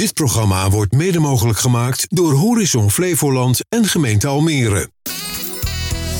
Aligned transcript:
Dit 0.00 0.14
programma 0.14 0.70
wordt 0.70 0.92
mede 0.92 1.18
mogelijk 1.18 1.58
gemaakt 1.58 2.06
door 2.08 2.32
Horizon 2.32 2.90
Flevoland 2.90 3.60
en 3.68 3.84
gemeente 3.84 4.26
Almere. 4.26 4.90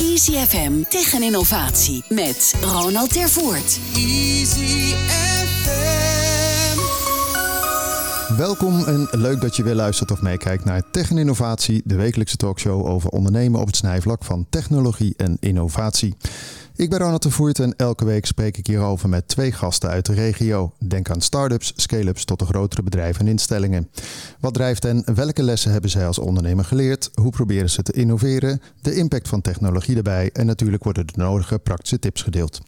Easy 0.00 0.32
FM 0.32 0.72
tegen 0.88 1.22
innovatie 1.22 2.04
met 2.08 2.54
Ronald 2.62 3.12
Tervoort. 3.12 3.78
Easy 3.94 4.94
FM. 5.08 5.90
Welkom 8.36 8.84
en 8.84 9.08
leuk 9.10 9.40
dat 9.40 9.56
je 9.56 9.62
weer 9.62 9.74
luistert 9.74 10.10
of 10.10 10.22
meekijkt 10.22 10.64
naar 10.64 10.82
Tech 10.90 11.10
en 11.10 11.18
Innovatie, 11.18 11.82
de 11.84 11.96
wekelijkse 11.96 12.36
talkshow 12.36 12.86
over 12.86 13.10
ondernemen 13.10 13.60
op 13.60 13.66
het 13.66 13.76
snijvlak 13.76 14.24
van 14.24 14.46
technologie 14.50 15.14
en 15.16 15.36
innovatie. 15.40 16.16
Ik 16.80 16.90
ben 16.90 16.98
Ronald 16.98 17.22
de 17.22 17.30
Voert 17.30 17.58
en 17.58 17.76
elke 17.76 18.04
week 18.04 18.26
spreek 18.26 18.56
ik 18.56 18.66
hierover 18.66 19.08
met 19.08 19.28
twee 19.28 19.52
gasten 19.52 19.88
uit 19.90 20.06
de 20.06 20.12
regio. 20.12 20.72
Denk 20.78 21.10
aan 21.10 21.20
start-ups, 21.20 21.72
scale-ups 21.76 22.24
tot 22.24 22.38
de 22.38 22.44
grotere 22.44 22.82
bedrijven 22.82 23.20
en 23.20 23.30
instellingen. 23.30 23.90
Wat 24.40 24.54
drijft 24.54 24.82
hen? 24.82 25.04
Welke 25.14 25.42
lessen 25.42 25.72
hebben 25.72 25.90
zij 25.90 26.06
als 26.06 26.18
ondernemer 26.18 26.64
geleerd? 26.64 27.10
Hoe 27.14 27.30
proberen 27.30 27.70
ze 27.70 27.82
te 27.82 27.92
innoveren? 27.92 28.62
De 28.82 28.94
impact 28.94 29.28
van 29.28 29.40
technologie 29.40 29.96
erbij 29.96 30.30
en 30.32 30.46
natuurlijk 30.46 30.84
worden 30.84 31.06
de 31.06 31.12
nodige 31.16 31.58
praktische 31.58 31.98
tips 31.98 32.22
gedeeld. 32.22 32.60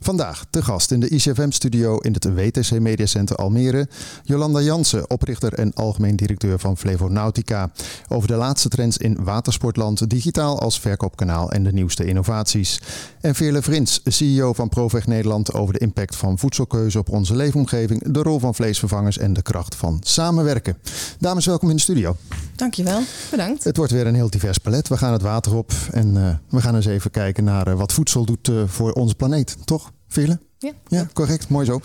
Vandaag 0.00 0.44
te 0.50 0.62
gast 0.62 0.90
in 0.90 1.00
de 1.00 1.08
ICFM-studio 1.08 1.98
in 1.98 2.12
het 2.12 2.24
WTC 2.24 2.80
Media 2.80 3.06
Center 3.06 3.36
Almere. 3.36 3.88
Jolanda 4.24 4.60
Jansen, 4.60 5.10
oprichter 5.10 5.54
en 5.54 5.74
algemeen 5.74 6.16
directeur 6.16 6.58
van 6.58 6.76
Flevonautica. 6.76 7.70
Over 8.08 8.28
de 8.28 8.34
laatste 8.34 8.68
trends 8.68 8.96
in 8.96 9.24
watersportland, 9.24 10.10
digitaal 10.10 10.60
als 10.60 10.80
verkoopkanaal 10.80 11.52
en 11.52 11.62
de 11.62 11.72
nieuwste 11.72 12.04
innovaties. 12.04 12.80
En 13.20 13.34
Veerle 13.34 13.62
Vrins, 13.62 14.00
CEO 14.04 14.52
van 14.52 14.68
Proveg 14.68 15.06
Nederland 15.06 15.52
over 15.52 15.72
de 15.74 15.80
impact 15.80 16.16
van 16.16 16.38
voedselkeuze 16.38 16.98
op 16.98 17.08
onze 17.08 17.36
leefomgeving, 17.36 18.12
de 18.12 18.22
rol 18.22 18.38
van 18.38 18.54
vleesvervangers 18.54 19.18
en 19.18 19.32
de 19.32 19.42
kracht 19.42 19.74
van 19.74 20.00
samenwerken. 20.02 20.78
Dames, 21.18 21.46
welkom 21.46 21.70
in 21.70 21.76
de 21.76 21.82
studio. 21.82 22.16
Dankjewel, 22.56 23.00
bedankt. 23.30 23.64
Het 23.64 23.76
wordt 23.76 23.92
weer 23.92 24.06
een 24.06 24.14
heel 24.14 24.30
divers 24.30 24.58
palet. 24.58 24.88
We 24.88 24.96
gaan 24.96 25.12
het 25.12 25.22
water 25.22 25.54
op 25.54 25.72
en 25.90 26.16
uh, 26.16 26.28
we 26.48 26.60
gaan 26.60 26.74
eens 26.74 26.86
even 26.86 27.10
kijken 27.10 27.44
naar 27.44 27.68
uh, 27.68 27.74
wat 27.74 27.92
voedsel 27.92 28.24
doet 28.24 28.48
uh, 28.48 28.62
voor 28.66 28.92
onze 28.92 29.14
planeet, 29.14 29.56
toch? 29.64 29.87
Vele? 30.08 30.38
Ja. 30.58 30.72
ja, 30.88 31.08
correct. 31.12 31.48
Mooi 31.48 31.66
zo. 31.66 31.80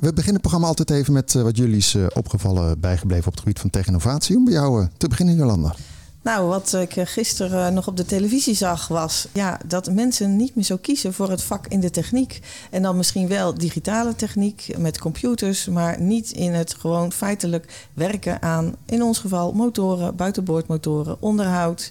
We 0.00 0.12
beginnen 0.12 0.32
het 0.32 0.40
programma 0.40 0.66
altijd 0.66 0.90
even 0.90 1.12
met 1.12 1.32
wat 1.32 1.56
jullie 1.56 1.76
is 1.76 1.96
opgevallen 2.14 2.80
bijgebleven 2.80 3.26
op 3.26 3.32
het 3.32 3.40
gebied 3.40 3.58
van 3.58 3.70
tech-innovatie. 3.70 4.36
Om 4.36 4.44
bij 4.44 4.52
jou 4.52 4.88
te 4.96 5.08
beginnen, 5.08 5.34
Jolanda. 5.34 5.74
Nou, 6.22 6.48
wat 6.48 6.72
ik 6.72 7.08
gisteren 7.08 7.74
nog 7.74 7.86
op 7.86 7.96
de 7.96 8.04
televisie 8.04 8.54
zag, 8.54 8.88
was 8.88 9.28
ja, 9.32 9.60
dat 9.66 9.92
mensen 9.92 10.36
niet 10.36 10.54
meer 10.54 10.64
zo 10.64 10.76
kiezen 10.76 11.14
voor 11.14 11.30
het 11.30 11.42
vak 11.42 11.66
in 11.66 11.80
de 11.80 11.90
techniek. 11.90 12.40
En 12.70 12.82
dan 12.82 12.96
misschien 12.96 13.28
wel 13.28 13.54
digitale 13.54 14.14
techniek 14.14 14.78
met 14.78 14.98
computers, 14.98 15.66
maar 15.66 16.00
niet 16.00 16.30
in 16.30 16.52
het 16.52 16.74
gewoon 16.74 17.12
feitelijk 17.12 17.86
werken 17.94 18.42
aan, 18.42 18.74
in 18.86 19.02
ons 19.02 19.18
geval, 19.18 19.52
motoren, 19.52 20.16
buitenboordmotoren, 20.16 21.16
onderhoud. 21.20 21.90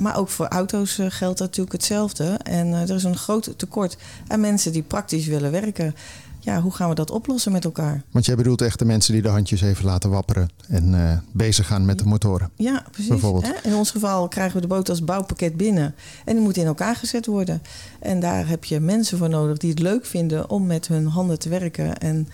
Maar 0.00 0.16
ook 0.16 0.28
voor 0.28 0.46
auto's 0.46 0.98
geldt 1.08 1.40
natuurlijk 1.40 1.72
hetzelfde. 1.72 2.24
En 2.42 2.72
er 2.72 2.94
is 2.94 3.04
een 3.04 3.16
groot 3.16 3.54
tekort 3.56 3.96
aan 4.26 4.40
mensen 4.40 4.72
die 4.72 4.82
praktisch 4.82 5.26
willen 5.26 5.50
werken 5.50 5.94
ja, 6.42 6.60
hoe 6.60 6.72
gaan 6.72 6.88
we 6.88 6.94
dat 6.94 7.10
oplossen 7.10 7.52
met 7.52 7.64
elkaar? 7.64 8.02
Want 8.10 8.26
jij 8.26 8.36
bedoelt 8.36 8.62
echt 8.62 8.78
de 8.78 8.84
mensen 8.84 9.12
die 9.12 9.22
de 9.22 9.28
handjes 9.28 9.60
even 9.60 9.84
laten 9.84 10.10
wapperen 10.10 10.50
en 10.68 10.92
uh, 10.92 11.18
bezig 11.32 11.66
gaan 11.66 11.84
met 11.84 11.98
de 11.98 12.04
motoren. 12.04 12.50
Ja, 12.56 12.84
precies. 12.90 13.22
Hè? 13.22 13.52
In 13.62 13.74
ons 13.74 13.90
geval 13.90 14.28
krijgen 14.28 14.54
we 14.54 14.60
de 14.60 14.66
boot 14.66 14.88
als 14.88 15.04
bouwpakket 15.04 15.56
binnen 15.56 15.94
en 16.24 16.34
die 16.34 16.42
moet 16.42 16.56
in 16.56 16.66
elkaar 16.66 16.96
gezet 16.96 17.26
worden. 17.26 17.62
En 17.98 18.20
daar 18.20 18.48
heb 18.48 18.64
je 18.64 18.80
mensen 18.80 19.18
voor 19.18 19.28
nodig 19.28 19.58
die 19.58 19.70
het 19.70 19.78
leuk 19.78 20.06
vinden 20.06 20.50
om 20.50 20.66
met 20.66 20.88
hun 20.88 21.06
handen 21.06 21.38
te 21.38 21.48
werken 21.48 21.98
en 21.98 22.28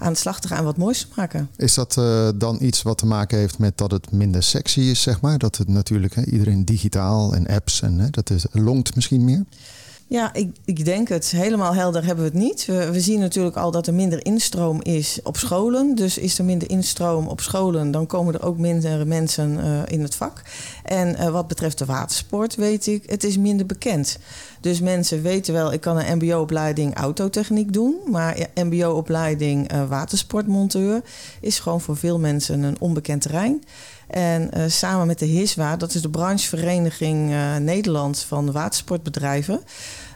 aan 0.00 0.12
de 0.12 0.18
slag 0.18 0.38
wat 0.62 0.76
moois 0.76 1.00
te 1.00 1.06
maken. 1.14 1.50
Is 1.56 1.74
dat 1.74 1.96
uh, 1.98 2.28
dan 2.34 2.58
iets 2.60 2.82
wat 2.82 2.98
te 2.98 3.06
maken 3.06 3.38
heeft 3.38 3.58
met 3.58 3.78
dat 3.78 3.90
het 3.90 4.10
minder 4.10 4.42
sexy 4.42 4.80
is, 4.80 5.02
zeg 5.02 5.20
maar? 5.20 5.38
Dat 5.38 5.56
het 5.56 5.68
natuurlijk 5.68 6.14
hè, 6.14 6.24
iedereen 6.24 6.64
digitaal 6.64 7.34
en 7.34 7.46
apps 7.46 7.82
en 7.82 7.98
hè, 7.98 8.10
dat 8.10 8.28
het 8.28 8.46
longt 8.52 8.94
misschien 8.94 9.24
meer? 9.24 9.44
Ja, 10.10 10.32
ik, 10.32 10.56
ik 10.64 10.84
denk 10.84 11.08
het. 11.08 11.30
Helemaal 11.30 11.74
helder 11.74 12.04
hebben 12.04 12.24
we 12.24 12.30
het 12.30 12.40
niet. 12.40 12.64
We, 12.64 13.00
zien 13.00 13.20
natuurlijk 13.20 13.56
al 13.56 13.70
dat 13.70 13.86
er 13.86 13.94
minder 13.94 14.24
instroom 14.24 14.82
is 14.82 15.20
op 15.22 15.36
scholen. 15.36 15.94
Dus 15.94 16.18
is 16.18 16.38
er 16.38 16.44
minder 16.44 16.70
instroom 16.70 17.26
op 17.26 17.40
scholen, 17.40 17.90
dan 17.90 18.06
komen 18.06 18.34
er 18.34 18.42
ook 18.42 18.58
minder 18.58 19.06
mensen 19.06 19.58
uh, 19.58 19.78
in 19.86 20.02
het 20.02 20.14
vak. 20.14 20.42
En 20.84 21.08
uh, 21.08 21.28
wat 21.28 21.48
betreft 21.48 21.78
de 21.78 21.84
watersport 21.84 22.54
weet 22.54 22.86
ik, 22.86 23.10
het 23.10 23.24
is 23.24 23.36
minder 23.36 23.66
bekend. 23.66 24.18
Dus 24.60 24.80
mensen 24.80 25.22
weten 25.22 25.54
wel, 25.54 25.72
ik 25.72 25.80
kan 25.80 25.98
een 25.98 26.16
mbo-opleiding 26.16 26.94
autotechniek 26.94 27.72
doen. 27.72 27.94
Maar 28.06 28.46
mbo-opleiding 28.54 29.72
uh, 29.72 29.88
watersportmonteur 29.88 31.02
is 31.40 31.58
gewoon 31.58 31.80
voor 31.80 31.96
veel 31.96 32.18
mensen 32.18 32.62
een 32.62 32.80
onbekend 32.80 33.22
terrein. 33.22 33.64
En 34.08 34.70
samen 34.70 35.06
met 35.06 35.18
de 35.18 35.26
HISWA, 35.26 35.76
dat 35.76 35.94
is 35.94 36.02
de 36.02 36.10
branchevereniging 36.10 37.30
uh, 37.30 37.56
Nederland 37.56 38.18
van 38.18 38.52
watersportbedrijven. 38.52 39.60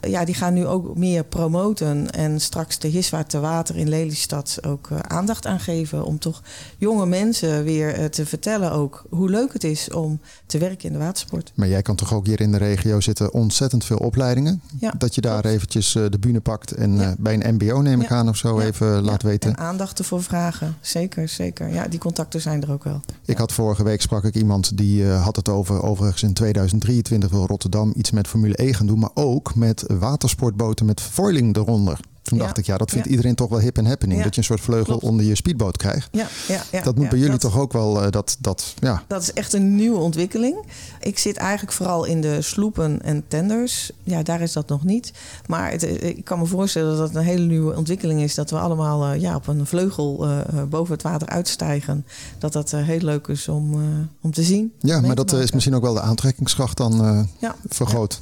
Ja, 0.07 0.25
die 0.25 0.35
gaan 0.35 0.55
nu 0.55 0.67
ook 0.67 0.97
meer 0.97 1.25
promoten. 1.25 2.11
En 2.11 2.41
straks 2.41 2.79
de 2.79 2.89
HISWA 2.89 3.25
te 3.25 3.41
water 3.41 3.77
in 3.77 3.89
Lelystad 3.89 4.59
ook 4.67 4.89
aandacht 4.93 5.47
aan 5.47 5.61
geven. 5.61 6.05
Om 6.05 6.19
toch 6.19 6.43
jonge 6.79 7.07
mensen 7.07 7.65
weer 7.65 8.11
te 8.11 8.27
vertellen 8.27 8.73
ook 8.73 9.05
hoe 9.11 9.31
leuk 9.31 9.53
het 9.53 9.65
is 9.65 9.91
om 9.91 10.21
te 10.47 10.59
werken 10.59 10.87
in 10.87 10.93
de 10.93 10.99
watersport. 10.99 11.53
Maar 11.55 11.69
jij 11.69 11.83
kan 11.83 11.97
toch 11.97 12.15
ook 12.15 12.27
hier 12.27 12.41
in 12.41 12.53
de 12.53 12.59
regio 12.59 13.01
zitten 13.01 13.33
ontzettend 13.33 13.85
veel 13.85 13.97
opleidingen. 13.97 14.63
Ja, 14.81 14.95
dat 14.99 15.15
je 15.15 15.21
daar 15.21 15.41
klopt. 15.41 15.55
eventjes 15.55 15.93
de 15.93 16.19
bühne 16.21 16.41
pakt 16.41 16.73
en 16.73 16.97
ja. 16.97 17.15
bij 17.19 17.35
een 17.35 17.55
mbo 17.55 17.81
neem 17.81 18.01
ik 18.01 18.09
ja. 18.09 18.15
aan 18.17 18.29
of 18.29 18.37
zo 18.37 18.59
even 18.59 19.03
laat 19.03 19.23
weten. 19.23 19.51
En 19.51 19.59
aandacht 19.59 19.99
ervoor 19.99 20.23
vragen. 20.23 20.77
Zeker, 20.81 21.29
zeker. 21.29 21.69
Ja, 21.69 21.89
die 21.89 21.99
contacten 21.99 22.41
zijn 22.41 22.63
er 22.63 22.73
ook 22.73 22.85
wel. 22.85 23.01
Ik 23.25 23.39
had 23.39 23.53
vorige 23.53 23.85
week 23.85 24.01
sprak 24.01 24.25
ik 24.25 24.35
iemand 24.35 24.77
die 24.77 25.07
had 25.07 25.37
het 25.37 25.49
over 25.49 25.83
overigens 25.83 26.23
in 26.23 26.33
2023 26.33 27.31
wil 27.31 27.47
Rotterdam 27.47 27.93
iets 27.97 28.11
met 28.11 28.29
Formule 28.29 28.63
E 28.63 28.73
gaan 28.73 28.87
doen, 28.87 28.99
maar 28.99 29.11
ook 29.15 29.55
met 29.55 29.85
watersportboten 29.99 30.87
met 30.87 31.01
foiling 31.01 31.57
eronder. 31.57 31.99
Toen 32.25 32.39
dacht 32.39 32.59
ik, 32.59 32.67
ja, 32.67 32.77
dat 32.77 32.91
vindt 32.91 33.07
iedereen 33.07 33.35
toch 33.35 33.49
wel 33.49 33.59
hip 33.59 33.79
en 33.79 33.87
happening. 33.87 34.23
Dat 34.23 34.35
je 34.35 34.41
een 34.41 34.47
soort 34.47 34.61
vleugel 34.61 34.85
Klopt. 34.85 35.03
onder 35.03 35.27
je 35.27 35.35
speedboot 35.35 35.77
krijgt. 35.77 36.09
Ja, 36.13 36.27
ja, 36.49 36.63
ja, 36.73 36.83
dat 36.83 36.97
moet 36.97 37.09
bij 37.09 37.19
jullie 37.19 37.33
dat, 37.33 37.41
toch 37.41 37.59
ook 37.59 37.73
wel, 37.73 38.05
uh, 38.05 38.11
dat, 38.11 38.37
dat, 38.41 38.75
ja. 38.81 39.03
Dat 39.07 39.23
is 39.23 39.33
echt 39.33 39.53
een 39.53 39.75
nieuwe 39.75 39.99
ontwikkeling. 39.99 40.57
Ik 41.01 41.19
zit 41.19 41.37
eigenlijk 41.37 41.73
vooral 41.73 42.05
in 42.05 42.21
de 42.21 42.43
sloepen 42.43 43.03
en 43.03 43.25
tenders. 43.29 43.91
Ja, 44.03 44.23
daar 44.23 44.41
is 44.41 44.53
dat 44.53 44.69
nog 44.69 44.85
niet. 44.85 45.13
Maar 45.47 45.71
het, 45.71 45.83
eh, 45.83 46.09
ik 46.09 46.25
kan 46.25 46.39
me 46.39 46.47
voorstellen 46.47 46.97
dat 46.97 47.09
het 47.09 47.17
een 47.17 47.23
hele 47.23 47.47
nieuwe 47.47 47.77
ontwikkeling 47.77 48.21
is. 48.21 48.35
Dat 48.35 48.51
we 48.51 48.59
allemaal 48.59 49.15
uh, 49.15 49.21
ja, 49.21 49.35
op 49.35 49.47
een 49.47 49.67
vleugel 49.67 50.29
uh, 50.29 50.63
boven 50.69 50.93
het 50.93 51.03
water 51.03 51.29
uitstijgen. 51.29 52.07
Dat 52.39 52.53
dat 52.53 52.71
heel 52.71 53.01
leuk 53.01 53.27
is 53.27 53.49
om, 53.49 53.75
om 54.21 54.33
te 54.33 54.43
zien. 54.43 54.73
Ja, 54.81 55.01
maar 55.01 55.15
dat 55.15 55.33
is 55.33 55.53
misschien 55.53 55.75
ook 55.75 55.83
wel 55.83 55.95
de 55.95 56.01
aantrekkingskracht 56.01 56.77
dan 56.77 57.29
vergroot. 57.69 58.21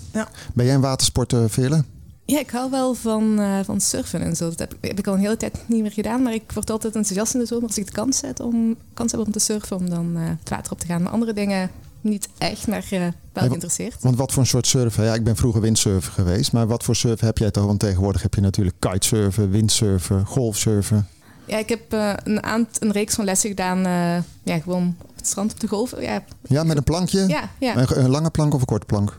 Ben 0.55 0.65
jij 0.65 0.75
een 0.75 0.81
watersporter, 0.81 1.51
Veerle? 1.51 1.85
Ja, 2.33 2.39
ik 2.39 2.51
hou 2.51 2.71
wel 2.71 2.95
van, 2.95 3.41
uh, 3.41 3.59
van 3.65 3.81
surfen 3.81 4.23
en 4.23 4.37
zo. 4.37 4.49
Dat 4.49 4.59
heb, 4.59 4.75
heb, 4.81 4.99
ik 4.99 5.07
al 5.07 5.15
een 5.15 5.21
hele 5.21 5.37
tijd 5.37 5.59
niet 5.67 5.83
meer 5.83 5.93
gedaan. 5.93 6.23
Maar 6.23 6.35
ik 6.35 6.53
word 6.55 6.71
altijd 6.71 6.97
enthousiast 6.97 7.35
in 7.35 7.41
de 7.41 7.47
zomer 7.47 7.67
als 7.67 7.79
ik 7.79 7.87
de 7.87 7.93
kans, 7.93 8.19
zet 8.19 8.41
om, 8.41 8.77
kans 8.95 9.13
heb 9.13 9.21
om 9.21 9.33
te 9.33 9.39
surfen. 9.39 9.77
Om 9.77 9.91
dan 9.91 10.17
uh, 10.17 10.23
het 10.39 10.49
water 10.49 10.73
op 10.73 10.81
te 10.81 10.87
gaan. 10.87 11.03
Maar 11.03 11.13
andere 11.13 11.33
dingen 11.33 11.71
niet 12.01 12.29
echt, 12.39 12.67
maar 12.67 12.85
uh, 12.93 13.01
wel 13.33 13.47
geïnteresseerd. 13.47 13.97
Want 14.01 14.17
wat 14.17 14.33
voor 14.33 14.43
een 14.43 14.49
soort 14.49 14.67
surfen? 14.67 15.05
Ja, 15.05 15.15
ik 15.15 15.25
ben 15.25 15.37
vroeger 15.37 15.61
windsurfer 15.61 16.13
geweest. 16.13 16.53
Maar 16.53 16.67
wat 16.67 16.83
voor 16.83 16.97
surfen 16.97 17.27
heb 17.27 17.39
jij 17.39 17.51
toch? 17.51 17.65
Want 17.67 17.81
tegenwoordig 17.81 18.23
heb 18.23 18.35
je 18.35 18.41
natuurlijk 18.41 18.77
kitesurfen, 18.79 19.51
windsurfen, 19.51 20.27
golfsurfen. 20.27 21.09
Ja, 21.47 21.59
ik 21.59 21.69
heb 21.69 21.93
een, 22.25 22.43
aand- 22.43 22.83
een 22.83 22.93
reeks 22.93 23.15
van 23.15 23.25
lessen 23.25 23.49
gedaan. 23.49 23.79
Ja, 24.43 24.59
gewoon 24.59 24.97
op 25.03 25.17
het 25.17 25.27
strand 25.27 25.53
op 25.53 25.61
de 25.61 25.69
golf. 25.69 26.01
Ja, 26.01 26.25
ja 26.43 26.65
met 26.65 26.77
een 26.77 26.83
plankje? 26.85 27.29
Ja, 27.29 27.51
ja. 27.59 27.77
Een, 27.77 28.05
een 28.05 28.11
lange 28.11 28.31
plank 28.31 28.55
of 28.55 28.61
een 28.61 28.67
korte 28.67 28.87
plank? 28.87 29.17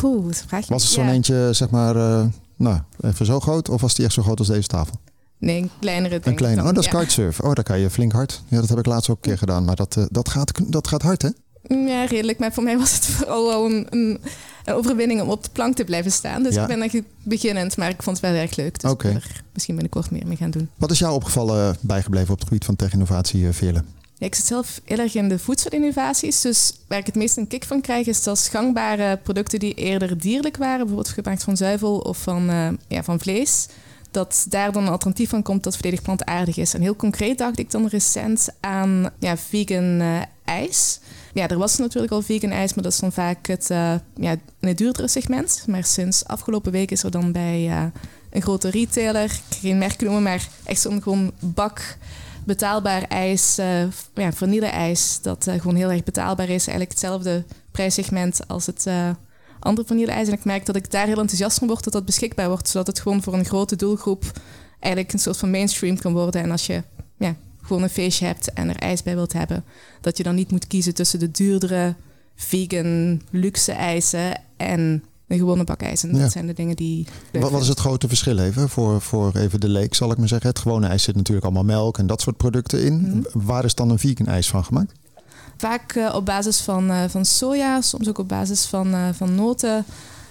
Poeh, 0.00 0.24
dat 0.26 0.44
vraag 0.46 0.66
je 0.66 0.72
Was 0.72 0.82
het 0.82 0.92
zo'n 0.92 1.04
ja. 1.04 1.12
eentje, 1.12 1.48
zeg 1.52 1.70
maar, 1.70 1.96
uh, 1.96 2.24
nou, 2.56 2.78
even 3.00 3.26
zo 3.26 3.40
groot? 3.40 3.68
Of 3.68 3.80
was 3.80 3.94
die 3.94 4.04
echt 4.04 4.14
zo 4.14 4.22
groot 4.22 4.38
als 4.38 4.48
deze 4.48 4.68
tafel? 4.68 4.94
Nee, 5.38 5.62
een 5.62 5.70
kleinere. 5.80 6.20
Een 6.22 6.34
kleine. 6.34 6.60
dan, 6.60 6.68
Oh, 6.68 6.74
dat 6.74 6.84
is 6.84 6.90
ja. 6.90 6.98
kitesurf. 6.98 7.40
Oh, 7.40 7.52
daar 7.52 7.64
kan 7.64 7.78
je 7.78 7.90
flink 7.90 8.12
hard. 8.12 8.42
Ja, 8.48 8.60
dat 8.60 8.68
heb 8.68 8.78
ik 8.78 8.86
laatst 8.86 9.10
ook 9.10 9.16
een 9.16 9.22
keer 9.22 9.38
gedaan. 9.38 9.64
Maar 9.64 9.76
dat, 9.76 9.96
uh, 9.96 10.04
dat, 10.10 10.28
gaat, 10.28 10.52
dat 10.72 10.88
gaat 10.88 11.02
hard, 11.02 11.22
hè? 11.22 11.28
Ja, 11.62 12.04
redelijk. 12.04 12.38
Maar 12.38 12.52
voor 12.52 12.62
mij 12.62 12.78
was 12.78 12.94
het 12.94 13.04
vooral 13.14 13.46
wel 13.46 13.64
een, 13.66 13.86
een, 13.90 14.20
een 14.64 14.74
overwinning 14.74 15.20
om 15.20 15.28
op 15.30 15.44
de 15.44 15.50
plank 15.52 15.76
te 15.76 15.84
blijven 15.84 16.12
staan. 16.12 16.42
Dus 16.42 16.54
Ja. 16.54 16.62
ik 16.62 16.68
ben 16.68 16.80
eigenlijk 16.80 17.08
beginnend, 17.22 17.76
maar 17.76 17.88
ik 17.88 18.02
vond 18.02 18.20
het 18.20 18.30
wel 18.30 18.40
erg 18.40 18.56
leuk. 18.56 18.80
Dus 18.80 18.90
ik 18.92 19.02
wil 19.02 19.10
er 19.14 19.42
misschien 19.52 19.74
binnenkort 19.74 20.10
meer 20.10 20.26
mee 20.26 20.36
gaan 20.36 20.50
doen. 20.50 20.68
Wat 20.76 20.90
is 20.90 20.98
jou 20.98 21.14
opgevallen 21.14 21.68
eh, 21.70 21.76
bijgebleven 21.80 22.32
op 22.32 22.38
het 22.38 22.48
gebied 22.48 22.64
van 22.64 22.76
tech-innovatie, 22.76 23.52
Veerle? 23.52 23.82
Ik 24.22 24.34
zit 24.34 24.46
zelf 24.46 24.80
heel 24.84 24.98
erg 24.98 25.14
in 25.14 25.28
de 25.28 25.38
voedselinnovaties. 25.38 26.40
Dus 26.40 26.72
waar 26.88 26.98
ik 26.98 27.06
het 27.06 27.14
meest 27.14 27.36
een 27.36 27.46
kick 27.46 27.64
van 27.64 27.80
krijg, 27.80 28.06
is 28.06 28.22
dat 28.22 28.40
gangbare 28.40 29.16
producten 29.16 29.58
die 29.58 29.74
eerder 29.74 30.18
dierlijk 30.18 30.56
waren, 30.56 30.78
bijvoorbeeld 30.78 31.08
gemaakt 31.08 31.42
van 31.42 31.56
zuivel 31.56 31.98
of 31.98 32.18
van, 32.18 32.50
uh, 32.50 32.68
ja, 32.88 33.02
van 33.02 33.20
vlees, 33.20 33.66
dat 34.10 34.46
daar 34.48 34.72
dan 34.72 34.82
een 34.82 34.92
alternatief 34.92 35.30
van 35.30 35.42
komt 35.42 35.62
dat 35.62 35.76
volledig 35.76 36.02
plantaardig 36.02 36.56
is. 36.56 36.74
En 36.74 36.80
heel 36.80 36.96
concreet 36.96 37.38
dacht 37.38 37.58
ik 37.58 37.70
dan 37.70 37.86
recent 37.86 38.48
aan 38.60 39.10
ja, 39.18 39.36
vegan 39.36 40.00
uh, 40.00 40.22
ijs. 40.44 41.00
Ja, 41.34 41.48
er 41.48 41.58
was 41.58 41.76
natuurlijk 41.76 42.12
al 42.12 42.22
vegan 42.22 42.50
ijs, 42.50 42.74
maar 42.74 42.84
dat 42.84 42.92
is 42.92 42.98
dan 42.98 43.12
vaak 43.12 43.46
het, 43.46 43.70
uh, 43.70 43.94
ja, 44.16 44.36
het 44.60 44.78
duurdere 44.78 45.08
segment. 45.08 45.64
Maar 45.66 45.84
sinds 45.84 46.24
afgelopen 46.24 46.72
week 46.72 46.90
is 46.90 47.02
er 47.02 47.10
dan 47.10 47.32
bij 47.32 47.90
een 48.30 48.42
grote 48.42 48.70
retailer, 48.70 49.40
geen 49.60 49.78
merk 49.78 50.00
noemen, 50.00 50.22
maar 50.22 50.48
echt 50.64 50.80
zo'n 50.80 51.02
gewoon 51.02 51.32
bak 51.38 51.96
betaalbaar 52.44 53.02
ijs, 53.02 53.58
uh, 53.58 53.82
ja, 54.14 54.32
vanille-ijs, 54.32 55.18
dat 55.22 55.46
uh, 55.46 55.54
gewoon 55.54 55.76
heel 55.76 55.90
erg 55.90 56.02
betaalbaar 56.02 56.48
is. 56.48 56.66
Eigenlijk 56.66 56.90
hetzelfde 56.90 57.44
prijssegment 57.70 58.48
als 58.48 58.66
het 58.66 58.86
uh, 58.88 59.10
andere 59.58 59.86
vanille-ijs. 59.86 60.26
En 60.26 60.32
ik 60.32 60.44
merk 60.44 60.66
dat 60.66 60.76
ik 60.76 60.90
daar 60.90 61.06
heel 61.06 61.18
enthousiast 61.18 61.58
van 61.58 61.68
word 61.68 61.84
dat 61.84 61.92
dat 61.92 62.04
beschikbaar 62.04 62.48
wordt, 62.48 62.68
zodat 62.68 62.86
het 62.86 63.00
gewoon 63.00 63.22
voor 63.22 63.34
een 63.34 63.44
grote 63.44 63.76
doelgroep 63.76 64.24
eigenlijk 64.80 65.12
een 65.12 65.18
soort 65.18 65.36
van 65.36 65.50
mainstream 65.50 65.98
kan 65.98 66.12
worden. 66.12 66.42
En 66.42 66.50
als 66.50 66.66
je 66.66 66.82
ja, 67.18 67.36
gewoon 67.62 67.82
een 67.82 67.90
feestje 67.90 68.26
hebt 68.26 68.52
en 68.52 68.68
er 68.68 68.76
ijs 68.76 69.02
bij 69.02 69.14
wilt 69.14 69.32
hebben, 69.32 69.64
dat 70.00 70.16
je 70.16 70.22
dan 70.22 70.34
niet 70.34 70.50
moet 70.50 70.66
kiezen 70.66 70.94
tussen 70.94 71.18
de 71.18 71.30
duurdere 71.30 71.94
vegan 72.34 73.22
luxe 73.30 73.72
eisen 73.72 74.40
en 74.56 75.04
een 75.28 75.38
gewone 75.38 75.64
bak 75.64 75.82
ijs. 75.82 76.02
En 76.02 76.18
dat 76.18 76.32
zijn 76.32 76.46
de 76.46 76.52
dingen 76.52 76.76
die. 76.76 77.06
Wat, 77.32 77.50
wat, 77.50 77.62
is 77.62 77.68
het 77.68 77.80
grote 77.80 78.08
verschil 78.08 78.38
even 78.38 78.68
voor, 78.68 79.00
voor 79.00 79.36
even 79.36 79.60
de 79.60 79.68
leek, 79.68 79.94
zal 79.94 80.10
ik 80.10 80.18
maar 80.18 80.28
zeggen? 80.28 80.48
Het 80.48 80.58
gewone 80.58 80.86
ijs 80.86 81.02
zit 81.02 81.16
natuurlijk 81.16 81.44
allemaal 81.44 81.64
melk 81.64 81.98
en 81.98 82.06
dat 82.06 82.20
soort 82.20 82.36
producten 82.36 82.84
in. 82.84 83.00
Mhm. 83.00 83.46
Waar 83.46 83.64
is 83.64 83.74
dan 83.74 83.90
een 83.90 83.98
vegan 83.98 84.26
ijs 84.26 84.48
van 84.48 84.64
gemaakt? 84.64 84.92
Vaak 85.56 85.94
uh, 85.94 86.14
op 86.14 86.26
basis 86.26 86.60
van, 86.60 86.90
uh, 86.90 87.04
van 87.08 87.24
soja, 87.24 87.80
soms 87.80 88.08
ook 88.08 88.18
op 88.18 88.28
basis 88.28 88.64
van, 88.64 88.94
uh, 88.94 89.08
van 89.12 89.34
noten. 89.34 89.84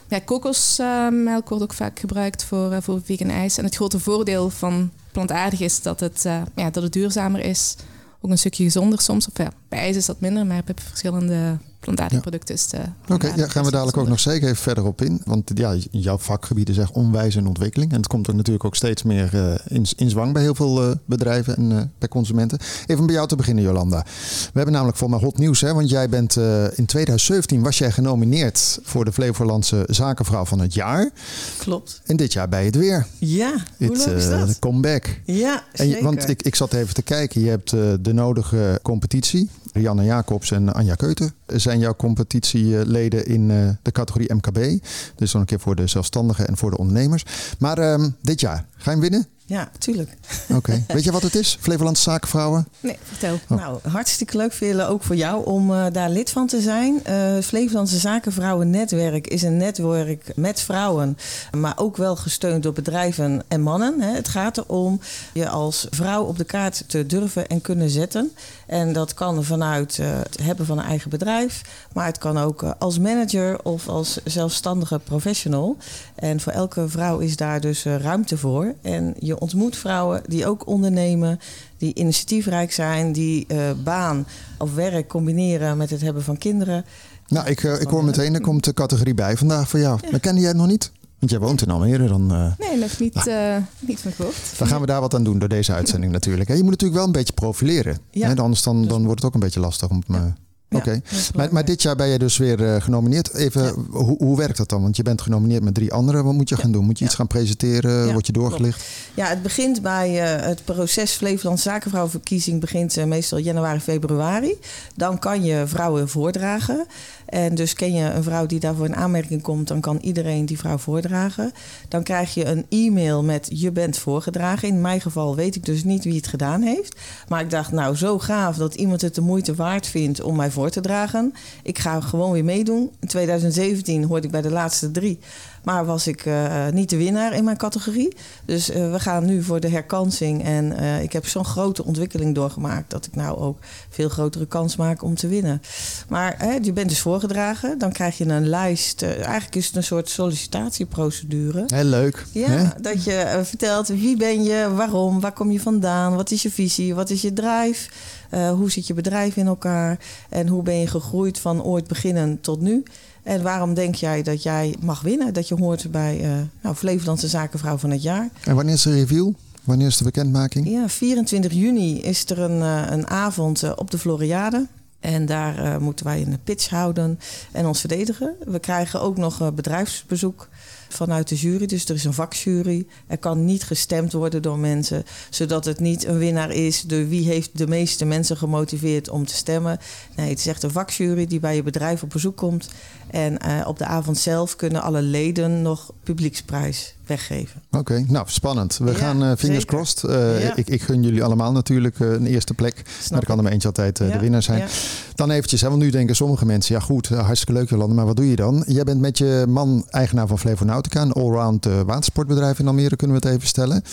Ja, 0.07 0.19
kokosmelk 0.19 1.49
wordt 1.49 1.63
ook 1.63 1.73
vaak 1.73 1.99
gebruikt 1.99 2.43
voor, 2.43 2.81
voor 2.81 3.01
vegan 3.03 3.29
ijs. 3.29 3.57
En 3.57 3.63
het 3.63 3.75
grote 3.75 3.99
voordeel 3.99 4.49
van 4.49 4.91
plantaardig 5.11 5.59
is 5.59 5.81
dat 5.81 5.99
het, 5.99 6.21
ja, 6.55 6.69
dat 6.71 6.83
het 6.83 6.93
duurzamer 6.93 7.39
is. 7.39 7.75
Ook 8.21 8.31
een 8.31 8.37
stukje 8.37 8.63
gezonder 8.63 9.01
soms. 9.01 9.27
Of 9.27 9.37
ja, 9.37 9.51
bij 9.69 9.79
ijs 9.79 9.95
is 9.95 10.05
dat 10.05 10.19
minder, 10.19 10.45
maar 10.45 10.63
bij 10.63 10.75
verschillende 10.83 11.57
plantaardige 11.81 12.21
producten 12.21 12.55
is 12.55 12.69
Oké, 13.09 13.33
ja, 13.35 13.47
gaan 13.47 13.63
we 13.63 13.71
dadelijk 13.71 13.97
ook 13.97 14.07
nog 14.07 14.19
zeker 14.19 14.47
even 14.47 14.61
verder 14.61 14.85
op 14.85 15.01
in. 15.01 15.21
Want 15.25 15.51
ja, 15.53 15.75
jouw 15.91 16.17
vakgebied 16.17 16.69
is 16.69 16.77
echt 16.77 16.91
onwijs 16.91 17.35
in 17.35 17.47
ontwikkeling. 17.47 17.91
En 17.91 17.97
het 17.97 18.07
komt 18.07 18.27
er 18.27 18.35
natuurlijk 18.35 18.65
ook 18.65 18.75
steeds 18.75 19.03
meer 19.03 19.33
uh, 19.33 19.53
in, 19.67 19.85
in 19.95 20.09
zwang 20.09 20.33
bij 20.33 20.41
heel 20.41 20.55
veel 20.55 20.87
uh, 20.87 20.95
bedrijven 21.05 21.55
en 21.55 21.71
uh, 21.71 21.81
bij 21.97 22.07
consumenten. 22.07 22.59
Even 22.85 23.05
bij 23.05 23.15
jou 23.15 23.27
te 23.27 23.35
beginnen, 23.35 23.63
Jolanda. 23.63 24.03
We 24.41 24.51
hebben 24.53 24.73
namelijk 24.73 24.97
voor 24.97 25.09
mij 25.09 25.19
hot 25.19 25.37
nieuws. 25.37 25.61
Hè, 25.61 25.73
want 25.73 25.89
jij 25.89 26.09
bent 26.09 26.35
in 26.75 26.85
2017 26.85 27.61
was 27.61 27.77
jij 27.77 27.91
genomineerd 27.91 28.79
voor 28.83 29.05
de 29.05 29.11
Flevolandse 29.11 29.83
Zakenvrouw 29.87 30.45
van 30.45 30.59
het 30.59 30.73
jaar. 30.73 31.09
Klopt. 31.57 32.01
En 32.05 32.15
dit 32.15 32.33
jaar 32.33 32.49
bij 32.49 32.65
het 32.65 32.75
weer. 32.75 33.07
Ja, 33.17 33.53
hoe 33.77 33.97
leuk 33.97 34.07
is 34.07 34.29
dat? 34.29 34.59
comeback. 34.59 35.19
Ja, 35.25 35.63
zeker. 35.73 35.97
En, 35.97 36.03
want 36.03 36.29
ik, 36.29 36.41
ik 36.41 36.55
zat 36.55 36.73
even 36.73 36.93
te 36.93 37.01
kijken. 37.01 37.41
Je 37.41 37.49
hebt 37.49 37.69
de 38.01 38.13
nodige 38.13 38.79
competitie. 38.81 39.49
Rianne 39.73 40.03
Jacobs 40.03 40.51
en 40.51 40.73
Anja 40.73 40.95
Keuter 40.95 41.31
zijn 41.45 41.70
jouw 41.79 41.95
competitieleden 41.95 43.25
in 43.25 43.51
eh, 43.51 43.69
de 43.81 43.91
categorie 43.91 44.33
MKB. 44.33 44.83
Dus 45.15 45.31
dan 45.31 45.41
een 45.41 45.47
keer 45.47 45.59
voor 45.59 45.75
de 45.75 45.87
zelfstandigen 45.87 46.47
en 46.47 46.57
voor 46.57 46.69
de 46.69 46.77
ondernemers. 46.77 47.25
Maar 47.59 47.77
ehm, 47.77 48.09
dit 48.21 48.39
jaar, 48.39 48.65
ga 48.75 48.91
je 48.91 48.99
hem 48.99 48.99
winnen? 48.99 49.27
Ja, 49.51 49.69
tuurlijk. 49.77 50.17
Oké. 50.55 50.83
Weet 50.87 51.03
je 51.03 51.11
wat 51.11 51.21
het 51.21 51.35
is? 51.35 51.57
Flevolandse 51.59 52.03
Zakenvrouwen? 52.03 52.67
Nee, 52.79 52.97
vertel. 53.03 53.39
Oh. 53.49 53.57
Nou, 53.57 53.79
hartstikke 53.89 54.37
leuk 54.37 54.53
willen 54.53 54.87
ook 54.87 55.03
voor 55.03 55.15
jou 55.15 55.45
om 55.45 55.71
uh, 55.71 55.85
daar 55.91 56.09
lid 56.09 56.29
van 56.29 56.47
te 56.47 56.61
zijn. 56.61 57.01
Uh, 57.09 57.41
Flevolandse 57.43 57.97
Zakenvrouwen 57.99 58.69
Netwerk 58.69 59.27
is 59.27 59.41
een 59.41 59.57
netwerk 59.57 60.31
met 60.35 60.61
vrouwen, 60.61 61.17
maar 61.57 61.73
ook 61.75 61.97
wel 61.97 62.15
gesteund 62.15 62.63
door 62.63 62.73
bedrijven 62.73 63.43
en 63.47 63.61
mannen. 63.61 64.01
Hè. 64.01 64.13
Het 64.13 64.27
gaat 64.27 64.57
erom 64.57 64.99
je 65.33 65.49
als 65.49 65.87
vrouw 65.89 66.23
op 66.23 66.37
de 66.37 66.43
kaart 66.43 66.83
te 66.87 67.05
durven 67.05 67.47
en 67.47 67.61
kunnen 67.61 67.89
zetten. 67.89 68.31
En 68.67 68.93
dat 68.93 69.13
kan 69.13 69.43
vanuit 69.43 69.97
uh, 69.97 70.07
het 70.09 70.37
hebben 70.41 70.65
van 70.65 70.77
een 70.77 70.85
eigen 70.85 71.09
bedrijf, 71.09 71.61
maar 71.93 72.05
het 72.05 72.17
kan 72.17 72.37
ook 72.37 72.63
als 72.63 72.99
manager 72.99 73.63
of 73.63 73.87
als 73.87 74.19
zelfstandige 74.23 74.99
professional. 74.99 75.77
En 76.15 76.39
voor 76.39 76.51
elke 76.51 76.89
vrouw 76.89 77.19
is 77.19 77.35
daar 77.35 77.61
dus 77.61 77.83
ruimte 77.83 78.37
voor. 78.37 78.73
En 78.81 79.15
je 79.19 79.39
ontmoet 79.41 79.77
vrouwen 79.77 80.21
die 80.25 80.45
ook 80.45 80.67
ondernemen, 80.67 81.39
die 81.77 81.93
initiatiefrijk 81.93 82.71
zijn, 82.71 83.11
die 83.11 83.45
uh, 83.47 83.71
baan 83.83 84.27
of 84.57 84.73
werk 84.73 85.07
combineren 85.07 85.77
met 85.77 85.89
het 85.89 86.01
hebben 86.01 86.23
van 86.23 86.37
kinderen. 86.37 86.85
Nou, 87.27 87.47
ik, 87.47 87.63
uh, 87.63 87.81
ik 87.81 87.87
hoor 87.87 88.03
meteen, 88.03 88.33
er 88.33 88.41
komt 88.41 88.63
de 88.63 88.73
categorie 88.73 89.13
bij 89.13 89.37
vandaag 89.37 89.69
voor 89.69 89.79
jou. 89.79 89.99
Ja. 90.01 90.11
Maar 90.11 90.19
kende 90.19 90.39
jij 90.39 90.49
het 90.49 90.57
nog 90.57 90.67
niet? 90.67 90.91
Want 91.19 91.31
jij 91.31 91.39
woont 91.39 91.61
in 91.61 91.69
Almere 91.69 92.07
dan. 92.07 92.31
Uh, 92.31 92.69
nee, 92.69 92.77
nog 92.77 92.99
niet, 92.99 93.25
nou, 93.25 93.63
niet 93.79 93.99
van 93.99 94.11
gehoord. 94.11 94.57
Dan 94.57 94.67
gaan 94.67 94.81
we 94.81 94.85
daar 94.85 95.01
wat 95.01 95.13
aan 95.13 95.23
doen 95.23 95.39
door 95.39 95.49
deze 95.49 95.73
uitzending 95.73 96.11
natuurlijk. 96.11 96.49
Je 96.49 96.55
moet 96.55 96.69
natuurlijk 96.69 96.99
wel 96.99 97.05
een 97.05 97.11
beetje 97.11 97.33
profileren. 97.33 97.97
Ja. 98.11 98.27
Hè? 98.27 98.35
Anders 98.35 98.63
dan, 98.63 98.87
dan 98.87 99.05
wordt 99.05 99.21
het 99.21 99.25
ook 99.25 99.33
een 99.33 99.39
beetje 99.39 99.59
lastig 99.59 99.89
om. 99.89 100.03
Ja. 100.07 100.35
Oké, 100.75 101.01
maar, 101.35 101.47
maar, 101.51 101.65
dit 101.65 101.81
jaar 101.81 101.95
ben 101.95 102.07
je 102.07 102.19
dus 102.19 102.37
weer 102.37 102.59
uh, 102.59 102.81
genomineerd. 102.81 103.33
Even, 103.33 103.85
hoe, 103.89 104.17
hoe 104.17 104.37
werkt 104.37 104.57
dat 104.57 104.69
dan? 104.69 104.81
Want 104.81 104.95
je 104.95 105.03
bent 105.03 105.21
genomineerd 105.21 105.63
met 105.63 105.73
drie 105.73 105.93
anderen. 105.93 106.23
Wat 106.23 106.33
moet 106.33 106.49
je 106.49 106.57
gaan 106.57 106.71
doen? 106.71 106.85
Moet 106.85 106.99
je 106.99 107.05
iets 107.05 107.15
gaan 107.15 107.27
presenteren? 107.27 108.11
Word 108.11 108.25
je 108.25 108.31
doorgelicht? 108.33 108.83
Ja, 109.13 109.25
het 109.25 109.41
begint 109.41 109.81
bij 109.81 110.37
uh, 110.39 110.45
het 110.45 110.65
proces 110.65 111.11
Flevoland 111.11 111.59
Zakenvrouwenverkiezing 111.59 112.59
begint 112.59 112.97
uh, 112.97 113.03
meestal 113.03 113.37
januari, 113.37 113.79
februari. 113.79 114.59
Dan 114.95 115.19
kan 115.19 115.43
je 115.43 115.63
vrouwen 115.67 116.09
voordragen. 116.09 116.85
En 117.31 117.55
dus 117.55 117.73
ken 117.73 117.93
je 117.93 118.03
een 118.03 118.23
vrouw 118.23 118.45
die 118.45 118.59
daarvoor 118.59 118.85
in 118.85 118.95
aanmerking 118.95 119.41
komt, 119.41 119.67
dan 119.67 119.81
kan 119.81 119.97
iedereen 120.01 120.45
die 120.45 120.57
vrouw 120.57 120.77
voordragen. 120.77 121.51
Dan 121.87 122.03
krijg 122.03 122.33
je 122.33 122.45
een 122.45 122.65
e-mail 122.69 123.23
met 123.23 123.47
je 123.51 123.71
bent 123.71 123.97
voorgedragen. 123.97 124.67
In 124.67 124.81
mijn 124.81 125.01
geval 125.01 125.35
weet 125.35 125.55
ik 125.55 125.65
dus 125.65 125.83
niet 125.83 126.03
wie 126.03 126.15
het 126.15 126.27
gedaan 126.27 126.61
heeft. 126.61 126.99
Maar 127.27 127.41
ik 127.41 127.49
dacht, 127.49 127.71
nou 127.71 127.95
zo 127.95 128.19
gaaf 128.19 128.57
dat 128.57 128.75
iemand 128.75 129.01
het 129.01 129.15
de 129.15 129.21
moeite 129.21 129.55
waard 129.55 129.87
vindt 129.87 130.21
om 130.21 130.35
mij 130.35 130.51
voor 130.51 130.69
te 130.69 130.81
dragen. 130.81 131.33
Ik 131.63 131.79
ga 131.79 132.01
gewoon 132.01 132.31
weer 132.31 132.43
meedoen. 132.43 132.91
In 132.99 133.07
2017 133.07 134.03
hoorde 134.03 134.25
ik 134.25 134.31
bij 134.31 134.41
de 134.41 134.51
laatste 134.51 134.91
drie. 134.91 135.19
Maar 135.63 135.85
was 135.85 136.07
ik 136.07 136.25
uh, 136.25 136.67
niet 136.67 136.89
de 136.89 136.97
winnaar 136.97 137.33
in 137.33 137.43
mijn 137.43 137.57
categorie. 137.57 138.15
Dus 138.45 138.69
uh, 138.69 138.91
we 138.91 138.99
gaan 138.99 139.25
nu 139.25 139.43
voor 139.43 139.59
de 139.59 139.69
herkansing. 139.69 140.43
En 140.43 140.71
uh, 140.71 141.01
ik 141.03 141.13
heb 141.13 141.27
zo'n 141.27 141.45
grote 141.45 141.85
ontwikkeling 141.85 142.35
doorgemaakt 142.35 142.89
dat 142.89 143.05
ik 143.05 143.15
nou 143.15 143.37
ook 143.37 143.57
veel 143.89 144.09
grotere 144.09 144.45
kans 144.45 144.75
maak 144.75 145.03
om 145.03 145.15
te 145.15 145.27
winnen. 145.27 145.61
Maar 146.09 146.35
hè, 146.37 146.57
je 146.61 146.73
bent 146.73 146.89
dus 146.89 146.99
voorgedragen. 146.99 147.77
Dan 147.77 147.91
krijg 147.91 148.17
je 148.17 148.25
een 148.25 148.47
lijst. 148.47 149.01
eigenlijk 149.01 149.55
is 149.55 149.65
het 149.65 149.75
een 149.75 149.83
soort 149.83 150.09
sollicitatieprocedure. 150.09 151.63
Heel 151.67 151.83
leuk. 151.83 152.25
Ja, 152.31 152.47
hè? 152.49 152.81
dat 152.81 153.03
je 153.03 153.39
vertelt 153.43 153.87
wie 153.87 154.17
ben 154.17 154.43
je, 154.43 154.69
waarom, 154.73 155.19
waar 155.19 155.33
kom 155.33 155.51
je 155.51 155.59
vandaan, 155.59 156.15
wat 156.15 156.31
is 156.31 156.41
je 156.41 156.51
visie, 156.51 156.95
wat 156.95 157.09
is 157.09 157.21
je 157.21 157.33
drive. 157.33 157.89
Hoe 158.31 158.71
zit 158.71 158.87
je 158.87 158.93
bedrijf 158.93 159.35
in 159.35 159.47
elkaar 159.47 159.99
en 160.29 160.47
hoe 160.47 160.63
ben 160.63 160.75
je 160.75 160.87
gegroeid 160.87 161.39
van 161.39 161.63
ooit 161.63 161.87
beginnen 161.87 162.41
tot 162.41 162.61
nu? 162.61 162.83
En 163.23 163.41
waarom 163.41 163.73
denk 163.73 163.95
jij 163.95 164.23
dat 164.23 164.43
jij 164.43 164.75
mag 164.79 165.01
winnen? 165.01 165.33
Dat 165.33 165.47
je 165.47 165.55
hoort 165.55 165.91
bij 165.91 166.21
uh, 166.21 166.31
nou, 166.61 166.75
Flevolandse 166.75 167.27
Zakenvrouw 167.27 167.77
van 167.77 167.89
het 167.89 168.01
jaar. 168.01 168.29
En 168.43 168.55
wanneer 168.55 168.73
is 168.73 168.81
de 168.81 168.93
review? 168.93 169.31
Wanneer 169.63 169.87
is 169.87 169.97
de 169.97 170.03
bekendmaking? 170.03 170.69
Ja, 170.69 170.89
24 170.89 171.53
juni 171.53 172.01
is 172.01 172.29
er 172.29 172.39
een, 172.39 172.59
uh, 172.59 172.83
een 172.89 173.07
avond 173.07 173.63
uh, 173.63 173.71
op 173.75 173.91
de 173.91 173.97
Floriade. 173.97 174.67
En 174.99 175.25
daar 175.25 175.81
moeten 175.81 176.05
wij 176.05 176.21
een 176.21 176.37
pitch 176.43 176.69
houden 176.69 177.19
en 177.51 177.65
ons 177.65 177.79
verdedigen. 177.79 178.35
We 178.45 178.59
krijgen 178.59 179.01
ook 179.01 179.17
nog 179.17 179.53
bedrijfsbezoek 179.53 180.47
vanuit 180.93 181.27
de 181.27 181.35
jury. 181.35 181.65
Dus 181.65 181.85
er 181.85 181.95
is 181.95 182.03
een 182.03 182.13
vakjury. 182.13 182.85
Er 183.07 183.17
kan 183.17 183.45
niet 183.45 183.63
gestemd 183.63 184.13
worden 184.13 184.41
door 184.41 184.59
mensen, 184.59 185.03
zodat 185.29 185.65
het 185.65 185.79
niet 185.79 186.05
een 186.05 186.17
winnaar 186.17 186.51
is. 186.51 186.81
De 186.81 187.07
wie 187.07 187.27
heeft 187.27 187.57
de 187.57 187.67
meeste 187.67 188.05
mensen 188.05 188.37
gemotiveerd 188.37 189.09
om 189.09 189.25
te 189.25 189.35
stemmen. 189.35 189.79
Nee, 190.15 190.29
het 190.29 190.39
is 190.39 190.47
echt 190.47 190.63
een 190.63 190.71
vakjury 190.71 191.27
die 191.27 191.39
bij 191.39 191.55
je 191.55 191.63
bedrijf 191.63 192.03
op 192.03 192.09
bezoek 192.09 192.37
komt. 192.37 192.69
En 193.07 193.37
uh, 193.45 193.67
op 193.67 193.77
de 193.77 193.85
avond 193.85 194.17
zelf 194.17 194.55
kunnen 194.55 194.81
alle 194.81 195.01
leden 195.01 195.61
nog 195.61 195.93
publieksprijs 196.03 196.95
weggeven. 197.11 197.61
Oké, 197.67 197.77
okay, 197.77 198.05
nou 198.07 198.25
spannend. 198.29 198.77
We 198.77 198.91
ja, 198.91 198.97
gaan 198.97 199.23
uh, 199.23 199.31
fingers 199.37 199.41
zeker. 199.43 199.65
crossed. 199.65 200.03
Uh, 200.09 200.43
ja. 200.43 200.55
ik, 200.55 200.69
ik, 200.69 200.81
gun 200.81 201.03
jullie 201.03 201.23
allemaal 201.23 201.51
natuurlijk 201.51 201.99
uh, 201.99 202.11
een 202.11 202.25
eerste 202.25 202.53
plek. 202.53 202.75
Snap 202.75 203.11
maar 203.11 203.19
er 203.19 203.25
kan 203.25 203.37
er 203.37 203.43
maar 203.43 203.51
eentje 203.51 203.67
altijd 203.67 203.97
ja. 203.97 204.05
de 204.05 204.19
winnaar 204.19 204.43
zijn. 204.43 204.69
Dan 205.15 205.31
eventjes, 205.31 205.61
hè, 205.61 205.69
want 205.69 205.81
nu 205.81 205.89
denken 205.89 206.15
sommige 206.15 206.45
mensen... 206.45 206.75
ja 206.75 206.81
goed, 206.81 207.07
hartstikke 207.07 207.53
leuk 207.53 207.69
Jolande, 207.69 207.95
maar 207.95 208.05
wat 208.05 208.15
doe 208.15 208.29
je 208.29 208.35
dan? 208.35 208.63
Jij 208.67 208.83
bent 208.83 209.01
met 209.01 209.17
je 209.17 209.45
man 209.47 209.85
eigenaar 209.89 210.27
van 210.27 210.39
Flevonautica... 210.39 211.01
een 211.01 211.11
allround 211.11 211.65
watersportbedrijf 211.85 212.59
in 212.59 212.67
Almere, 212.67 212.95
kunnen 212.95 213.21
we 213.21 213.27
het 213.27 213.35
even 213.35 213.47
stellen. 213.47 213.83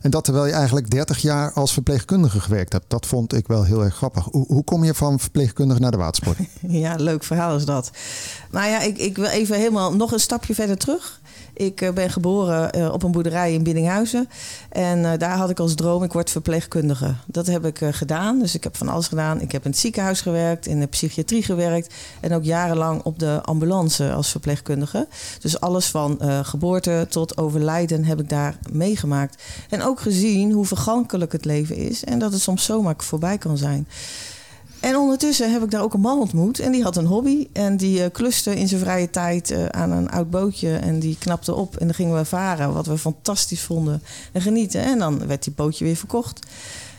En 0.00 0.10
dat 0.10 0.24
terwijl 0.24 0.46
je 0.46 0.52
eigenlijk 0.52 0.90
30 0.90 1.18
jaar 1.18 1.52
als 1.52 1.72
verpleegkundige 1.72 2.40
gewerkt 2.40 2.72
hebt. 2.72 2.84
Dat 2.88 3.06
vond 3.06 3.34
ik 3.34 3.46
wel 3.46 3.64
heel 3.64 3.84
erg 3.84 3.94
grappig. 3.94 4.24
Hoe, 4.24 4.46
hoe 4.46 4.64
kom 4.64 4.84
je 4.84 4.94
van 4.94 5.18
verpleegkundige 5.18 5.80
naar 5.80 5.90
de 5.90 5.96
watersport? 5.96 6.38
ja, 6.84 6.94
leuk 6.94 7.24
verhaal 7.24 7.56
is 7.56 7.64
dat. 7.64 7.90
Maar 8.50 8.68
ja, 8.68 8.80
ik, 8.80 8.98
ik 8.98 9.16
wil 9.16 9.26
even 9.26 9.56
helemaal 9.56 9.94
nog 9.94 10.12
een 10.12 10.20
stapje 10.20 10.54
verder 10.54 10.76
terug. 10.76 11.20
Ik 11.54 11.80
uh, 11.80 11.90
ben 11.90 12.10
geboren 12.10 12.78
uh, 12.78 12.92
op 12.92 13.02
een 13.02 13.12
boerderij 13.12 13.52
in 13.52 13.62
Biddinghuizen. 13.62 14.28
En 14.68 14.98
uh, 14.98 15.12
daar 15.18 15.36
had 15.36 15.50
ik 15.50 15.60
als 15.60 15.74
droom, 15.74 16.02
ik 16.02 16.12
word 16.12 16.30
verpleegkundige. 16.30 17.14
Dat 17.26 17.46
heb 17.46 17.64
ik 17.64 17.80
gedaan. 17.90 18.38
Dus 18.38 18.54
ik 18.54 18.64
heb 18.64 18.76
van 18.76 18.88
alles 18.88 19.08
gedaan. 19.08 19.40
Ik 19.40 19.52
heb 19.52 19.64
in 19.64 19.70
het 19.70 19.78
ziekenhuis 19.80 20.20
gewerkt, 20.20 20.66
in 20.66 20.80
de 20.80 20.86
psychiatrie 20.86 21.42
gewerkt. 21.42 21.94
En 22.20 22.34
ook 22.34 22.44
jarenlang 22.44 23.02
op 23.02 23.18
de 23.18 23.40
ambulance 23.42 24.12
als 24.12 24.30
verpleegkundige. 24.30 25.08
Dus 25.40 25.60
alles 25.60 25.86
van 25.86 26.20
geboorte 26.42 27.06
tot 27.10 27.38
overlijden 27.38 28.04
heb 28.04 28.20
ik 28.20 28.28
daar 28.28 28.58
meegemaakt. 28.72 29.42
En 29.68 29.82
ook 29.82 30.00
gezien 30.00 30.52
hoe 30.52 30.66
vergankelijk 30.66 31.32
het 31.32 31.44
leven 31.44 31.76
is. 31.76 32.04
En 32.04 32.18
dat 32.18 32.32
het 32.32 32.40
soms 32.40 32.64
zomaar 32.64 32.94
voorbij 32.96 33.38
kan 33.38 33.56
zijn. 33.56 33.88
En 34.80 34.96
ondertussen 34.96 35.52
heb 35.52 35.62
ik 35.62 35.70
daar 35.70 35.82
ook 35.82 35.94
een 35.94 36.00
man 36.00 36.18
ontmoet. 36.18 36.58
En 36.58 36.72
die 36.72 36.82
had 36.82 36.96
een 36.96 37.06
hobby. 37.06 37.46
En 37.52 37.76
die 37.76 38.00
uh, 38.00 38.06
kluste 38.12 38.56
in 38.56 38.68
zijn 38.68 38.80
vrije 38.80 39.10
tijd 39.10 39.50
uh, 39.50 39.66
aan 39.66 39.90
een 39.90 40.10
oud 40.10 40.30
bootje. 40.30 40.76
En 40.76 40.98
die 40.98 41.16
knapte 41.18 41.54
op. 41.54 41.76
En 41.76 41.86
dan 41.86 41.94
gingen 41.94 42.16
we 42.16 42.24
varen. 42.24 42.72
Wat 42.72 42.86
we 42.86 42.98
fantastisch 42.98 43.62
vonden. 43.62 44.02
En 44.32 44.40
genieten. 44.40 44.82
En 44.82 44.98
dan 44.98 45.26
werd 45.26 45.44
die 45.44 45.52
bootje 45.56 45.84
weer 45.84 45.96
verkocht. 45.96 46.46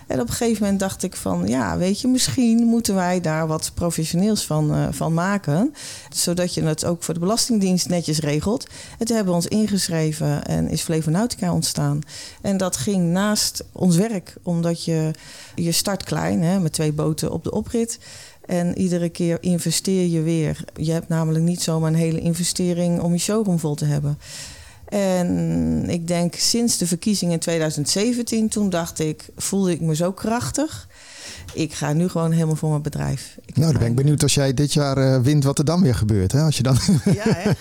En 0.09 0.21
op 0.21 0.27
een 0.27 0.33
gegeven 0.33 0.61
moment 0.61 0.79
dacht 0.79 1.03
ik 1.03 1.15
van, 1.15 1.47
ja, 1.47 1.77
weet 1.77 2.01
je, 2.01 2.07
misschien 2.07 2.57
moeten 2.63 2.95
wij 2.95 3.21
daar 3.21 3.47
wat 3.47 3.71
professioneels 3.73 4.45
van, 4.45 4.75
uh, 4.75 4.87
van 4.91 5.13
maken. 5.13 5.73
Zodat 6.09 6.53
je 6.53 6.63
het 6.63 6.85
ook 6.85 7.03
voor 7.03 7.13
de 7.13 7.19
Belastingdienst 7.19 7.89
netjes 7.89 8.19
regelt. 8.19 8.67
Toen 8.97 9.15
hebben 9.15 9.33
we 9.33 9.39
ons 9.39 9.47
ingeschreven 9.47 10.45
en 10.45 10.69
is 10.69 10.81
Flevonautica 10.81 11.53
ontstaan. 11.53 11.99
En 12.41 12.57
dat 12.57 12.77
ging 12.77 13.11
naast 13.11 13.63
ons 13.71 13.95
werk, 13.95 14.35
omdat 14.43 14.83
je, 14.83 15.11
je 15.55 15.71
start 15.71 16.03
klein, 16.03 16.41
hè, 16.41 16.59
met 16.59 16.73
twee 16.73 16.93
boten 16.93 17.31
op 17.31 17.43
de 17.43 17.51
oprit. 17.51 17.99
En 18.45 18.77
iedere 18.77 19.09
keer 19.09 19.37
investeer 19.41 20.07
je 20.07 20.21
weer. 20.21 20.63
Je 20.75 20.91
hebt 20.91 21.07
namelijk 21.07 21.43
niet 21.43 21.61
zomaar 21.61 21.91
een 21.91 21.97
hele 21.97 22.19
investering 22.19 23.01
om 23.01 23.11
je 23.11 23.19
showroom 23.19 23.59
vol 23.59 23.75
te 23.75 23.85
hebben. 23.85 24.17
En 24.89 25.89
ik 25.89 26.07
denk 26.07 26.35
sinds 26.35 26.77
de 26.77 26.87
verkiezing 26.87 27.31
in 27.31 27.39
2017, 27.39 28.49
toen 28.49 28.69
dacht 28.69 28.99
ik, 28.99 29.29
voelde 29.35 29.71
ik 29.71 29.81
me 29.81 29.95
zo 29.95 30.11
krachtig. 30.11 30.87
Ik 31.53 31.73
ga 31.73 31.93
nu 31.93 32.09
gewoon 32.09 32.31
helemaal 32.31 32.55
voor 32.55 32.69
mijn 32.69 32.81
bedrijf. 32.81 33.37
Ik 33.45 33.57
nou, 33.57 33.71
dan 33.71 33.81
ben 33.81 33.89
ik 33.89 33.95
benieuwd 33.95 34.23
als 34.23 34.33
jij 34.33 34.53
dit 34.53 34.73
jaar 34.73 34.97
uh, 34.97 35.21
wint 35.21 35.43
wat 35.43 35.57
er 35.57 35.65
dan 35.65 35.81
weer 35.81 35.95
gebeurt. 35.95 36.31
Hè? 36.31 36.41
Als 36.41 36.57
je 36.57 36.63
dan... 36.63 36.77
Ja, 37.05 37.23
hè? 37.25 37.51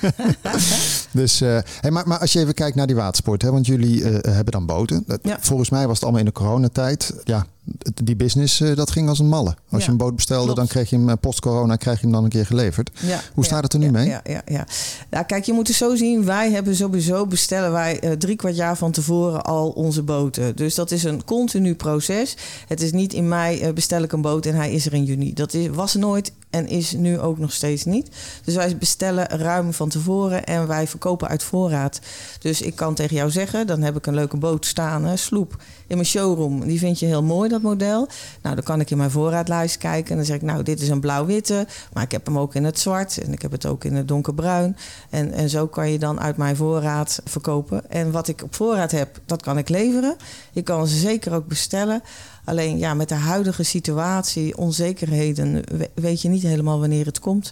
dus, 1.20 1.42
uh, 1.42 1.58
hey, 1.80 1.90
maar, 1.90 2.08
maar 2.08 2.18
als 2.18 2.32
je 2.32 2.40
even 2.40 2.54
kijkt 2.54 2.76
naar 2.76 2.86
die 2.86 2.96
watersport, 2.96 3.42
hè? 3.42 3.50
want 3.50 3.66
jullie 3.66 4.00
uh, 4.00 4.18
hebben 4.22 4.52
dan 4.52 4.66
boten. 4.66 5.04
Ja. 5.22 5.36
Volgens 5.40 5.70
mij 5.70 5.86
was 5.86 5.94
het 5.94 6.02
allemaal 6.02 6.20
in 6.20 6.26
de 6.26 6.32
coronatijd. 6.32 7.14
Ja, 7.24 7.46
die 7.94 8.16
business 8.16 8.60
uh, 8.60 8.76
dat 8.76 8.90
ging 8.90 9.08
als 9.08 9.18
een 9.18 9.28
malle. 9.28 9.54
Als 9.70 9.80
ja, 9.80 9.86
je 9.86 9.90
een 9.90 9.96
boot 9.96 10.16
bestelde, 10.16 10.42
klopt. 10.42 10.58
dan 10.58 10.66
kreeg 10.66 10.90
je 10.90 10.96
hem 10.96 11.08
uh, 11.08 11.14
post-corona 11.20 11.76
krijg 11.76 11.96
je 11.96 12.02
hem 12.02 12.14
dan 12.14 12.24
een 12.24 12.30
keer 12.30 12.46
geleverd. 12.46 12.90
Ja, 13.00 13.20
Hoe 13.34 13.44
staat 13.44 13.62
het 13.62 13.72
er 13.72 13.78
nu 13.78 13.90
mee? 13.90 14.08
Ja, 14.08 14.20
ja, 14.24 14.42
ja. 14.46 14.66
Nou, 15.10 15.24
kijk, 15.24 15.44
je 15.44 15.52
moet 15.52 15.66
het 15.66 15.76
zo 15.76 15.94
zien. 15.94 16.24
Wij 16.24 16.50
hebben 16.50 16.76
sowieso 16.76 17.26
bestellen 17.26 17.72
wij 17.72 18.04
uh, 18.04 18.12
drie 18.12 18.36
kwart 18.36 18.56
jaar 18.56 18.76
van 18.76 18.90
tevoren 18.90 19.44
al 19.44 19.68
onze 19.70 20.02
boten. 20.02 20.56
Dus 20.56 20.74
dat 20.74 20.90
is 20.90 21.04
een 21.04 21.24
continu 21.24 21.74
proces. 21.74 22.36
Het 22.66 22.80
is 22.80 22.92
niet 22.92 23.12
in 23.12 23.28
mei 23.28 23.72
bestel 23.72 24.02
ik 24.02 24.12
een 24.12 24.22
boot 24.22 24.46
en 24.46 24.54
hij 24.54 24.72
is 24.72 24.86
er 24.86 24.94
in 24.94 25.04
juni. 25.04 25.32
Dat 25.32 25.54
is, 25.54 25.68
was 25.68 25.94
nooit 25.94 26.32
en 26.50 26.68
is 26.68 26.92
nu 26.92 27.18
ook 27.18 27.38
nog 27.38 27.52
steeds 27.52 27.84
niet. 27.84 28.08
Dus 28.44 28.54
wij 28.54 28.76
bestellen 28.76 29.26
ruim 29.26 29.72
van 29.72 29.88
tevoren 29.88 30.44
en 30.44 30.66
wij 30.66 30.86
verkopen 30.86 31.28
uit 31.28 31.42
voorraad. 31.42 32.00
Dus 32.40 32.60
ik 32.60 32.76
kan 32.76 32.94
tegen 32.94 33.16
jou 33.16 33.30
zeggen, 33.30 33.66
dan 33.66 33.82
heb 33.82 33.96
ik 33.96 34.06
een 34.06 34.14
leuke 34.14 34.36
boot 34.36 34.66
staan, 34.66 35.04
hè, 35.04 35.16
sloep, 35.16 35.62
in 35.86 35.96
mijn 35.96 36.08
showroom. 36.08 36.66
Die 36.66 36.78
vind 36.78 36.98
je 36.98 37.06
heel 37.06 37.22
mooi, 37.22 37.48
model. 37.62 38.08
Nou, 38.42 38.54
dan 38.54 38.64
kan 38.64 38.80
ik 38.80 38.90
in 38.90 38.96
mijn 38.96 39.10
voorraadlijst 39.10 39.78
kijken 39.78 40.10
en 40.10 40.16
dan 40.16 40.24
zeg 40.24 40.36
ik, 40.36 40.42
nou, 40.42 40.62
dit 40.62 40.80
is 40.80 40.88
een 40.88 41.00
blauw-witte, 41.00 41.66
maar 41.92 42.02
ik 42.02 42.12
heb 42.12 42.26
hem 42.26 42.38
ook 42.38 42.54
in 42.54 42.64
het 42.64 42.78
zwart 42.78 43.18
en 43.18 43.32
ik 43.32 43.42
heb 43.42 43.52
het 43.52 43.66
ook 43.66 43.84
in 43.84 43.94
het 43.94 44.08
donkerbruin. 44.08 44.76
En, 45.10 45.32
en 45.32 45.48
zo 45.48 45.66
kan 45.66 45.90
je 45.90 45.98
dan 45.98 46.20
uit 46.20 46.36
mijn 46.36 46.56
voorraad 46.56 47.20
verkopen. 47.24 47.90
En 47.90 48.10
wat 48.10 48.28
ik 48.28 48.42
op 48.42 48.54
voorraad 48.54 48.90
heb, 48.90 49.20
dat 49.26 49.42
kan 49.42 49.58
ik 49.58 49.68
leveren. 49.68 50.16
Je 50.52 50.62
kan 50.62 50.86
ze 50.86 50.96
zeker 50.96 51.34
ook 51.34 51.46
bestellen. 51.46 52.02
Alleen 52.44 52.78
ja, 52.78 52.94
met 52.94 53.08
de 53.08 53.14
huidige 53.14 53.62
situatie, 53.62 54.56
onzekerheden, 54.56 55.64
weet 55.94 56.22
je 56.22 56.28
niet 56.28 56.42
helemaal 56.42 56.80
wanneer 56.80 57.06
het 57.06 57.20
komt. 57.20 57.50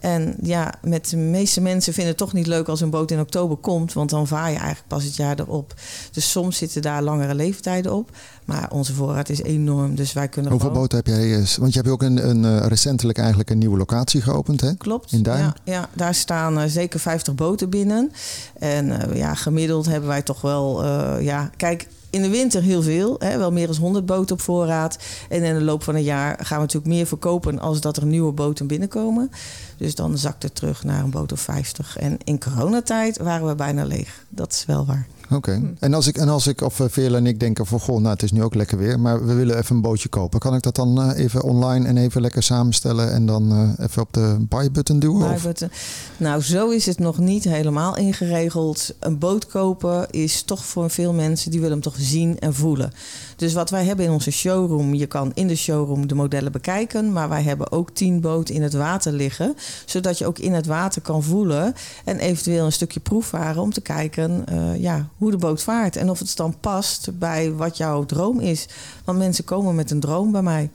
En 0.00 0.34
ja, 0.42 0.74
met 0.82 1.10
de 1.10 1.16
meeste 1.16 1.60
mensen 1.60 1.92
vinden 1.92 2.12
het 2.12 2.20
toch 2.20 2.32
niet 2.32 2.46
leuk 2.46 2.68
als 2.68 2.80
een 2.80 2.90
boot 2.90 3.10
in 3.10 3.20
oktober 3.20 3.56
komt, 3.56 3.92
want 3.92 4.10
dan 4.10 4.26
vaar 4.26 4.50
je 4.50 4.56
eigenlijk 4.56 4.88
pas 4.88 5.04
het 5.04 5.16
jaar 5.16 5.38
erop. 5.38 5.74
Dus 6.12 6.30
soms 6.30 6.56
zitten 6.56 6.82
daar 6.82 7.02
langere 7.02 7.34
leeftijden 7.34 7.92
op. 7.92 8.10
Maar 8.44 8.70
onze 8.70 8.94
voorraad 8.94 9.28
is 9.28 9.42
enorm, 9.42 9.94
dus 9.94 10.12
wij 10.12 10.28
kunnen. 10.28 10.50
Hoeveel 10.50 10.68
gewoon... 10.68 10.82
boten 10.82 10.98
heb 10.98 11.06
jij? 11.06 11.46
Want 11.58 11.72
je 11.72 11.78
hebt 11.78 11.92
ook 11.92 12.02
een, 12.02 12.28
een, 12.28 12.42
uh, 12.42 12.66
recentelijk 12.66 13.18
eigenlijk 13.18 13.50
een 13.50 13.58
nieuwe 13.58 13.76
locatie 13.76 14.22
geopend, 14.22 14.60
hè? 14.60 14.74
Klopt. 14.74 15.12
In 15.12 15.22
Duin. 15.22 15.40
Ja, 15.40 15.54
ja 15.64 15.88
daar 15.94 16.14
staan 16.14 16.58
uh, 16.58 16.64
zeker 16.66 17.00
50 17.00 17.34
boten 17.34 17.70
binnen. 17.70 18.12
En 18.58 18.86
uh, 18.86 19.16
ja, 19.16 19.34
gemiddeld 19.34 19.86
hebben 19.86 20.08
wij 20.08 20.22
toch 20.22 20.40
wel, 20.40 20.86
ja, 21.18 21.50
kijk 21.56 21.86
in 22.10 22.22
de 22.22 22.28
winter 22.28 22.62
heel 22.62 22.82
veel, 22.82 23.16
hè, 23.18 23.38
wel 23.38 23.52
meer 23.52 23.66
dan 23.66 23.76
100 23.76 24.06
boten 24.06 24.34
op 24.34 24.40
voorraad. 24.40 24.98
En 25.28 25.42
in 25.42 25.54
de 25.54 25.64
loop 25.64 25.82
van 25.82 25.94
een 25.94 26.02
jaar 26.02 26.38
gaan 26.42 26.56
we 26.56 26.62
natuurlijk 26.62 26.92
meer 26.92 27.06
verkopen 27.06 27.58
als 27.58 27.80
dat 27.80 27.96
er 27.96 28.06
nieuwe 28.06 28.32
boten 28.32 28.66
binnenkomen. 28.66 29.30
Dus 29.76 29.94
dan 29.94 30.18
zakt 30.18 30.42
het 30.42 30.54
terug 30.54 30.84
naar 30.84 31.02
een 31.02 31.10
boot 31.10 31.32
of 31.32 31.40
50. 31.40 31.96
En 31.96 32.18
in 32.24 32.40
coronatijd 32.40 33.18
waren 33.18 33.46
we 33.46 33.54
bijna 33.54 33.84
leeg. 33.84 34.24
Dat 34.28 34.52
is 34.52 34.64
wel 34.66 34.86
waar. 34.86 35.06
Oké. 35.30 35.36
Okay. 35.36 35.56
Hm. 35.56 35.66
En 35.78 35.94
als 35.94 36.06
ik, 36.06 36.16
en 36.16 36.28
als 36.28 36.46
ik 36.46 36.60
of 36.60 36.80
Veerle 36.88 37.16
en 37.16 37.26
ik 37.26 37.40
denken 37.40 37.66
van 37.66 37.80
goh, 37.80 37.98
nou 37.98 38.08
het 38.08 38.22
is 38.22 38.32
nu 38.32 38.42
ook 38.42 38.54
lekker 38.54 38.78
weer, 38.78 39.00
maar 39.00 39.26
we 39.26 39.34
willen 39.34 39.58
even 39.58 39.76
een 39.76 39.82
bootje 39.82 40.08
kopen. 40.08 40.40
Kan 40.40 40.54
ik 40.54 40.62
dat 40.62 40.74
dan 40.74 41.00
uh, 41.00 41.18
even 41.18 41.42
online 41.42 41.86
en 41.86 41.96
even 41.96 42.20
lekker 42.20 42.42
samenstellen 42.42 43.12
en 43.12 43.26
dan 43.26 43.52
uh, 43.52 43.86
even 43.86 44.02
op 44.02 44.12
de 44.12 44.36
buy 44.48 44.70
button 44.70 44.98
duwen? 44.98 45.28
Buy 45.28 45.40
button. 45.42 45.70
Nou, 46.16 46.42
zo 46.42 46.70
is 46.70 46.86
het 46.86 46.98
nog 46.98 47.18
niet 47.18 47.44
helemaal 47.44 47.96
ingeregeld. 47.96 48.94
Een 48.98 49.18
boot 49.18 49.46
kopen 49.46 50.10
is 50.10 50.42
toch 50.42 50.64
voor 50.64 50.90
veel 50.90 51.12
mensen 51.12 51.50
die 51.50 51.60
willen 51.60 51.74
hem 51.74 51.84
toch 51.84 51.96
zien 51.98 52.38
en 52.38 52.54
voelen. 52.54 52.92
Dus 53.36 53.52
wat 53.52 53.70
wij 53.70 53.84
hebben 53.84 54.04
in 54.04 54.10
onze 54.10 54.30
showroom, 54.30 54.94
je 54.94 55.06
kan 55.06 55.30
in 55.34 55.46
de 55.46 55.56
showroom 55.56 56.06
de 56.06 56.14
modellen 56.14 56.52
bekijken, 56.52 57.12
maar 57.12 57.28
wij 57.28 57.42
hebben 57.42 57.72
ook 57.72 57.90
tien 57.90 58.20
boten 58.20 58.54
in 58.54 58.62
het 58.62 58.72
water 58.72 59.12
liggen, 59.12 59.56
zodat 59.84 60.18
je 60.18 60.26
ook 60.26 60.38
in 60.38 60.52
het 60.52 60.66
water 60.66 61.02
kan 61.02 61.22
voelen 61.22 61.74
en 62.04 62.18
eventueel 62.18 62.64
een 62.64 62.72
stukje 62.72 63.00
proefvaren 63.00 63.62
om 63.62 63.72
te 63.72 63.80
kijken 63.80 64.44
uh, 64.52 64.80
ja, 64.80 65.08
hoe 65.20 65.30
de 65.30 65.36
boot 65.36 65.62
vaart 65.62 65.96
en 65.96 66.10
of 66.10 66.18
het 66.18 66.36
dan 66.36 66.60
past 66.60 67.18
bij 67.18 67.52
wat 67.52 67.76
jouw 67.76 68.04
droom 68.04 68.40
is. 68.40 68.68
Want 69.04 69.18
mensen 69.18 69.44
komen 69.44 69.74
met 69.74 69.90
een 69.90 70.00
droom 70.00 70.32
bij 70.32 70.42
mij. 70.42 70.70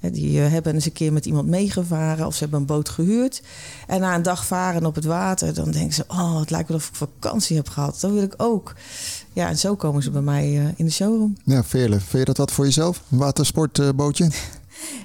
Die 0.00 0.40
uh, 0.40 0.50
hebben 0.50 0.74
eens 0.74 0.84
een 0.84 0.92
keer 0.92 1.12
met 1.12 1.26
iemand 1.26 1.48
meegevaren 1.48 2.26
of 2.26 2.34
ze 2.34 2.40
hebben 2.40 2.60
een 2.60 2.66
boot 2.66 2.88
gehuurd. 2.88 3.42
En 3.86 4.00
na 4.00 4.14
een 4.14 4.22
dag 4.22 4.46
varen 4.46 4.86
op 4.86 4.94
het 4.94 5.04
water, 5.04 5.54
dan 5.54 5.70
denken 5.70 5.94
ze: 5.94 6.04
Oh, 6.08 6.40
het 6.40 6.50
lijkt 6.50 6.68
wel 6.68 6.76
of 6.76 6.88
ik 6.88 6.94
vakantie 6.94 7.56
heb 7.56 7.68
gehad. 7.68 8.00
Dat 8.00 8.10
wil 8.10 8.22
ik 8.22 8.34
ook. 8.36 8.74
Ja, 9.32 9.48
en 9.48 9.58
zo 9.58 9.74
komen 9.74 10.02
ze 10.02 10.10
bij 10.10 10.22
mij 10.22 10.52
uh, 10.52 10.68
in 10.76 10.84
de 10.84 10.90
showroom. 10.90 11.36
Ja, 11.44 11.64
Veerle, 11.64 12.00
vind 12.00 12.18
je 12.18 12.24
dat 12.24 12.36
wat 12.36 12.52
voor 12.52 12.64
jezelf? 12.64 13.02
Een 13.10 13.18
watersportbootje? 13.18 14.30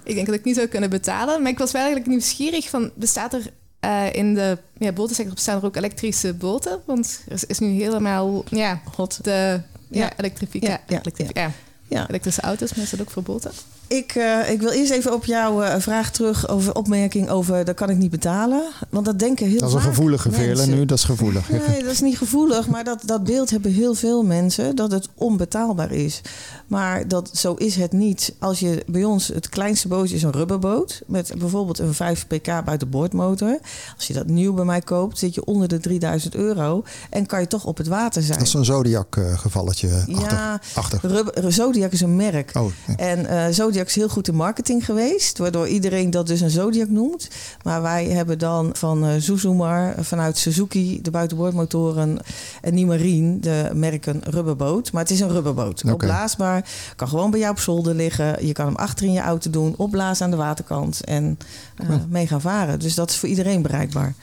Ik 0.04 0.16
denk 0.16 0.26
dat 0.26 0.36
ik 0.36 0.44
niet 0.44 0.56
zou 0.56 0.68
kunnen 0.68 0.90
betalen. 0.90 1.42
Maar 1.42 1.52
ik 1.52 1.58
was 1.58 1.72
wel 1.72 1.82
eigenlijk 1.82 2.12
nieuwsgierig 2.12 2.70
van, 2.70 2.92
bestaat 2.96 3.34
er 3.34 3.52
uh, 3.86 4.14
in 4.14 4.34
de 4.34 4.58
ja, 4.78 4.92
botensector 4.92 5.34
bestaan 5.34 5.58
er 5.58 5.66
ook 5.66 5.76
elektrische 5.76 6.34
boten? 6.34 6.82
Want 6.86 7.24
er 7.28 7.44
is, 7.48 7.60
nu 7.60 7.68
helemaal 7.68 8.44
ja, 8.50 8.82
hot 8.96 9.24
de 9.24 9.62
ja, 9.90 10.18
elektrificatie. 10.18 11.42
Ja. 11.42 11.52
ja, 11.88 12.10
elektrische 12.10 12.42
auto's, 12.42 12.74
maar 12.74 12.84
is 12.84 12.90
dat 12.90 13.02
ook 13.02 13.10
voor 13.10 13.24
boten? 13.24 13.52
Ik, 13.88 14.16
uh, 14.16 14.50
ik 14.50 14.62
wil 14.62 14.70
eerst 14.70 14.92
even 14.92 15.14
op 15.14 15.26
jouw 15.26 15.64
uh, 15.64 15.76
vraag 15.78 16.12
terug 16.12 16.48
over 16.48 16.76
opmerking 16.76 17.30
over 17.30 17.66
dat 17.66 17.76
kan 17.76 17.90
ik 17.90 17.98
niet 17.98 18.12
betalen. 18.12 18.62
Want 18.90 19.06
dat 19.06 19.20
denken 19.20 19.48
heel 19.48 19.60
Dat 19.60 19.70
is 19.70 19.76
een 19.76 19.82
gevoelige 19.82 20.32
veerle 20.32 20.66
nu, 20.66 20.86
dat 20.86 20.98
is 20.98 21.04
gevoelig. 21.04 21.50
Nee, 21.50 21.84
dat 21.84 21.92
is 21.92 22.02
niet 22.02 22.18
gevoelig, 22.18 22.68
maar 22.68 22.84
dat, 22.84 23.02
dat 23.06 23.24
beeld 23.24 23.50
hebben 23.50 23.72
heel 23.72 23.94
veel 23.94 24.24
mensen 24.24 24.76
dat 24.76 24.92
het 24.92 25.10
onbetaalbaar 25.16 25.92
is. 25.92 26.22
Maar 26.68 27.08
dat, 27.08 27.30
zo 27.34 27.54
is 27.54 27.76
het 27.76 27.92
niet. 27.92 28.34
Als 28.40 28.60
je 28.60 28.84
bij 28.88 29.04
ons, 29.04 29.28
het 29.28 29.50
kleinste 29.50 29.88
bootje 29.88 30.16
is 30.16 30.24
een 30.24 30.32
rubberboot 30.32 31.02
met 31.08 31.34
bijvoorbeeld 31.38 31.80
een 31.80 31.94
5 31.94 32.28
pk 32.28 32.66
buitenboordmotor. 32.66 33.60
Als 33.96 34.08
je 34.08 34.14
dat 34.14 34.28
nieuw 34.28 34.54
bij 34.54 34.66
mij 34.66 34.82
koopt, 34.82 35.18
zit 35.18 35.36
je 35.36 35.46
onder 35.46 35.68
de 35.68 35.80
3000 35.80 36.36
euro 36.36 36.84
en 37.10 37.26
kan 37.26 37.40
je 37.40 37.48
toch 37.48 37.66
op 37.66 37.78
het 37.78 37.88
water 37.88 38.22
zijn. 38.22 38.38
Dat 38.38 38.48
is 38.48 38.54
een 38.54 38.66
Zodiac 38.66 39.16
uh, 39.16 39.38
gevalletje 39.38 40.04
ja, 40.08 40.60
achter. 40.74 41.00
Rubber, 41.02 41.54
Zodiac 41.54 41.92
is 41.92 42.02
een 42.02 42.16
merk. 42.16 42.52
Oh, 42.54 42.72
ja. 42.88 42.96
En 42.96 43.54
Zodiac 43.54 43.73
is 43.76 43.96
heel 43.96 44.10
goed 44.10 44.28
in 44.28 44.36
marketing 44.36 44.86
geweest, 44.86 45.38
waardoor 45.38 45.68
iedereen 45.68 46.12
dat 46.12 46.28
dus 46.28 46.42
een 46.42 46.50
Zodiac 46.50 46.90
noemt. 46.90 47.28
Maar 47.64 47.82
wij 47.82 48.06
hebben 48.06 48.40
dan 48.40 48.70
van 48.74 49.06
uh, 49.06 49.14
Suzumar, 49.18 49.96
vanuit 50.00 50.38
Suzuki, 50.38 51.02
de 51.02 51.12
buitenboordmotoren 51.12 52.20
en 52.62 52.74
Nimarine, 52.74 53.40
de 53.40 53.70
merken 53.74 54.22
rubberboot. 54.24 54.92
Maar 54.92 55.02
het 55.02 55.12
is 55.12 55.20
een 55.20 55.32
rubberboot. 55.32 55.82
Okay. 55.82 55.94
Opblaasbaar, 55.94 56.70
kan 56.96 57.08
gewoon 57.08 57.32
bij 57.32 57.40
jou 57.40 57.52
op 57.52 57.60
zolder 57.60 57.96
liggen. 57.96 58.46
Je 58.46 58.54
kan 58.54 58.66
hem 58.66 58.76
achter 58.76 59.06
in 59.06 59.12
je 59.12 59.22
auto 59.22 59.50
doen, 59.50 59.74
opblazen 59.78 60.26
aan 60.26 60.32
de 60.32 60.38
waterkant 60.38 61.04
en 61.04 61.38
uh, 61.84 61.90
oh. 61.90 61.96
mee 62.10 62.28
gaan 62.28 62.42
varen. 62.42 62.80
Dus 62.80 62.96
dat 62.96 63.10
is 63.10 63.16
voor 63.16 63.30
iedereen 63.30 63.62
bereikbaar. 63.62 64.14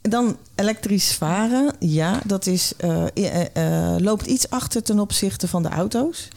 Dan 0.00 0.36
elektrisch 0.54 1.14
varen, 1.14 1.74
ja, 1.78 2.20
dat 2.26 2.46
is, 2.46 2.72
uh, 2.84 3.04
uh, 3.14 3.94
loopt 3.98 4.26
iets 4.26 4.50
achter 4.50 4.82
ten 4.82 4.98
opzichte 4.98 5.48
van 5.48 5.62
de 5.62 5.68
auto's. 5.68 6.28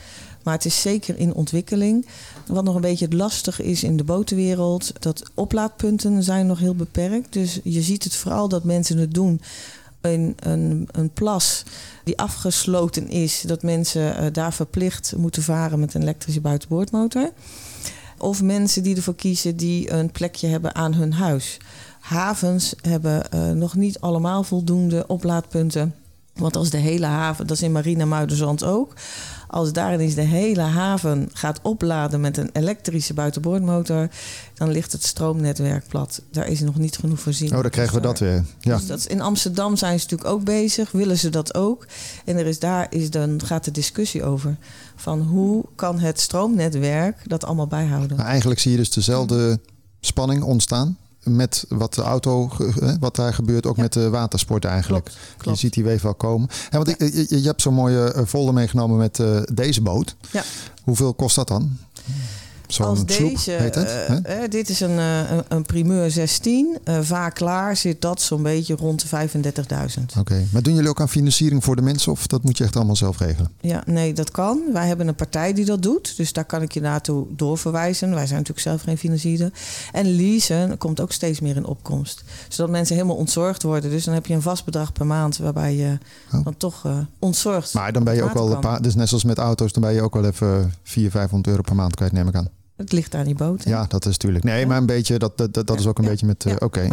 Maar 0.46 0.54
het 0.54 0.66
is 0.66 0.82
zeker 0.82 1.18
in 1.18 1.34
ontwikkeling. 1.34 2.06
Wat 2.48 2.64
nog 2.64 2.76
een 2.76 2.82
beetje 2.82 3.16
lastig 3.16 3.62
is 3.62 3.84
in 3.84 3.98
de 3.98 4.04
botenwereld, 4.04 4.92
dat 5.00 5.24
oplaadpunten 5.34 6.24
zijn 6.24 6.48
nog 6.48 6.60
heel 6.60 6.76
beperkt. 6.76 7.34
Dus 7.34 7.60
je 7.64 7.82
ziet 7.82 8.04
het 8.04 8.16
vooral 8.16 8.48
dat 8.48 8.64
mensen 8.64 8.98
het 8.98 9.14
doen 9.14 9.42
in 10.02 10.36
een, 10.40 10.88
een 10.92 11.10
plas 11.10 11.64
die 12.04 12.18
afgesloten 12.18 13.10
is, 13.10 13.44
dat 13.46 13.64
mensen 13.64 14.24
uh, 14.24 14.26
daar 14.32 14.54
verplicht 14.54 15.14
moeten 15.18 15.44
varen 15.44 15.80
met 15.80 15.94
een 15.94 16.02
elektrische 16.02 16.42
buitenboordmotor. 16.42 17.32
Of 18.18 18.42
mensen 18.42 18.84
die 18.84 18.96
ervoor 18.96 19.16
kiezen 19.16 19.58
die 19.58 19.92
een 19.92 20.12
plekje 20.12 20.48
hebben 20.48 20.76
aan 20.76 20.94
hun 20.94 21.14
huis. 21.14 21.58
Havens 22.00 22.76
hebben 22.82 23.24
uh, 23.34 23.52
nog 23.52 23.76
niet 23.76 24.00
allemaal 24.00 24.44
voldoende 24.44 25.08
oplaadpunten. 25.08 25.96
Want 26.34 26.56
als 26.56 26.70
de 26.70 26.78
hele 26.78 27.06
haven, 27.06 27.48
dat 27.48 27.58
is 27.58 27.64
in 27.64 27.72
Marina 27.72 28.06
Muiderzand 28.06 28.64
ook. 28.64 28.94
Als 29.48 29.74
daar 29.74 29.94
ineens 29.94 30.16
de 30.16 30.22
hele 30.22 30.62
haven 30.62 31.30
gaat 31.34 31.60
opladen 31.62 32.22
met 32.22 32.38
een 32.38 32.50
elektrische 32.54 33.14
buitenboordmotor, 33.14 34.10
dan 34.54 34.72
ligt 34.72 34.92
het 34.92 35.04
stroomnetwerk 35.04 35.88
plat. 35.88 36.22
Daar 36.32 36.48
is 36.48 36.60
nog 36.60 36.78
niet 36.78 36.98
genoeg 36.98 37.20
voorzien. 37.20 37.56
Oh, 37.56 37.62
dan 37.62 37.72
krijgen 37.72 37.96
we 37.96 38.02
dat 38.02 38.20
weer. 38.20 38.46
Ja. 38.60 38.78
Dus 38.78 38.88
dat 38.88 38.98
is, 38.98 39.08
in 39.08 39.22
Amsterdam 39.22 39.76
zijn 39.76 40.00
ze 40.00 40.06
natuurlijk 40.06 40.30
ook 40.30 40.44
bezig, 40.44 40.92
willen 40.92 41.18
ze 41.18 41.30
dat 41.30 41.56
ook. 41.56 41.88
En 42.26 42.38
er 42.38 42.46
is 42.46 42.60
daar 42.60 42.88
is 42.90 43.10
dan 43.10 43.42
gaat 43.46 43.64
de 43.64 43.72
discussie 43.72 44.24
over. 44.24 44.58
Van 44.96 45.22
hoe 45.22 45.66
kan 45.76 46.00
het 46.00 46.20
stroomnetwerk 46.20 47.30
dat 47.30 47.46
allemaal 47.46 47.68
bijhouden? 47.68 48.18
Maar 48.18 48.26
eigenlijk 48.26 48.60
zie 48.60 48.72
je 48.72 48.78
dus 48.78 48.92
dezelfde 48.92 49.60
spanning 50.00 50.44
ontstaan 50.44 50.98
met 51.26 51.66
wat 51.70 51.94
de 51.94 52.02
auto, 52.02 52.52
wat 53.00 53.16
daar 53.16 53.34
gebeurt, 53.34 53.66
ook 53.66 53.76
Ja. 53.76 53.82
met 53.82 53.94
de 53.94 54.10
watersport 54.10 54.66
eigenlijk. 54.66 55.12
Klopt, 55.38 55.60
Je 55.60 55.66
ziet 55.66 55.74
die 55.74 55.84
weef 55.84 56.02
wel 56.02 56.14
komen. 56.14 56.50
Ja, 56.72 56.78
want 56.78 56.88
ik, 56.88 57.00
je, 57.00 57.40
je 57.42 57.48
hebt 57.48 57.62
zo'n 57.62 57.74
mooie 57.74 58.12
eh, 58.14 58.26
folder 58.26 58.54
meegenomen 58.54 58.98
met 58.98 59.20
eh, 59.20 59.42
deze 59.54 59.82
boot. 59.82 60.16
Ja. 60.32 60.44
Hoeveel 60.84 61.14
kost 61.14 61.36
dat 61.36 61.48
dan? 61.48 61.78
Als 62.80 63.06
deze, 63.06 63.52
heet 63.52 63.76
het. 63.76 63.88
eh, 63.90 64.08
hè? 64.08 64.16
eh, 64.16 64.50
dit 64.50 64.70
is 64.70 64.80
een, 64.80 64.98
eh, 65.00 65.32
een, 65.32 65.44
een 65.48 65.64
primeur 65.66 66.12
16. 66.12 66.78
Eh, 66.84 66.98
vaak 67.02 67.36
klaar 67.36 67.76
zit 67.78 68.02
dat 68.02 68.22
zo'n 68.22 68.44
beetje 68.44 68.76
rond 68.76 69.02
de 69.02 69.08
35.000. 69.08 70.18
Oké, 70.20 70.46
maar 70.52 70.62
doen 70.62 70.74
jullie 70.76 70.90
ook 70.90 71.02
aan 71.02 71.10
financiering 71.10 71.64
voor 71.64 71.76
de 71.76 71.82
mensen 71.82 72.12
of 72.12 72.28
dat 72.28 72.44
moet 72.44 72.58
je 72.58 72.64
echt 72.64 72.76
allemaal 72.76 72.96
zelf 72.96 73.20
regelen? 73.20 73.52
Ja, 73.62 73.84
nee, 73.86 74.14
dat 74.14 74.32
kan. 74.32 74.62
Wij 74.74 74.88
hebben 74.88 75.08
een 75.08 75.16
partij 75.16 75.54
die 75.54 75.66
dat 75.66 75.82
doet. 75.84 76.18
Dus 76.18 76.34
daar 76.34 76.46
kan 76.46 76.62
ik 76.62 76.72
je 76.72 76.82
naartoe 76.82 77.26
doorverwijzen. 77.36 78.10
Wij 78.10 78.26
zijn 78.28 78.40
natuurlijk 78.40 78.68
zelf 78.68 78.82
geen 78.82 78.98
financier. 78.98 79.52
En 79.92 80.16
leasen 80.16 80.78
komt 80.78 81.00
ook 81.02 81.12
steeds 81.12 81.40
meer 81.40 81.56
in 81.56 81.66
opkomst. 81.66 82.24
Zodat 82.50 82.72
mensen 82.72 82.96
helemaal 82.96 83.16
ontzorgd 83.18 83.64
worden. 83.64 83.90
Dus 83.90 84.04
dan 84.04 84.14
heb 84.14 84.26
je 84.26 84.34
een 84.34 84.42
vast 84.42 84.66
bedrag 84.66 84.92
per 84.94 85.06
maand 85.06 85.38
waarbij 85.38 85.76
je 85.76 85.98
Oh. 86.34 86.44
dan 86.44 86.58
toch 86.58 86.86
eh, 86.86 86.98
ontzorgd 87.20 87.74
Maar 87.74 87.94
dan 87.94 88.04
ben 88.04 88.16
je 88.16 88.24
ook 88.24 88.34
wel 88.34 88.46
een 88.46 88.52
kan. 88.52 88.62
paar, 88.62 88.82
dus 88.82 88.96
net 88.96 89.08
zoals 89.08 89.24
met 89.24 89.38
auto's, 89.38 89.72
dan 89.74 89.82
ben 89.82 89.94
je 89.94 90.02
ook 90.02 90.14
wel 90.14 90.26
even 90.26 90.74
400, 90.84 91.12
500 91.12 91.48
euro 91.48 91.62
per 91.62 91.76
maand 91.76 91.96
kwijt, 91.96 92.12
neem 92.12 92.28
ik 92.28 92.36
aan. 92.36 92.48
Het 92.76 92.92
ligt 92.92 93.16
aan 93.16 93.26
die 93.26 93.36
boot. 93.36 93.64
hè? 93.64 93.70
Ja, 93.70 93.86
dat 93.88 94.06
is 94.06 94.12
natuurlijk. 94.12 94.44
Nee, 94.44 94.60
Ja. 94.60 94.68
maar 94.68 94.78
een 94.78 94.86
beetje, 94.86 95.20
dat, 95.20 95.38
dat, 95.38 95.54
dat, 95.54 95.80
is 95.80 95.88
ook 95.88 95.98
een 95.98 96.04
Ja. 96.04 96.10
beetje 96.10 96.26
met. 96.26 96.46
eh. 96.46 96.54
Oké. 96.60 96.88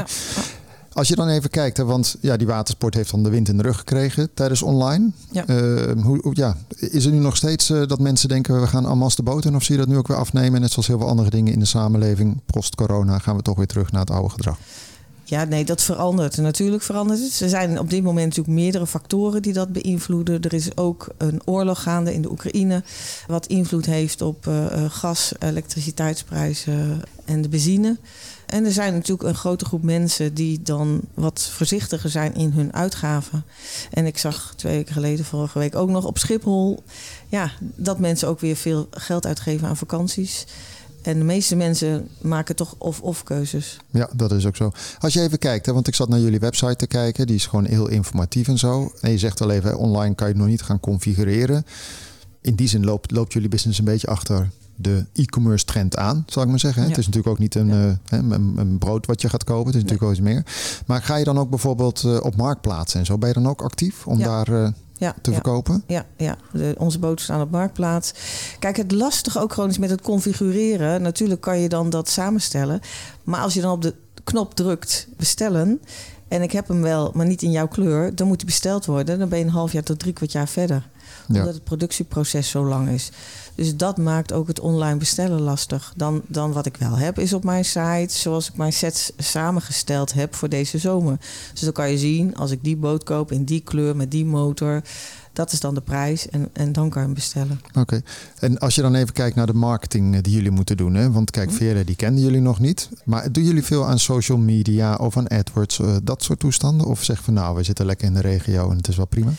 Als 0.92 1.08
je 1.08 1.14
dan 1.14 1.28
even 1.28 1.50
kijkt, 1.50 1.76
hè, 1.76 1.84
want 1.84 2.16
ja, 2.20 2.36
die 2.36 2.46
watersport 2.46 2.94
heeft 2.94 3.10
dan 3.10 3.22
de 3.22 3.30
wind 3.30 3.48
in 3.48 3.56
de 3.56 3.62
rug 3.62 3.76
gekregen 3.76 4.34
tijdens 4.34 4.62
online. 4.62 5.10
Ja. 5.30 5.46
Eh, 5.46 6.02
hoe, 6.02 6.30
ja, 6.32 6.56
is 6.78 7.04
er 7.04 7.12
nu 7.12 7.18
nog 7.18 7.36
steeds 7.36 7.70
eh, 7.70 7.86
dat 7.86 7.98
mensen 8.00 8.28
denken 8.28 8.60
we 8.60 8.66
gaan 8.66 8.86
en 8.86 9.08
de 9.16 9.22
boot 9.22 9.44
in? 9.44 9.54
Of 9.56 9.62
zie 9.62 9.74
je 9.74 9.80
dat 9.80 9.90
nu 9.90 9.96
ook 9.96 10.08
weer 10.08 10.16
afnemen? 10.16 10.60
Net 10.60 10.70
zoals 10.70 10.86
heel 10.86 10.98
veel 10.98 11.08
andere 11.08 11.30
dingen 11.30 11.52
in 11.52 11.58
de 11.58 11.64
samenleving. 11.64 12.40
Post-corona 12.46 13.18
gaan 13.18 13.36
we 13.36 13.42
toch 13.42 13.56
weer 13.56 13.66
terug 13.66 13.92
naar 13.92 14.00
het 14.00 14.10
oude 14.10 14.28
gedrag. 14.28 14.58
Ja, 15.32 15.44
nee, 15.44 15.64
dat 15.64 15.82
verandert. 15.82 16.36
Natuurlijk 16.36 16.82
verandert 16.82 17.20
het. 17.20 17.40
Er 17.40 17.48
zijn 17.48 17.78
op 17.78 17.90
dit 17.90 18.02
moment 18.02 18.26
natuurlijk 18.26 18.56
meerdere 18.56 18.86
factoren 18.86 19.42
die 19.42 19.52
dat 19.52 19.72
beïnvloeden. 19.72 20.42
Er 20.42 20.52
is 20.52 20.76
ook 20.76 21.08
een 21.18 21.40
oorlog 21.44 21.82
gaande 21.82 22.14
in 22.14 22.22
de 22.22 22.30
Oekraïne, 22.30 22.82
wat 23.26 23.46
invloed 23.46 23.86
heeft 23.86 24.22
op 24.22 24.46
eh, 24.46 24.66
eh, 24.66 24.90
gas, 24.90 25.32
elektriciteitsprijzen 25.38 27.02
en 27.24 27.42
de 27.42 27.48
benzine. 27.48 27.96
En 28.46 28.64
er 28.64 28.72
zijn 28.72 28.92
natuurlijk 28.92 29.28
een 29.28 29.34
grote 29.34 29.64
groep 29.64 29.82
mensen 29.82 30.34
die 30.34 30.62
dan 30.62 31.00
wat 31.14 31.50
voorzichtiger 31.52 32.10
zijn 32.10 32.34
in 32.34 32.50
hun 32.50 32.74
uitgaven. 32.74 33.44
En 33.90 34.06
ik 34.06 34.18
zag 34.18 34.52
twee 34.56 34.76
weken 34.76 34.94
geleden, 34.94 35.24
vorige 35.24 35.58
week 35.58 35.74
ook 35.74 35.88
nog 35.88 36.04
op 36.04 36.18
Schiphol, 36.18 36.82
ja, 37.28 37.50
dat 37.60 37.98
mensen 37.98 38.28
ook 38.28 38.40
weer 38.40 38.56
veel 38.56 38.88
geld 38.90 39.26
uitgeven 39.26 39.68
aan 39.68 39.76
vakanties. 39.76 40.46
En 41.02 41.18
de 41.18 41.25
meeste 41.25 41.56
mensen 41.56 42.09
maken 42.21 42.56
toch 42.56 42.75
of-of 42.78 43.23
keuzes. 43.23 43.78
Ja, 43.90 44.09
dat 44.12 44.32
is 44.32 44.47
ook 44.47 44.56
zo. 44.56 44.71
Als 44.99 45.12
je 45.12 45.21
even 45.21 45.38
kijkt, 45.38 45.66
hè, 45.66 45.73
want 45.73 45.88
ik 45.88 45.94
zat 45.94 46.09
naar 46.09 46.21
jullie 46.21 46.38
website 46.38 46.76
te 46.76 46.87
kijken. 46.87 47.26
Die 47.26 47.37
is 47.37 47.47
gewoon 47.47 47.64
heel 47.64 47.88
informatief 47.88 48.49
en 48.49 48.59
zo. 48.59 48.92
En 49.00 49.11
je 49.11 49.18
zegt 49.18 49.40
al 49.40 49.50
even, 49.50 49.71
hè, 49.71 49.76
online 49.76 50.14
kan 50.14 50.26
je 50.26 50.32
het 50.32 50.42
nog 50.42 50.50
niet 50.50 50.62
gaan 50.62 50.80
configureren. 50.80 51.64
In 52.40 52.54
die 52.54 52.68
zin 52.68 52.85
loopt, 52.85 53.11
loopt 53.11 53.32
jullie 53.32 53.49
business 53.49 53.78
een 53.78 53.85
beetje 53.85 54.06
achter 54.06 54.50
de 54.76 55.04
e-commerce 55.12 55.64
trend 55.64 55.97
aan, 55.97 56.25
zal 56.28 56.42
ik 56.42 56.49
maar 56.49 56.59
zeggen. 56.59 56.82
hè. 56.82 56.88
Ja. 56.88 56.94
Het 56.94 57.00
is 57.00 57.06
natuurlijk 57.06 57.32
ook 57.35 57.40
niet 57.40 57.54
een, 57.54 57.66
Ja. 57.66 57.99
eh, 58.09 58.18
een, 58.18 58.54
een 58.59 58.78
brood 58.78 59.06
wat 59.06 59.21
je 59.23 59.28
gaat 59.28 59.44
kopen. 59.44 59.66
Het 59.66 59.75
is 59.75 59.82
natuurlijk 59.82 60.00
wel 60.00 60.11
iets 60.11 60.21
meer. 60.35 60.44
Maar 60.87 61.02
ga 61.02 61.16
je 61.16 61.25
dan 61.25 61.38
ook 61.38 61.50
bijvoorbeeld 61.50 62.04
eh, 62.04 62.18
op 62.23 62.37
marktplaatsen 62.37 63.00
en 63.00 63.06
zo? 63.06 63.18
Ben 63.18 63.28
je 63.28 63.35
dan 63.35 63.47
ook 63.49 63.62
actief 63.62 64.06
om 64.06 64.18
Ja. 64.18 64.26
daar 64.44 64.62
eh, 64.64 64.71
Ja, 65.02 65.14
te 65.23 65.30
ja. 65.30 65.37
verkopen? 65.37 65.85
Ja, 65.87 66.06
ja. 66.16 66.37
De, 66.52 66.75
onze 66.78 66.99
boten 66.99 67.25
staan 67.25 67.40
op 67.40 67.50
marktplaats. 67.50 68.12
Kijk, 68.59 68.76
het 68.76 68.92
lastige 68.92 69.40
ook 69.40 69.52
gewoon 69.52 69.71
is 69.71 69.78
met 69.78 69.90
het 69.90 70.00
configureren. 70.00 71.02
Natuurlijk 71.02 71.40
kan 71.40 71.59
je 71.59 71.68
dan 71.68 71.90
dat 71.90 72.09
samenstellen. 72.09 72.80
Maar 73.23 73.40
als 73.40 73.54
je 73.54 73.61
dan 73.61 73.73
op 73.73 73.82
de 73.82 73.94
knop 74.25 74.54
drukt 74.54 75.09
bestellen. 75.16 75.80
En 76.28 76.42
ik 76.42 76.52
heb 76.52 76.68
hem 76.68 76.82
wel, 76.82 77.11
maar 77.14 77.26
niet 77.26 77.42
in 77.42 77.50
jouw 77.50 77.68
kleur. 77.68 78.14
Dan 78.14 78.26
moet 78.26 78.40
hij 78.40 78.46
besteld 78.46 78.87
worden. 78.87 79.18
Dan 79.18 79.29
ben 79.29 79.38
je 79.38 79.44
een 79.44 79.50
half 79.50 79.72
jaar 79.72 79.83
tot 79.83 79.98
drie 79.98 80.12
kwart 80.12 80.33
jaar 80.33 80.48
verder. 80.48 80.90
Ja. 81.33 81.38
Omdat 81.40 81.55
het 81.55 81.64
productieproces 81.64 82.49
zo 82.51 82.64
lang 82.66 82.88
is. 82.88 83.11
Dus 83.55 83.77
dat 83.77 83.97
maakt 83.99 84.33
ook 84.33 84.47
het 84.47 84.61
online 84.61 84.97
bestellen 84.97 85.40
lastig. 85.40 85.92
Dan, 85.97 86.23
dan 86.27 86.53
wat 86.53 86.66
ik 86.66 86.77
wel 86.77 86.97
heb 86.97 87.18
is 87.18 87.33
op 87.33 87.45
mijn 87.45 87.64
site, 87.64 88.07
zoals 88.09 88.49
ik 88.49 88.57
mijn 88.57 88.73
sets 88.73 89.12
samengesteld 89.18 90.12
heb 90.12 90.35
voor 90.35 90.49
deze 90.49 90.79
zomer. 90.79 91.18
Dus 91.53 91.61
dan 91.61 91.73
kan 91.73 91.90
je 91.90 91.99
zien, 91.99 92.37
als 92.37 92.51
ik 92.51 92.59
die 92.62 92.77
boot 92.77 93.05
koop 93.05 93.33
in 93.33 93.45
die 93.45 93.61
kleur 93.61 93.97
met 93.97 94.11
die 94.11 94.25
motor, 94.25 94.83
dat 95.33 95.53
is 95.53 95.61
dan 95.61 95.75
de 95.75 95.81
prijs 95.81 96.29
en, 96.29 96.49
en 96.53 96.73
dan 96.73 96.88
kan 96.88 97.01
je 97.01 97.07
hem 97.07 97.14
bestellen. 97.16 97.61
Oké. 97.79 98.03
En 98.38 98.59
als 98.59 98.75
je 98.75 98.83
dan 98.83 98.95
even 98.95 99.12
kijkt 99.12 99.37
naar 99.37 99.47
de 99.47 99.53
marketing 99.55 100.14
eh, 100.14 100.23
die 100.23 100.33
jullie 100.35 100.51
moeten 100.51 100.77
doen. 100.77 100.95
Hè? 100.95 101.11
Want 101.12 101.31
kijk, 101.31 101.49
Mhm. 101.49 101.57
Veren 101.57 101.87
die 101.87 101.97
kenden 101.97 102.23
jullie 102.23 102.40
nog 102.40 102.59
niet. 102.61 102.88
Maar 103.05 103.33
doen 103.33 103.45
jullie 103.45 103.62
veel 103.62 103.87
aan 103.87 103.99
social 103.99 104.38
media 104.38 104.95
of 104.95 105.16
aan 105.16 105.29
AdWords, 105.29 105.79
eh, 105.79 105.97
dat 106.03 106.23
soort 106.23 106.38
toestanden? 106.38 106.87
Of 106.87 107.05
zeg 107.05 107.23
van 107.23 107.35
nou, 107.35 107.57
we 107.57 107.62
zitten 107.62 107.87
lekker 107.87 108.07
in 108.07 108.14
de 108.14 108.21
regio 108.21 108.71
en 108.71 108.77
het 108.77 108.88
is 108.88 108.97
wel 108.97 109.07
prima? 109.07 109.31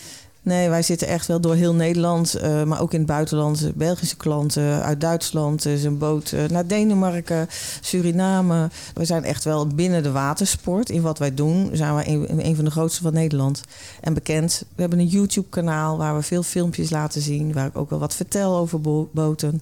Nee, 0.44 0.70
wij 0.70 0.82
zitten 0.82 1.08
echt 1.08 1.28
wel 1.28 1.42
door 1.42 1.56
heel 1.56 1.74
Nederland, 1.74 2.34
eh, 2.34 2.64
maar 2.64 2.82
ook 2.82 2.92
in 2.94 2.98
het 2.98 3.08
buitenland. 3.08 3.72
Belgische 3.76 4.18
klanten 4.18 4.84
uit 4.84 5.02
Duitsland, 5.02 5.66
is 5.66 5.84
een 5.84 5.98
boot 5.98 6.32
eh, 6.32 6.44
naar 6.46 6.68
Denemarken, 6.68 7.48
Suriname. 7.82 8.70
We 8.94 9.06
zijn 9.06 9.24
echt 9.24 9.44
wel 9.44 9.68
binnen 9.68 10.04
de 10.04 10.12
watersport. 10.12 10.90
In 10.90 11.02
wat 11.02 11.20
wij 11.20 11.34
doen 11.34 11.70
zijn 11.74 11.94
wij 11.96 12.08
een, 12.08 12.46
een 12.46 12.56
van 12.56 12.66
de 12.66 12.72
grootste 12.72 13.02
van 13.02 13.14
Nederland. 13.14 13.62
En 14.02 14.14
bekend. 14.14 14.64
We 14.76 14.82
hebben 14.82 15.00
een 15.00 15.08
YouTube-kanaal 15.08 15.98
waar 15.98 16.16
we 16.16 16.22
veel 16.22 16.44
filmpjes 16.44 16.90
laten 16.90 17.22
zien. 17.22 17.54
Waar 17.54 17.68
ik 17.68 17.78
ook 17.78 17.90
wel 17.90 18.00
wat 18.00 18.16
vertel 18.16 18.56
over 18.56 18.82
bo- 18.82 19.10
boten. 19.12 19.62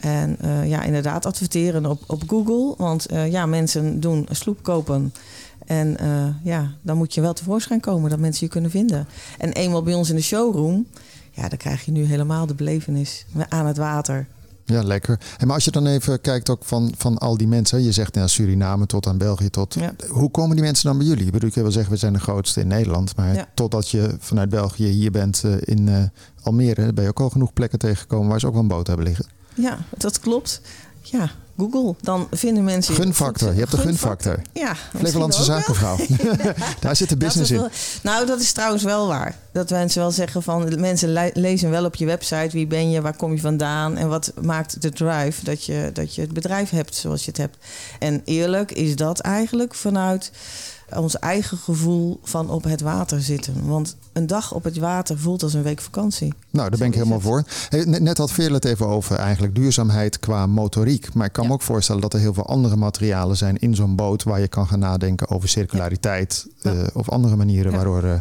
En 0.00 0.36
eh, 0.40 0.68
ja, 0.68 0.82
inderdaad 0.82 1.26
adverteren 1.26 1.86
op, 1.86 2.00
op 2.06 2.22
Google. 2.26 2.74
Want 2.76 3.06
eh, 3.06 3.30
ja, 3.30 3.46
mensen 3.46 4.00
doen 4.00 4.26
sloep 4.30 4.62
kopen. 4.62 5.12
En 5.68 5.96
eh, 5.98 6.26
ja, 6.42 6.72
dan 6.82 6.96
moet 6.96 7.14
je 7.14 7.20
wel 7.20 7.32
tevoorschijn 7.32 7.80
komen 7.80 8.10
dat 8.10 8.18
mensen 8.18 8.46
je 8.46 8.52
kunnen 8.52 8.70
vinden. 8.70 9.06
En 9.38 9.52
eenmaal 9.52 9.82
bij 9.82 9.94
ons 9.94 10.10
in 10.10 10.16
de 10.16 10.22
showroom, 10.22 10.86
ja, 11.30 11.48
dan 11.48 11.58
krijg 11.58 11.84
je 11.84 11.90
nu 11.92 12.04
helemaal 12.04 12.46
de 12.46 12.54
belevenis 12.54 13.26
aan 13.48 13.66
het 13.66 13.76
water. 13.76 14.26
Ja, 14.64 14.82
lekker. 14.82 15.18
En 15.38 15.46
maar 15.46 15.54
als 15.54 15.64
je 15.64 15.70
dan 15.70 15.86
even 15.86 16.20
kijkt 16.20 16.50
ook 16.50 16.64
van, 16.64 16.92
van 16.96 17.18
al 17.18 17.36
die 17.36 17.48
mensen. 17.48 17.82
Je 17.82 17.92
zegt 17.92 18.14
ja, 18.14 18.26
Suriname 18.26 18.86
tot 18.86 19.06
aan 19.06 19.18
België 19.18 19.50
tot. 19.50 19.74
Ja. 19.74 19.92
Hoe 20.08 20.30
komen 20.30 20.56
die 20.56 20.64
mensen 20.64 20.86
dan 20.88 20.98
bij 20.98 21.06
jullie? 21.06 21.26
Ik 21.26 21.32
bedoel, 21.32 21.48
ik 21.48 21.54
wil 21.54 21.62
wel 21.62 21.72
zeggen, 21.72 21.92
we 21.92 21.98
zijn 21.98 22.12
de 22.12 22.18
grootste 22.18 22.60
in 22.60 22.66
Nederland. 22.66 23.16
Maar 23.16 23.34
Ja. 23.34 23.48
totdat 23.54 23.88
je 23.90 24.16
vanuit 24.18 24.48
België 24.48 24.86
hier 24.86 25.10
bent 25.10 25.44
eh, 25.44 25.52
in 25.60 25.88
eh, 25.88 26.02
Almere... 26.42 26.92
ben 26.92 27.04
je 27.04 27.10
ook 27.10 27.20
al 27.20 27.30
genoeg 27.30 27.52
plekken 27.52 27.78
tegengekomen 27.78 28.28
waar 28.28 28.40
ze 28.40 28.46
ook 28.46 28.52
wel 28.52 28.62
een 28.62 28.68
boot 28.68 28.86
hebben 28.86 29.06
liggen. 29.06 29.26
Ja, 29.54 29.78
dat 29.96 30.20
klopt. 30.20 30.60
Ja, 31.02 31.30
Google. 31.58 31.94
Dan 32.00 32.28
vinden 32.30 32.64
mensen... 32.64 32.94
Gunfactor. 32.94 33.52
Je 33.52 33.58
hebt 33.58 33.70
de 33.70 33.76
Gunfactor. 33.78 34.32
gunfactor. 34.34 34.62
Ja, 34.62 34.98
Flevolandse 34.98 35.42
zakenvrouw. 35.44 35.96
Daar 36.80 36.96
zit 36.96 37.08
de 37.08 37.16
business 37.16 37.50
in. 37.50 37.58
wel- 37.58 37.68
Nou, 38.02 38.26
dat 38.26 38.40
is 38.40 38.52
trouwens 38.52 38.82
wel 38.82 39.06
waar. 39.06 39.36
Dat 39.52 39.70
mensen 39.70 40.00
wel 40.00 40.10
zeggen 40.10 40.42
van... 40.42 40.80
Mensen 40.80 41.12
le- 41.12 41.30
lezen 41.34 41.70
wel 41.70 41.84
op 41.84 41.94
je 41.94 42.06
website 42.06 42.48
wie 42.52 42.66
ben 42.66 42.90
je, 42.90 43.00
waar 43.00 43.16
kom 43.16 43.32
je 43.32 43.40
vandaan... 43.40 43.96
en 43.96 44.08
wat 44.08 44.32
maakt 44.42 44.82
de 44.82 44.90
drive 44.90 45.44
dat 45.44 45.64
je, 45.64 45.90
dat 45.92 46.14
je 46.14 46.20
het 46.20 46.32
bedrijf 46.32 46.70
hebt 46.70 46.94
zoals 46.94 47.20
je 47.24 47.28
het 47.30 47.36
hebt. 47.40 47.56
En 47.98 48.22
eerlijk 48.24 48.72
is 48.72 48.96
dat 48.96 49.18
eigenlijk 49.20 49.74
vanuit 49.74 50.30
ons 50.96 51.18
eigen 51.18 51.56
gevoel 51.58 52.20
van 52.22 52.50
op 52.50 52.64
het 52.64 52.80
water 52.80 53.20
zitten. 53.22 53.66
Want 53.66 53.96
een 54.12 54.26
dag 54.26 54.52
op 54.54 54.64
het 54.64 54.76
water 54.76 55.18
voelt 55.18 55.42
als 55.42 55.54
een 55.54 55.62
week 55.62 55.80
vakantie. 55.80 56.34
Nou, 56.50 56.68
daar 56.70 56.78
ben 56.78 56.88
ik 56.88 56.94
helemaal 56.94 57.20
voor. 57.20 57.42
Net, 57.84 58.18
had 58.18 58.32
Veerle 58.32 58.54
het 58.54 58.64
even 58.64 58.86
over 58.86 59.16
eigenlijk 59.16 59.54
duurzaamheid 59.54 60.18
qua 60.18 60.46
motoriek. 60.46 61.14
Maar 61.14 61.26
ik 61.26 61.32
kan 61.32 61.42
Ja. 61.42 61.48
me 61.48 61.54
ook 61.54 61.62
voorstellen 61.62 62.00
dat 62.02 62.14
er 62.14 62.20
heel 62.20 62.34
veel 62.34 62.46
andere 62.46 62.76
materialen 62.76 63.36
zijn 63.36 63.56
in 63.56 63.74
zo'n 63.74 63.96
boot... 63.96 64.22
waar 64.22 64.40
je 64.40 64.48
kan 64.48 64.66
gaan 64.66 64.78
nadenken 64.78 65.28
over 65.28 65.48
circulariteit 65.48 66.46
Ja. 66.56 66.72
eh, 66.72 66.86
of 66.92 67.08
andere 67.08 67.36
manieren 67.36 67.70
Ja. 67.70 67.76
waardoor 67.76 68.02
eh, 68.02 68.18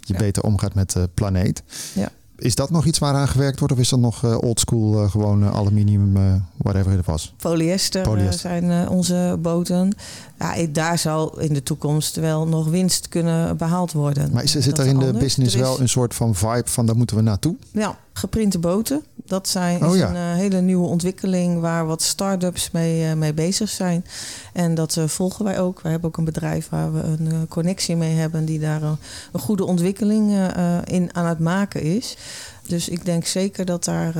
je 0.00 0.12
Ja. 0.12 0.18
beter 0.18 0.42
omgaat 0.42 0.74
met 0.74 0.92
de 0.92 1.08
planeet. 1.14 1.62
Ja. 1.94 2.08
Is 2.36 2.54
dat 2.54 2.70
nog 2.70 2.84
iets 2.84 2.98
waaraan 2.98 3.28
gewerkt 3.28 3.58
wordt 3.58 3.74
of 3.74 3.80
is 3.80 3.88
dat 3.88 3.98
nog 3.98 4.24
eh, 4.24 4.38
oldschool, 4.42 5.02
eh, 5.02 5.10
gewoon 5.10 5.42
eh, 5.42 5.52
aluminium, 5.54 6.16
eh, 6.16 6.34
whatever 6.56 6.92
het 6.92 7.06
was? 7.06 7.34
Polyester, 7.36 8.02
Polyester. 8.02 8.38
zijn 8.38 8.70
eh, 8.70 8.90
onze 8.90 9.38
boten. 9.42 9.92
Ja, 10.40 10.66
daar 10.70 10.98
zal 10.98 11.40
in 11.40 11.52
de 11.52 11.62
toekomst 11.62 12.16
wel 12.16 12.46
nog 12.46 12.68
winst 12.68 13.08
kunnen 13.08 13.56
behaald 13.56 13.92
worden. 13.92 14.30
Maar 14.32 14.42
is, 14.42 14.50
zit 14.52 14.78
er 14.78 14.86
in 14.86 14.98
de 14.98 15.04
anders. 15.04 15.24
business 15.24 15.54
is- 15.54 15.60
wel 15.60 15.80
een 15.80 15.88
soort 15.88 16.14
van 16.14 16.34
vibe 16.34 16.62
van 16.64 16.86
daar 16.86 16.96
moeten 16.96 17.16
we 17.16 17.22
naartoe? 17.22 17.56
Ja, 17.72 17.98
geprinte 18.12 18.58
boten. 18.58 19.02
Dat 19.14 19.48
zijn, 19.48 19.84
Oh 19.84 19.94
is 19.94 20.00
ja. 20.00 20.08
een 20.08 20.14
eh, 20.14 20.34
hele 20.34 20.60
nieuwe 20.60 20.86
ontwikkeling 20.86 21.60
waar 21.60 21.86
wat 21.86 22.02
start-ups 22.02 22.70
mee, 22.70 23.04
eh, 23.08 23.14
mee 23.14 23.34
bezig 23.34 23.68
zijn. 23.68 24.04
En 24.52 24.74
dat 24.74 24.96
eh, 24.96 25.06
volgen 25.06 25.44
wij 25.44 25.60
ook. 25.60 25.80
Wij 25.80 25.90
hebben 25.90 26.08
ook 26.10 26.16
een 26.16 26.24
bedrijf 26.24 26.68
waar 26.68 26.92
we 26.92 27.02
een 27.02 27.48
connectie 27.48 27.96
mee 27.96 28.14
hebben... 28.16 28.44
die 28.44 28.58
daar 28.58 28.82
een, 28.82 28.96
een 29.32 29.40
goede 29.40 29.64
ontwikkeling 29.64 30.32
in 30.84 31.14
aan 31.14 31.26
het 31.26 31.38
maken 31.38 31.82
is. 31.82 32.16
Dus 32.66 32.88
ik 32.88 33.04
denk 33.04 33.26
zeker 33.26 33.64
dat 33.64 33.84
daar 33.84 34.14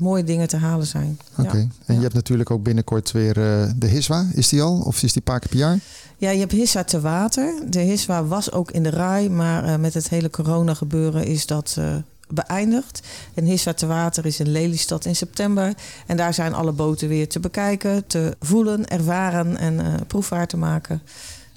mooie 0.00 0.24
dingen 0.24 0.48
te 0.48 0.56
halen 0.56 0.86
zijn. 0.86 1.18
Oké. 1.36 1.56
Ja. 1.56 1.66
En 1.86 1.94
je 1.94 2.00
hebt 2.00 2.14
natuurlijk 2.14 2.50
ook 2.50 2.62
binnenkort 2.62 3.12
weer 3.12 3.38
uh, 3.38 3.70
de 3.76 3.86
HISWA. 3.86 4.26
Is 4.32 4.48
die 4.48 4.62
al? 4.62 4.80
Of 4.80 5.02
is 5.02 5.12
die 5.12 5.22
paar 5.22 5.38
keer 5.38 5.48
per 5.48 5.58
jaar? 5.58 5.78
Ja, 6.20 6.30
je 6.30 6.38
hebt 6.38 6.52
Hissa 6.52 6.84
te 6.84 7.00
water. 7.00 7.54
De 7.68 7.80
Hiswa 7.80 8.24
was 8.24 8.52
ook 8.52 8.70
in 8.70 8.82
de 8.82 8.90
RAI, 8.90 9.28
maar 9.30 9.64
uh, 9.64 9.76
met 9.76 9.94
het 9.94 10.08
hele 10.08 10.30
corona 10.30 10.74
gebeuren 10.74 11.24
is 11.24 11.46
dat 11.46 11.76
uh, 11.78 11.94
beëindigd. 12.28 13.00
En 13.34 13.44
Hissa 13.44 13.72
te 13.72 13.86
water 13.86 14.26
is 14.26 14.40
in 14.40 14.48
Lelystad 14.48 15.04
in 15.04 15.16
september. 15.16 15.74
En 16.06 16.16
daar 16.16 16.34
zijn 16.34 16.54
alle 16.54 16.72
boten 16.72 17.08
weer 17.08 17.28
te 17.28 17.40
bekijken, 17.40 18.06
te 18.06 18.36
voelen, 18.40 18.88
ervaren 18.88 19.56
en 19.56 19.74
uh, 19.74 19.86
proefvaart 20.06 20.48
te 20.48 20.56
maken. 20.56 21.02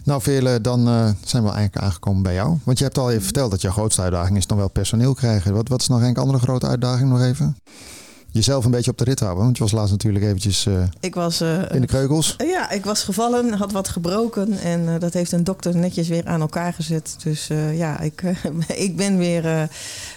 Nou, 0.03 0.21
Veerle, 0.21 0.61
dan 0.61 0.87
uh, 0.87 1.09
zijn 1.23 1.43
we 1.43 1.49
eigenlijk 1.49 1.85
aangekomen 1.85 2.23
bij 2.23 2.33
jou. 2.33 2.57
Want 2.63 2.77
je 2.77 2.83
hebt 2.83 2.97
al 2.97 3.11
even 3.11 3.23
verteld 3.23 3.51
dat 3.51 3.61
jouw 3.61 3.71
grootste 3.71 4.01
uitdaging 4.01 4.37
is 4.37 4.47
dan 4.47 4.57
wel 4.57 4.69
personeel 4.69 5.13
krijgen. 5.13 5.53
Wat, 5.53 5.67
wat 5.67 5.81
is 5.81 5.87
nog 5.87 6.01
een 6.01 6.15
andere 6.15 6.39
grote 6.39 6.67
uitdaging 6.67 7.09
nog 7.09 7.21
even? 7.21 7.57
Jezelf 8.33 8.65
een 8.65 8.71
beetje 8.71 8.91
op 8.91 8.97
de 8.97 9.03
rit 9.03 9.19
houden, 9.19 9.43
want 9.43 9.57
je 9.57 9.63
was 9.63 9.71
laatst 9.71 9.91
natuurlijk 9.91 10.25
eventjes 10.25 10.65
uh, 10.65 10.83
ik 10.99 11.15
was, 11.15 11.41
uh, 11.41 11.71
in 11.71 11.81
de 11.81 11.87
kreukels. 11.87 12.35
ja, 12.37 12.69
ik 12.69 12.85
was 12.85 13.03
gevallen, 13.03 13.53
had 13.53 13.71
wat 13.71 13.87
gebroken 13.87 14.59
en 14.59 14.99
dat 14.99 15.13
heeft 15.13 15.31
een 15.31 15.43
dokter 15.43 15.75
netjes 15.75 16.07
weer 16.07 16.25
aan 16.25 16.41
elkaar 16.41 16.73
gezet. 16.73 17.15
Dus 17.23 17.47
ja, 17.73 17.99
ik, 17.99 18.23
ik 18.85 18.95
ben 18.95 19.17
weer 19.17 19.69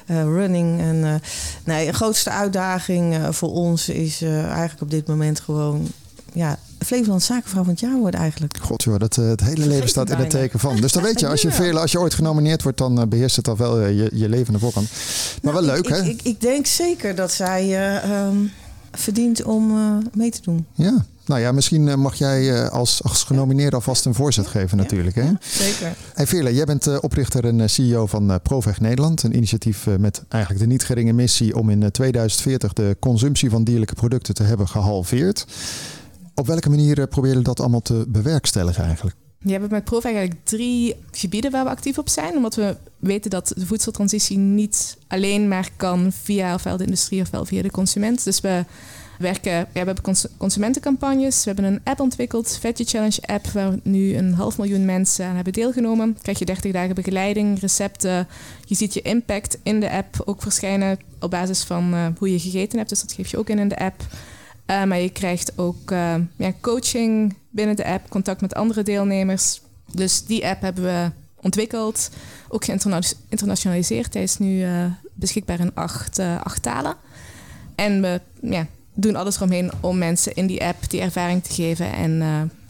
running. 0.08 0.80
En, 0.80 1.20
nee, 1.64 1.86
de 1.86 1.92
grootste 1.92 2.30
uitdaging 2.30 3.28
voor 3.30 3.50
ons 3.50 3.88
is 3.88 4.22
eigenlijk 4.22 4.80
op 4.80 4.90
dit 4.90 5.06
moment 5.06 5.40
gewoon 5.40 5.88
ja, 6.32 6.58
Flevoland 6.78 7.22
Zakenvrouw 7.22 7.62
van 7.62 7.72
het 7.72 7.80
jaar 7.80 7.98
worden 7.98 8.20
eigenlijk. 8.20 8.58
God 8.62 8.82
joh, 8.82 8.98
dat, 8.98 9.16
uh, 9.16 9.28
het 9.28 9.40
hele 9.40 9.66
leven 9.66 9.88
staat 9.88 10.10
in 10.10 10.16
het 10.16 10.30
teken 10.30 10.58
van. 10.58 10.76
Dus 10.76 10.92
dan 10.92 11.02
weet 11.02 11.20
je, 11.20 11.28
als 11.28 11.42
je, 11.42 11.50
veel, 11.50 11.78
als 11.78 11.92
je 11.92 12.00
ooit 12.00 12.14
genomineerd 12.14 12.62
wordt, 12.62 12.78
dan 12.78 13.00
uh, 13.00 13.06
beheerst 13.06 13.36
het 13.36 13.48
al 13.48 13.56
wel 13.56 13.80
uh, 13.80 13.98
je, 13.98 14.10
je 14.12 14.28
leven 14.28 14.52
de 14.52 14.58
voorkant. 14.58 14.90
Maar 15.42 15.52
nou, 15.52 15.66
wel 15.66 15.74
leuk, 15.74 15.84
ik, 15.84 15.94
hè? 15.94 16.02
Ik, 16.02 16.22
ik, 16.22 16.40
denk 16.40 16.66
zeker 16.66 17.14
dat 17.14 17.32
zij 17.32 17.94
um, 18.26 18.52
verdient 18.92 19.42
om 19.42 19.72
mee 20.14 20.30
te 20.30 20.40
doen. 20.42 20.66
Ja, 20.74 21.04
nou 21.24 21.40
ja, 21.40 21.52
misschien 21.52 22.00
mag 22.00 22.14
jij 22.14 22.68
als, 22.68 23.02
als 23.02 23.24
genomineerd 23.24 23.74
alvast 23.74 24.04
een 24.04 24.14
voorzet 24.14 24.46
geven 24.46 24.76
natuurlijk. 24.76 25.16
Hè? 25.16 25.22
Ja, 25.22 25.38
zeker. 25.40 25.94
Hey 26.14 26.26
Veerle, 26.26 26.54
jij 26.54 26.64
bent 26.64 27.00
oprichter 27.00 27.44
en 27.44 27.70
CEO 27.70 28.06
van 28.06 28.40
Proveg 28.42 28.80
Nederland. 28.80 29.22
Een 29.22 29.36
initiatief 29.36 29.86
met 29.98 30.22
eigenlijk 30.28 30.64
de 30.64 30.70
niet 30.70 30.84
geringe 30.84 31.12
missie 31.12 31.56
om 31.56 31.70
in 31.70 31.90
2040 31.90 32.72
de 32.72 32.96
consumptie 33.00 33.50
van 33.50 33.64
dierlijke 33.64 33.94
producten 33.94 34.34
te 34.34 34.42
hebben 34.42 34.68
gehalveerd. 34.68 35.46
Op 36.38 36.46
welke 36.46 36.70
manier 36.70 37.06
proberen 37.06 37.42
dat 37.42 37.60
allemaal 37.60 37.82
te 37.82 38.04
bewerkstelligen 38.08 38.84
eigenlijk? 38.84 39.16
We 39.38 39.50
hebben 39.50 39.70
met 39.70 39.84
Prof 39.84 40.04
eigenlijk 40.04 40.34
drie 40.44 40.96
gebieden 41.10 41.50
waar 41.50 41.64
we 41.64 41.70
actief 41.70 41.98
op 41.98 42.08
zijn. 42.08 42.36
Omdat 42.36 42.54
we 42.54 42.76
weten 42.98 43.30
dat 43.30 43.52
de 43.56 43.66
voedseltransitie 43.66 44.38
niet 44.38 44.96
alleen 45.06 45.48
maar 45.48 45.68
kan 45.76 46.12
via 46.12 46.54
ofwel 46.54 46.76
de 46.76 46.84
industrie 46.84 47.20
ofwel 47.20 47.44
via 47.44 47.62
de 47.62 47.70
consument. 47.70 48.24
Dus 48.24 48.40
we 48.40 48.64
werken, 49.18 49.68
we 49.72 49.78
hebben 49.78 49.96
consumentencampagnes. 50.36 51.44
We 51.44 51.50
hebben 51.52 51.72
een 51.72 51.80
app 51.84 52.00
ontwikkeld, 52.00 52.58
Veggie 52.60 52.86
Challenge 52.86 53.18
app, 53.20 53.46
waar 53.46 53.74
nu 53.82 54.16
een 54.16 54.34
half 54.34 54.58
miljoen 54.58 54.84
mensen 54.84 55.26
aan 55.26 55.34
hebben 55.34 55.52
deelgenomen. 55.52 56.16
Krijg 56.22 56.38
je 56.38 56.44
30 56.44 56.72
dagen 56.72 56.94
begeleiding, 56.94 57.60
recepten. 57.60 58.28
Je 58.64 58.74
ziet 58.74 58.94
je 58.94 59.02
impact 59.02 59.58
in 59.62 59.80
de 59.80 59.90
app 59.90 60.22
ook 60.24 60.42
verschijnen 60.42 60.98
op 61.20 61.30
basis 61.30 61.62
van 61.62 61.94
uh, 61.94 62.06
hoe 62.18 62.32
je 62.32 62.38
gegeten 62.38 62.78
hebt. 62.78 62.90
Dus 62.90 63.00
dat 63.00 63.12
geef 63.12 63.30
je 63.30 63.38
ook 63.38 63.48
in 63.48 63.58
in 63.58 63.68
de 63.68 63.78
app. 63.78 64.02
Uh, 64.66 64.84
maar 64.84 65.00
je 65.00 65.10
krijgt 65.10 65.58
ook 65.58 65.90
uh, 65.90 66.14
ja, 66.36 66.52
coaching 66.60 67.34
binnen 67.50 67.76
de 67.76 67.86
app, 67.86 68.08
contact 68.08 68.40
met 68.40 68.54
andere 68.54 68.82
deelnemers. 68.82 69.60
Dus 69.92 70.24
die 70.24 70.46
app 70.46 70.62
hebben 70.62 70.84
we 70.84 71.10
ontwikkeld, 71.40 72.10
ook 72.48 72.64
geïnternationaliseerd. 72.64 74.14
Hij 74.14 74.22
is 74.22 74.38
nu 74.38 74.58
uh, 74.58 74.84
beschikbaar 75.14 75.60
in 75.60 75.74
acht, 75.74 76.18
acht, 76.18 76.62
talen. 76.62 76.96
En 77.74 78.00
we 78.00 78.20
ja, 78.40 78.66
doen 78.94 79.16
alles 79.16 79.36
eromheen 79.36 79.70
om 79.80 79.98
mensen 79.98 80.34
in 80.34 80.46
die 80.46 80.64
app 80.64 80.90
die 80.90 81.00
ervaring 81.00 81.42
te 81.44 81.52
geven 81.52 81.92
en 81.92 82.12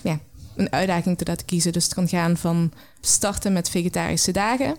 ja, 0.02 0.18
een 0.56 0.72
uitdaging 0.72 1.18
te 1.18 1.24
laten 1.26 1.46
kiezen. 1.46 1.72
Dus 1.72 1.84
het 1.84 1.94
kan 1.94 2.08
gaan 2.08 2.36
van 2.36 2.72
starten 3.00 3.52
met 3.52 3.70
vegetarische 3.70 4.32
dagen. 4.32 4.76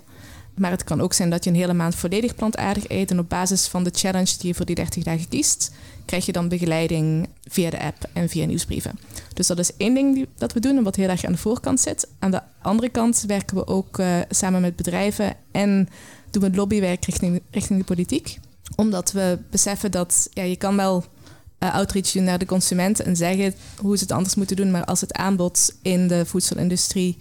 Maar 0.56 0.72
het 0.72 0.84
kan 0.84 1.02
ook 1.02 1.14
zijn 1.14 1.30
dat 1.30 1.44
je 1.44 1.50
een 1.50 1.56
hele 1.56 1.74
maand 1.74 1.96
volledig 1.96 2.36
plantaardig 2.36 2.90
eet. 2.90 3.12
En 3.12 3.20
op 3.20 3.30
basis 3.30 3.68
van 3.68 3.84
de 3.84 3.92
challenge 3.94 4.38
die 4.38 4.48
je 4.48 4.54
voor 4.54 4.66
die 4.66 4.76
30 4.76 5.04
dagen 5.04 5.30
kiest, 5.30 5.72
krijg 6.08 6.26
je 6.26 6.32
dan 6.32 6.48
begeleiding 6.48 7.30
via 7.44 7.70
de 7.70 7.80
app 7.80 8.10
en 8.14 8.30
via 8.30 8.46
nieuwsbrieven. 8.46 9.00
Dus 9.34 9.48
dat 9.48 9.60
is 9.60 9.76
één 9.78 9.94
ding 9.94 10.28
dat 10.38 10.54
we 10.54 10.60
doen 10.60 10.78
en 10.78 10.84
wat 10.84 10.96
heel 10.96 11.10
erg 11.10 11.26
aan 11.26 11.32
de 11.32 11.38
voorkant 11.38 11.80
zit. 11.80 12.08
Aan 12.20 12.32
de 12.32 12.42
andere 12.62 12.90
kant 12.90 13.24
werken 13.28 13.58
we 13.58 13.68
ook 13.68 13.98
uh, 13.98 14.18
samen 14.30 14.62
met 14.62 14.76
bedrijven 14.76 15.36
en 15.52 15.90
doen 16.32 16.42
we 16.42 16.56
lobbywerk 16.56 17.06
richting, 17.06 17.42
richting 17.52 17.80
de 17.80 17.86
politiek. 17.86 18.40
Omdat 18.76 19.12
we 19.12 19.40
beseffen 19.50 19.92
dat 19.92 20.30
ja, 20.34 20.44
je 20.44 20.56
kan 20.56 20.76
wel 20.76 21.04
uh, 21.60 21.76
outreach 21.76 22.12
doen 22.12 22.24
naar 22.24 22.40
de 22.40 22.46
consument 22.46 23.00
en 23.00 23.16
zeggen 23.16 23.54
hoe 23.78 23.98
ze 23.98 24.04
het 24.04 24.12
anders 24.12 24.36
moeten 24.36 24.56
doen. 24.56 24.72
Maar 24.72 24.86
als 24.86 25.02
het 25.02 25.14
aanbod 25.14 25.76
in 25.82 26.08
de 26.08 26.26
voedselindustrie, 26.26 27.18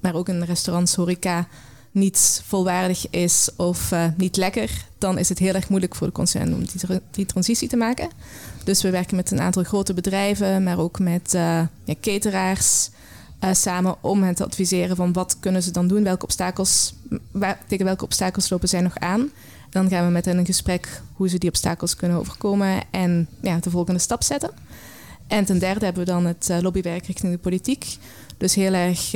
maar 0.00 0.14
ook 0.14 0.28
in 0.28 0.42
restaurants, 0.42 0.94
horeca 0.94 1.48
niet 1.90 2.42
volwaardig 2.46 3.10
is 3.10 3.48
of 3.56 3.90
uh, 3.92 4.04
niet 4.16 4.36
lekker, 4.36 4.84
dan 4.98 5.18
is 5.18 5.28
het 5.28 5.38
heel 5.38 5.54
erg 5.54 5.68
moeilijk 5.68 5.94
voor 5.94 6.06
de 6.06 6.12
consument 6.12 6.54
om 6.54 6.64
die, 6.64 7.00
die, 7.10 7.26
transitie 7.26 7.68
te 7.68 7.76
maken. 7.76 8.08
Dus 8.64 8.82
we 8.82 8.90
werken 8.90 9.16
met 9.16 9.30
een 9.30 9.40
aantal 9.40 9.62
grote 9.62 9.94
bedrijven, 9.94 10.62
maar 10.62 10.78
ook 10.78 10.98
met 10.98 11.34
uh, 11.34 11.40
ja, 11.84 11.94
cateraars 12.00 12.90
uh, 13.44 13.52
samen 13.52 13.96
om 14.00 14.22
hen 14.22 14.34
te 14.34 14.44
adviseren 14.44 14.96
van 14.96 15.12
wat 15.12 15.36
kunnen 15.40 15.62
ze 15.62 15.70
dan 15.70 15.88
doen, 15.88 16.02
welke 16.02 16.24
obstakels, 16.24 16.94
tegen 17.66 17.84
welke 17.84 18.04
obstakels 18.04 18.50
lopen 18.50 18.68
zij 18.68 18.80
nog 18.80 18.98
aan. 18.98 19.30
Dan 19.70 19.88
gaan 19.88 20.06
we 20.06 20.12
met 20.12 20.24
hen 20.24 20.38
in 20.38 20.46
gesprek 20.46 21.02
hoe 21.14 21.28
ze 21.28 21.38
die 21.38 21.48
obstakels 21.48 21.96
kunnen 21.96 22.18
overkomen 22.18 22.82
en 22.90 23.28
ja, 23.40 23.58
de 23.58 23.70
volgende 23.70 24.00
stap 24.00 24.22
zetten. 24.22 24.50
En 25.26 25.44
ten 25.44 25.58
derde 25.58 25.84
hebben 25.84 26.04
we 26.04 26.10
dan 26.10 26.26
het 26.26 26.50
lobbywerk 26.60 27.06
richting 27.06 27.32
de 27.32 27.38
politiek. 27.38 27.96
Dus 28.36 28.54
heel 28.54 28.72
erg 28.72 29.10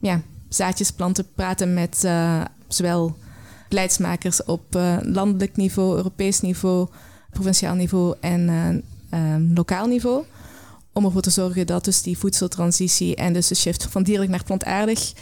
ja, 0.00 0.20
zaadjes 0.54 0.90
planten, 0.90 1.26
praten 1.34 1.74
met 1.74 2.02
uh, 2.04 2.44
zowel 2.68 3.16
beleidsmakers 3.68 4.44
op 4.44 4.76
uh, 4.76 4.96
landelijk 5.02 5.56
niveau, 5.56 5.96
Europees 5.96 6.40
niveau, 6.40 6.88
provinciaal 7.30 7.74
niveau 7.74 8.14
en 8.20 8.48
uh, 9.10 9.34
um, 9.34 9.50
lokaal 9.54 9.86
niveau. 9.86 10.24
Om 10.92 11.04
ervoor 11.04 11.22
te 11.22 11.30
zorgen 11.30 11.66
dat 11.66 11.84
dus 11.84 12.02
die 12.02 12.18
voedseltransitie 12.18 13.16
en 13.16 13.32
dus 13.32 13.48
de 13.48 13.54
shift 13.54 13.86
van 13.90 14.02
dierlijk 14.02 14.30
naar 14.30 14.44
plantaardig 14.44 15.12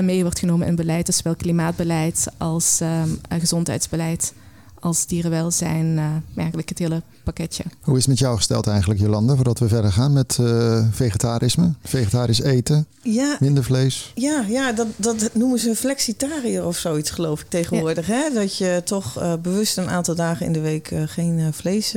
mee 0.00 0.22
wordt 0.22 0.38
genomen 0.38 0.66
in 0.66 0.74
beleid. 0.74 1.06
Dus 1.06 1.16
zowel 1.16 1.36
klimaatbeleid 1.36 2.26
als 2.38 2.80
um, 2.80 3.20
gezondheidsbeleid 3.28 4.34
als 4.82 5.06
dierenwelzijn, 5.06 5.86
uh, 5.86 6.04
eigenlijk 6.36 6.68
het 6.68 6.78
hele 6.78 7.02
pakketje. 7.24 7.64
Hoe 7.80 7.94
is 7.94 8.00
het 8.00 8.08
met 8.08 8.18
jou 8.18 8.36
gesteld 8.36 8.66
eigenlijk, 8.66 9.00
Jolande, 9.00 9.34
voordat 9.34 9.58
we 9.58 9.68
verder 9.68 9.92
gaan 9.92 10.12
met 10.12 10.38
uh, 10.40 10.86
vegetarisme? 10.90 11.72
Vegetarisch 11.82 12.40
eten, 12.40 12.86
ja, 13.02 13.36
minder 13.40 13.64
vlees? 13.64 14.12
Ja, 14.14 14.44
ja 14.48 14.72
dat, 14.72 14.86
dat 14.96 15.30
noemen 15.32 15.58
ze 15.58 15.76
flexitariër 15.76 16.66
of 16.66 16.76
zoiets, 16.76 17.10
geloof 17.10 17.40
ik 17.40 17.48
tegenwoordig. 17.48 18.06
Ja. 18.06 18.14
Hè? 18.14 18.34
Dat 18.34 18.56
je 18.56 18.82
toch 18.84 19.18
uh, 19.18 19.32
bewust 19.42 19.76
een 19.76 19.90
aantal 19.90 20.14
dagen 20.14 20.46
in 20.46 20.52
de 20.52 20.60
week 20.60 20.90
geen 21.06 21.52
vlees 21.52 21.94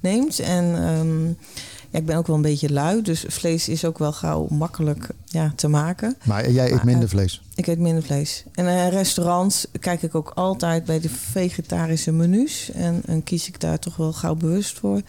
neemt. 0.00 0.38
En 0.38 0.64
um, 0.64 1.36
ja, 1.96 2.02
ik 2.02 2.08
ben 2.08 2.16
ook 2.16 2.26
wel 2.26 2.36
een 2.36 2.42
beetje 2.42 2.72
lui, 2.72 3.02
dus 3.02 3.24
vlees 3.28 3.68
is 3.68 3.84
ook 3.84 3.98
wel 3.98 4.12
gauw 4.12 4.46
makkelijk 4.50 5.08
ja, 5.24 5.52
te 5.56 5.68
maken. 5.68 6.16
Maar 6.24 6.50
jij 6.50 6.66
eet 6.66 6.74
maar, 6.74 6.84
minder 6.84 7.08
vlees? 7.08 7.42
Ik 7.54 7.66
eet 7.66 7.78
minder 7.78 8.02
vlees. 8.02 8.44
En 8.54 8.66
in 8.66 8.88
restaurants 8.88 9.66
kijk 9.80 10.02
ik 10.02 10.14
ook 10.14 10.32
altijd 10.34 10.84
bij 10.84 11.00
de 11.00 11.08
vegetarische 11.08 12.12
menus. 12.12 12.70
En, 12.70 13.02
en 13.06 13.24
kies 13.24 13.48
ik 13.48 13.60
daar 13.60 13.78
toch 13.78 13.96
wel 13.96 14.12
gauw 14.12 14.34
bewust 14.34 14.78
voor. 14.78 15.00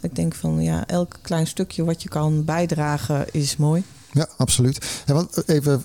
Ik 0.00 0.16
denk 0.16 0.34
van 0.34 0.62
ja, 0.62 0.86
elk 0.86 1.18
klein 1.22 1.46
stukje 1.46 1.84
wat 1.84 2.02
je 2.02 2.08
kan 2.08 2.44
bijdragen 2.44 3.26
is 3.32 3.56
mooi. 3.56 3.84
Ja, 4.12 4.28
absoluut. 4.36 5.02
En 5.06 5.14
want 5.14 5.48
even, 5.48 5.82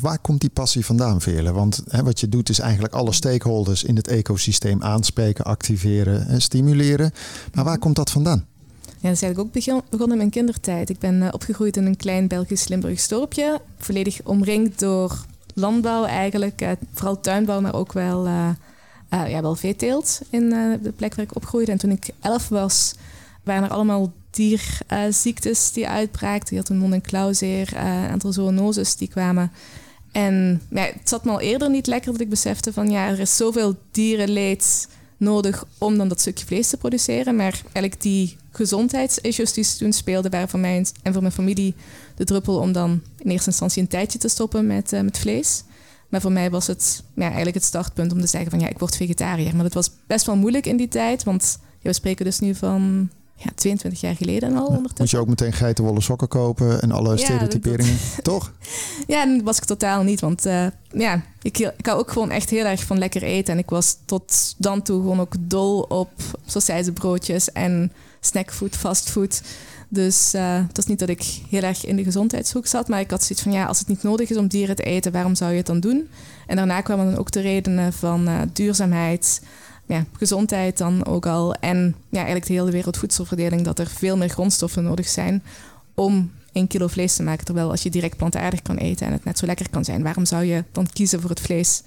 waar 0.00 0.18
komt 0.18 0.40
die 0.40 0.50
passie 0.50 0.84
vandaan, 0.84 1.20
Veerle? 1.20 1.52
Want 1.52 1.82
hè, 1.88 2.02
wat 2.02 2.20
je 2.20 2.28
doet 2.28 2.48
is 2.48 2.58
eigenlijk 2.58 2.94
alle 2.94 3.12
stakeholders 3.12 3.84
in 3.84 3.96
het 3.96 4.08
ecosysteem 4.08 4.82
aanspreken, 4.82 5.44
activeren 5.44 6.26
en 6.26 6.42
stimuleren. 6.42 7.12
Maar 7.54 7.64
waar 7.64 7.78
komt 7.78 7.96
dat 7.96 8.10
vandaan? 8.10 8.46
Ja, 9.02 9.08
dat 9.08 9.16
is 9.16 9.22
eigenlijk 9.22 9.38
ook 9.38 9.80
begonnen 9.90 10.10
in 10.10 10.16
mijn 10.16 10.30
kindertijd. 10.30 10.90
Ik 10.90 10.98
ben 10.98 11.22
uh, 11.22 11.28
opgegroeid 11.30 11.76
in 11.76 11.86
een 11.86 11.96
klein 11.96 12.28
Belgisch 12.28 12.68
Limburgs 12.68 13.08
dorpje. 13.08 13.60
Volledig 13.78 14.20
omringd 14.24 14.78
door 14.78 15.24
landbouw 15.54 16.04
eigenlijk. 16.04 16.62
Uh, 16.62 16.70
vooral 16.92 17.20
tuinbouw, 17.20 17.60
maar 17.60 17.74
ook 17.74 17.92
wel, 17.92 18.26
uh, 18.26 18.48
ja, 19.10 19.42
wel 19.42 19.54
veeteelt 19.54 20.20
in 20.30 20.48
de 20.82 20.92
plek 20.96 21.14
waar 21.14 21.24
ik 21.24 21.36
opgroeide. 21.36 21.72
En 21.72 21.78
toen 21.78 21.90
ik 21.90 22.08
elf 22.20 22.48
was, 22.48 22.94
waren 23.42 23.62
er 23.62 23.70
allemaal 23.70 24.12
dierziektes 24.30 25.72
die 25.72 25.88
uitbraakten. 25.88 26.54
Je 26.56 26.60
had 26.60 26.70
een 26.70 26.78
mond- 26.78 26.92
en 26.92 27.00
klauwzeer, 27.00 27.76
een 27.76 28.10
aantal 28.10 28.32
zoonoses 28.32 28.96
die 28.96 29.08
kwamen. 29.08 29.52
En 30.12 30.62
ja, 30.70 30.82
het 30.82 31.08
zat 31.08 31.24
me 31.24 31.30
al 31.30 31.40
eerder 31.40 31.70
niet 31.70 31.86
lekker 31.86 32.12
dat 32.12 32.20
ik 32.20 32.28
besefte 32.28 32.72
van... 32.72 32.90
ja, 32.90 33.08
er 33.08 33.20
is 33.20 33.36
zoveel 33.36 33.76
dierenleed 33.90 34.88
nodig 35.22 35.64
om 35.78 35.98
dan 35.98 36.08
dat 36.08 36.20
stukje 36.20 36.46
vlees 36.46 36.68
te 36.68 36.76
produceren. 36.76 37.36
Maar 37.36 37.60
eigenlijk 37.62 38.02
die 38.02 38.36
gezondheidsissues 38.50 39.52
die 39.52 39.76
toen 39.78 39.92
speelden, 39.92 40.30
waren 40.30 40.48
voor 40.48 40.60
mij 40.60 40.86
en 41.02 41.12
voor 41.12 41.22
mijn 41.22 41.34
familie 41.34 41.74
de 42.14 42.24
druppel 42.24 42.58
om 42.58 42.72
dan 42.72 43.02
in 43.18 43.30
eerste 43.30 43.50
instantie 43.50 43.82
een 43.82 43.88
tijdje 43.88 44.18
te 44.18 44.28
stoppen 44.28 44.66
met, 44.66 44.92
uh, 44.92 45.00
met 45.00 45.18
vlees. 45.18 45.64
Maar 46.08 46.20
voor 46.20 46.32
mij 46.32 46.50
was 46.50 46.66
het 46.66 47.02
ja, 47.14 47.22
eigenlijk 47.24 47.54
het 47.54 47.64
startpunt 47.64 48.12
om 48.12 48.20
te 48.20 48.26
zeggen 48.26 48.50
van 48.50 48.60
ja, 48.60 48.68
ik 48.68 48.78
word 48.78 48.96
vegetariër. 48.96 49.54
Maar 49.54 49.62
dat 49.64 49.74
was 49.74 49.90
best 50.06 50.26
wel 50.26 50.36
moeilijk 50.36 50.66
in 50.66 50.76
die 50.76 50.88
tijd, 50.88 51.22
want 51.24 51.58
ja, 51.60 51.88
we 51.88 51.92
spreken 51.92 52.24
dus 52.24 52.38
nu 52.38 52.54
van 52.54 53.10
ja, 53.34 53.50
22 53.54 54.00
jaar 54.00 54.16
geleden 54.16 54.56
al 54.56 54.66
ondertussen. 54.66 54.96
Moet 54.98 55.10
je 55.10 55.18
ook 55.18 55.28
meteen 55.28 55.52
geitenwolle 55.52 56.00
sokken 56.00 56.28
kopen 56.28 56.82
en 56.82 56.92
alle 56.92 57.10
Ja, 57.10 57.16
stereotyperingen, 57.16 57.96
toch? 58.22 58.52
Ja, 59.06 59.22
en 59.22 59.36
dat 59.36 59.44
was 59.44 59.56
ik 59.56 59.64
totaal 59.64 60.02
niet. 60.02 60.20
Want 60.20 60.46
eh, 60.46 60.66
ja, 60.90 61.22
ik, 61.42 61.58
ik 61.58 61.86
hou 61.86 61.98
ook 61.98 62.10
gewoon 62.10 62.30
echt 62.30 62.50
heel 62.50 62.64
erg 62.64 62.84
van 62.84 62.98
lekker 62.98 63.22
eten. 63.22 63.52
En 63.52 63.58
ik 63.58 63.70
was 63.70 63.96
tot 64.04 64.54
dan 64.58 64.82
toe 64.82 65.00
gewoon 65.00 65.20
ook 65.20 65.34
dol 65.40 65.80
op 65.80 66.10
broodjes 66.94 67.52
en 67.52 67.92
snackfood, 68.20 68.76
fastfood. 68.76 69.42
Dus 69.88 70.34
uh, 70.34 70.56
het 70.66 70.76
was 70.76 70.86
niet 70.86 70.98
dat 70.98 71.08
ik 71.08 71.22
heel 71.48 71.62
erg 71.62 71.84
in 71.84 71.96
de 71.96 72.04
gezondheidshoek 72.04 72.66
zat. 72.66 72.88
Maar 72.88 73.00
ik 73.00 73.10
had 73.10 73.22
zoiets 73.22 73.42
van, 73.42 73.52
ja, 73.52 73.64
als 73.64 73.78
het 73.78 73.88
niet 73.88 74.02
nodig 74.02 74.30
is 74.30 74.36
om 74.36 74.46
dieren 74.46 74.76
te 74.76 74.82
eten, 74.82 75.12
waarom 75.12 75.34
zou 75.34 75.50
je 75.50 75.56
het 75.56 75.66
dan 75.66 75.80
doen? 75.80 76.08
En 76.46 76.56
daarna 76.56 76.80
kwamen 76.80 77.06
dan 77.06 77.16
ook 77.16 77.30
de 77.30 77.40
redenen 77.40 77.92
van 77.92 78.28
uh, 78.28 78.40
duurzaamheid, 78.52 79.42
ja, 79.86 80.04
gezondheid 80.16 80.78
dan 80.78 81.06
ook 81.06 81.26
al. 81.26 81.54
En 81.54 81.94
ja, 82.08 82.16
eigenlijk 82.16 82.46
de 82.46 82.52
hele 82.52 82.70
wereldvoedselverdeling, 82.70 83.62
dat 83.62 83.78
er 83.78 83.86
veel 83.86 84.16
meer 84.16 84.28
grondstoffen 84.28 84.82
nodig 84.82 85.08
zijn 85.08 85.42
om 85.94 86.30
een 86.52 86.66
kilo 86.66 86.86
vlees 86.86 87.16
te 87.16 87.22
maken. 87.22 87.44
Terwijl 87.44 87.70
als 87.70 87.82
je 87.82 87.90
direct 87.90 88.16
plantaardig 88.16 88.62
kan 88.62 88.76
eten 88.76 89.06
en 89.06 89.12
het 89.12 89.24
net 89.24 89.38
zo 89.38 89.46
lekker 89.46 89.70
kan 89.70 89.84
zijn, 89.84 90.02
waarom 90.02 90.24
zou 90.24 90.44
je 90.44 90.64
dan 90.72 90.86
kiezen 90.92 91.20
voor 91.20 91.30
het 91.30 91.40
vlees? 91.40 91.82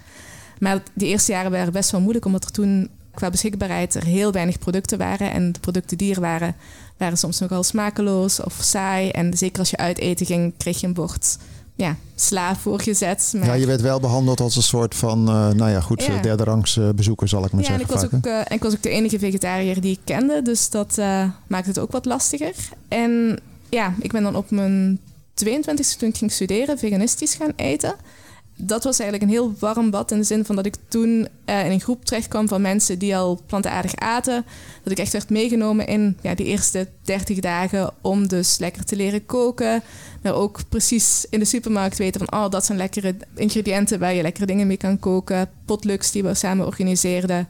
Maar 0.59 0.83
die 0.93 1.07
eerste 1.07 1.31
jaren 1.31 1.51
waren 1.51 1.73
best 1.73 1.91
wel 1.91 2.01
moeilijk, 2.01 2.25
omdat 2.25 2.43
er 2.43 2.51
toen 2.51 2.89
qua 3.13 3.29
beschikbaarheid 3.29 3.95
er 3.95 4.03
heel 4.03 4.31
weinig 4.31 4.59
producten 4.59 4.97
waren. 4.97 5.31
En 5.31 5.51
de 5.51 5.59
producten 5.59 5.97
die 5.97 6.13
er 6.15 6.21
waren, 6.21 6.55
waren 6.97 7.17
soms 7.17 7.39
nogal 7.39 7.63
smakeloos 7.63 8.39
of 8.39 8.57
saai. 8.61 9.09
En 9.09 9.37
zeker 9.37 9.59
als 9.59 9.69
je 9.69 9.77
uit 9.77 9.97
eten 9.97 10.25
ging, 10.25 10.53
kreeg 10.57 10.79
je 10.79 10.87
een 10.87 10.93
bord 10.93 11.37
ja, 11.75 11.95
sla 12.15 12.55
voorgezet. 12.55 13.33
Maar... 13.37 13.45
Ja, 13.45 13.53
je 13.53 13.65
werd 13.65 13.81
wel 13.81 13.99
behandeld 13.99 14.39
als 14.39 14.55
een 14.55 14.63
soort 14.63 14.95
van, 14.95 15.19
uh, 15.19 15.49
nou 15.49 15.71
ja, 15.71 15.81
goed, 15.81 16.03
ja. 16.03 16.21
derde 16.21 16.43
rangs 16.43 16.77
uh, 16.77 16.89
bezoeker, 16.89 17.27
zal 17.27 17.45
ik 17.45 17.51
maar 17.51 17.61
ja, 17.61 17.67
zeggen. 17.67 17.87
En 17.87 17.95
ik, 17.95 18.01
was 18.01 18.13
ook, 18.13 18.25
uh, 18.25 18.55
ik 18.55 18.63
was 18.63 18.73
ook 18.73 18.83
de 18.83 18.89
enige 18.89 19.19
vegetariër 19.19 19.81
die 19.81 19.91
ik 19.91 19.99
kende, 20.03 20.41
dus 20.41 20.69
dat 20.69 20.97
maakt 21.47 21.65
het 21.65 21.79
ook 21.79 21.91
wat 21.91 22.05
lastiger. 22.05 22.53
En 22.87 23.39
ja, 23.69 23.93
ik 23.99 24.11
ben 24.11 24.23
dan 24.23 24.35
op 24.35 24.51
mijn 24.51 24.99
22e 25.43 25.97
toen 25.97 26.09
ik 26.09 26.17
ging 26.17 26.31
studeren, 26.31 26.77
veganistisch 26.77 27.35
gaan 27.35 27.53
eten. 27.55 27.95
Dat 28.57 28.83
was 28.83 28.99
eigenlijk 28.99 29.31
een 29.31 29.37
heel 29.37 29.53
warm 29.59 29.89
bad 29.89 30.11
in 30.11 30.17
de 30.17 30.23
zin 30.23 30.45
van 30.45 30.55
dat 30.55 30.65
ik 30.65 30.75
toen 30.87 31.27
uh, 31.45 31.65
in 31.65 31.71
een 31.71 31.81
groep 31.81 32.05
terecht 32.05 32.27
kwam 32.27 32.47
van 32.47 32.61
mensen 32.61 32.99
die 32.99 33.17
al 33.17 33.41
plantaardig 33.45 33.95
aten. 33.95 34.45
Dat 34.83 34.91
ik 34.91 34.99
echt 34.99 35.11
werd 35.11 35.29
meegenomen 35.29 35.87
in 35.87 36.17
ja, 36.21 36.35
die 36.35 36.45
eerste 36.45 36.87
30 37.01 37.39
dagen 37.39 37.93
om 38.01 38.27
dus 38.27 38.57
lekker 38.57 38.85
te 38.85 38.95
leren 38.95 39.25
koken. 39.25 39.83
Maar 40.21 40.33
ook 40.33 40.59
precies 40.69 41.25
in 41.29 41.39
de 41.39 41.45
supermarkt 41.45 41.97
weten 41.97 42.25
van 42.25 42.39
oh, 42.39 42.49
dat 42.49 42.65
zijn 42.65 42.77
lekkere 42.77 43.15
ingrediënten 43.35 43.99
waar 43.99 44.13
je 44.13 44.21
lekkere 44.21 44.45
dingen 44.45 44.67
mee 44.67 44.77
kan 44.77 44.99
koken. 44.99 45.49
Potlucks 45.65 46.11
die 46.11 46.23
we 46.23 46.33
samen 46.33 46.65
organiseerden. 46.65 47.47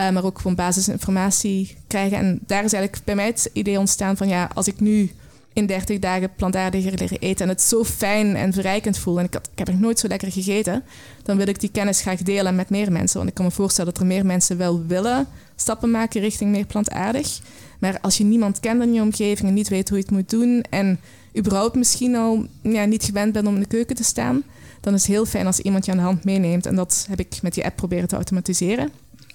Uh, 0.00 0.10
maar 0.10 0.24
ook 0.24 0.36
gewoon 0.36 0.56
basisinformatie 0.56 1.76
krijgen. 1.86 2.18
En 2.18 2.38
daar 2.46 2.64
is 2.64 2.72
eigenlijk 2.72 3.04
bij 3.04 3.14
mij 3.14 3.26
het 3.26 3.50
idee 3.52 3.78
ontstaan 3.78 4.16
van 4.16 4.28
ja, 4.28 4.50
als 4.54 4.66
ik 4.66 4.80
nu 4.80 5.10
in 5.52 5.66
30 5.66 5.98
dagen 5.98 6.34
plantaardiger 6.36 6.98
leren 6.98 7.18
eten 7.18 7.44
en 7.44 7.48
het 7.52 7.62
zo 7.62 7.84
fijn 7.84 8.36
en 8.36 8.52
verrijkend 8.52 8.98
voel 8.98 9.18
en 9.18 9.24
ik, 9.24 9.34
had, 9.34 9.48
ik 9.52 9.58
heb 9.58 9.68
nog 9.68 9.80
nooit 9.80 9.98
zo 9.98 10.08
lekker 10.08 10.32
gegeten, 10.32 10.84
dan 11.22 11.36
wil 11.36 11.46
ik 11.46 11.60
die 11.60 11.70
kennis 11.70 12.00
graag 12.00 12.22
delen 12.22 12.54
met 12.54 12.70
meer 12.70 12.92
mensen. 12.92 13.16
Want 13.16 13.28
ik 13.28 13.34
kan 13.34 13.44
me 13.44 13.50
voorstellen 13.50 13.92
dat 13.92 14.02
er 14.02 14.08
meer 14.08 14.26
mensen 14.26 14.56
wel 14.56 14.86
willen 14.86 15.26
stappen 15.56 15.90
maken 15.90 16.20
richting 16.20 16.50
meer 16.50 16.66
plantaardig. 16.66 17.40
Maar 17.78 17.98
als 18.00 18.16
je 18.16 18.24
niemand 18.24 18.60
kent 18.60 18.82
in 18.82 18.92
je 18.92 19.00
omgeving 19.00 19.48
en 19.48 19.54
niet 19.54 19.68
weet 19.68 19.88
hoe 19.88 19.98
je 19.98 20.04
het 20.04 20.12
moet 20.12 20.30
doen 20.30 20.64
en 20.70 21.00
überhaupt 21.38 21.74
misschien 21.74 22.16
al 22.16 22.46
ja, 22.62 22.84
niet 22.84 23.04
gewend 23.04 23.32
bent 23.32 23.46
om 23.46 23.54
in 23.54 23.60
de 23.60 23.66
keuken 23.66 23.96
te 23.96 24.04
staan, 24.04 24.42
dan 24.80 24.94
is 24.94 25.02
het 25.02 25.10
heel 25.10 25.26
fijn 25.26 25.46
als 25.46 25.58
iemand 25.58 25.84
je 25.84 25.90
aan 25.90 25.96
de 25.96 26.02
hand 26.02 26.24
meeneemt. 26.24 26.66
En 26.66 26.76
dat 26.76 27.06
heb 27.08 27.20
ik 27.20 27.42
met 27.42 27.54
die 27.54 27.64
app 27.64 27.76
proberen 27.76 28.08
te 28.08 28.14
automatiseren. 28.14 28.90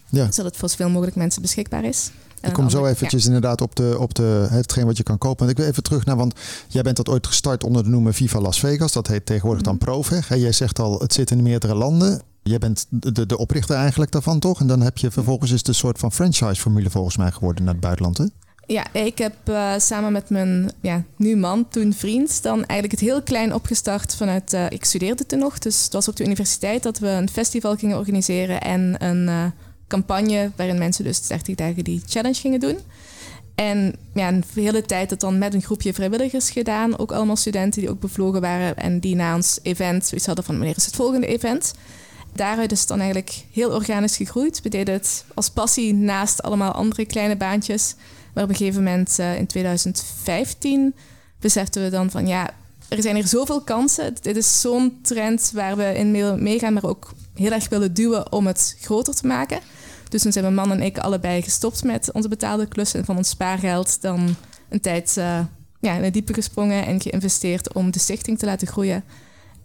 Ja. 0.09 0.31
Zodat 0.31 0.51
het 0.51 0.57
voor 0.57 0.69
zoveel 0.69 0.89
mogelijk 0.89 1.15
mensen 1.15 1.41
beschikbaar 1.41 1.83
is. 1.83 2.11
Ik 2.41 2.53
kom 2.53 2.69
zo 2.69 2.85
eventjes 2.85 3.21
ja. 3.21 3.27
inderdaad 3.27 3.61
op, 3.61 3.75
de, 3.75 3.95
op 3.99 4.15
de, 4.15 4.47
hetgeen 4.49 4.85
wat 4.85 4.97
je 4.97 5.03
kan 5.03 5.17
kopen. 5.17 5.45
En 5.45 5.51
ik 5.51 5.57
wil 5.57 5.67
even 5.67 5.83
terug 5.83 6.05
naar, 6.05 6.15
want 6.15 6.33
jij 6.67 6.81
bent 6.81 6.97
dat 6.97 7.09
ooit 7.09 7.27
gestart 7.27 7.63
onder 7.63 7.83
de 7.83 7.89
noemer 7.89 8.13
Viva 8.13 8.39
Las 8.39 8.59
Vegas. 8.59 8.91
Dat 8.91 9.07
heet 9.07 9.25
tegenwoordig 9.25 9.63
dan 9.63 9.77
Proveg. 9.77 10.29
En 10.29 10.39
jij 10.39 10.51
zegt 10.51 10.79
al, 10.79 10.99
het 10.99 11.13
zit 11.13 11.31
in 11.31 11.41
meerdere 11.41 11.75
landen. 11.75 12.21
Jij 12.43 12.57
bent 12.57 12.85
de, 12.89 13.25
de 13.25 13.37
oprichter 13.37 13.75
eigenlijk 13.75 14.11
daarvan, 14.11 14.39
toch? 14.39 14.59
En 14.59 14.67
dan 14.67 14.81
heb 14.81 14.97
je 14.97 15.11
vervolgens 15.11 15.51
is 15.51 15.57
het 15.57 15.67
een 15.67 15.75
soort 15.75 15.99
van 15.99 16.11
franchise-formule 16.11 16.89
volgens 16.89 17.17
mij 17.17 17.31
geworden 17.31 17.63
naar 17.63 17.73
het 17.73 17.81
buitenland, 17.81 18.17
hè? 18.17 18.25
Ja, 18.65 18.93
ik 18.93 19.17
heb 19.17 19.35
uh, 19.49 19.73
samen 19.77 20.11
met 20.11 20.29
mijn 20.29 20.71
ja, 20.81 21.03
nu 21.15 21.35
man, 21.35 21.67
toen 21.69 21.93
vriend, 21.93 22.43
dan 22.43 22.55
eigenlijk 22.65 22.91
het 22.91 23.09
heel 23.09 23.21
klein 23.21 23.53
opgestart 23.53 24.15
vanuit... 24.15 24.53
Uh, 24.53 24.65
ik 24.69 24.85
studeerde 24.85 25.25
toen 25.25 25.39
nog, 25.39 25.59
dus 25.59 25.83
het 25.83 25.93
was 25.93 26.07
op 26.07 26.15
de 26.15 26.23
universiteit 26.23 26.83
dat 26.83 26.99
we 26.99 27.07
een 27.07 27.29
festival 27.29 27.75
gingen 27.75 27.97
organiseren 27.97 28.61
en 28.61 29.05
een... 29.05 29.27
Uh, 29.27 29.45
campagne 29.87 30.51
waarin 30.55 30.77
mensen 30.77 31.03
dus 31.03 31.27
30 31.27 31.55
dagen 31.55 31.83
die 31.83 32.01
challenge 32.07 32.39
gingen 32.39 32.59
doen. 32.59 32.77
En 33.55 33.95
ja, 34.13 34.27
een 34.27 34.43
hele 34.53 34.81
tijd 34.81 35.09
het 35.09 35.19
dan 35.19 35.37
met 35.37 35.53
een 35.53 35.61
groepje 35.61 35.93
vrijwilligers 35.93 36.49
gedaan. 36.49 36.97
Ook 36.97 37.11
allemaal 37.11 37.35
studenten 37.35 37.81
die 37.81 37.89
ook 37.89 37.99
bevlogen 37.99 38.41
waren 38.41 38.77
en 38.77 38.99
die 38.99 39.15
na 39.15 39.35
ons 39.35 39.59
event 39.61 40.05
zoiets 40.05 40.27
hadden 40.27 40.45
van 40.45 40.57
wanneer 40.57 40.77
is 40.77 40.85
het 40.85 40.95
volgende 40.95 41.27
event. 41.27 41.73
Daaruit 42.33 42.71
is 42.71 42.79
het 42.79 42.87
dan 42.87 42.99
eigenlijk 42.99 43.45
heel 43.51 43.71
organisch 43.71 44.17
gegroeid. 44.17 44.61
We 44.61 44.69
deden 44.69 44.93
het 44.93 45.25
als 45.33 45.49
passie 45.49 45.93
naast 45.93 46.43
allemaal 46.43 46.71
andere 46.71 47.05
kleine 47.05 47.35
baantjes. 47.35 47.95
Maar 48.33 48.43
op 48.43 48.49
een 48.49 48.55
gegeven 48.55 48.83
moment 48.83 49.17
uh, 49.19 49.37
in 49.37 49.47
2015 49.47 50.95
beseften 51.39 51.83
we 51.83 51.89
dan 51.89 52.11
van 52.11 52.27
ja, 52.27 52.49
er 52.89 53.01
zijn 53.01 53.15
hier 53.15 53.27
zoveel 53.27 53.61
kansen. 53.61 54.15
Dit 54.21 54.35
is 54.35 54.61
zo'n 54.61 54.99
trend 55.01 55.51
waar 55.53 55.77
we 55.77 55.93
in 55.97 56.11
meegaan, 56.43 56.73
maar 56.73 56.85
ook 56.85 57.13
heel 57.33 57.51
erg 57.51 57.69
willen 57.69 57.93
duwen 57.93 58.31
om 58.31 58.47
het 58.47 58.77
groter 58.81 59.15
te 59.15 59.27
maken. 59.27 59.59
Dus 60.09 60.21
toen 60.21 60.31
zijn 60.31 60.43
mijn 60.43 60.67
man 60.67 60.71
en 60.71 60.85
ik 60.85 60.97
allebei 60.97 61.41
gestopt 61.41 61.83
met 61.83 62.11
onze 62.11 62.27
betaalde 62.27 62.67
klussen 62.67 62.99
en 62.99 63.05
van 63.05 63.17
ons 63.17 63.29
spaargeld 63.29 64.01
dan 64.01 64.35
een 64.69 64.81
tijd 64.81 65.15
uh, 65.17 65.39
ja, 65.79 65.93
in 65.93 66.03
het 66.03 66.13
diepe 66.13 66.33
gesprongen 66.33 66.85
en 66.85 67.01
geïnvesteerd 67.01 67.73
om 67.73 67.91
de 67.91 67.99
stichting 67.99 68.39
te 68.39 68.45
laten 68.45 68.67
groeien. 68.67 69.03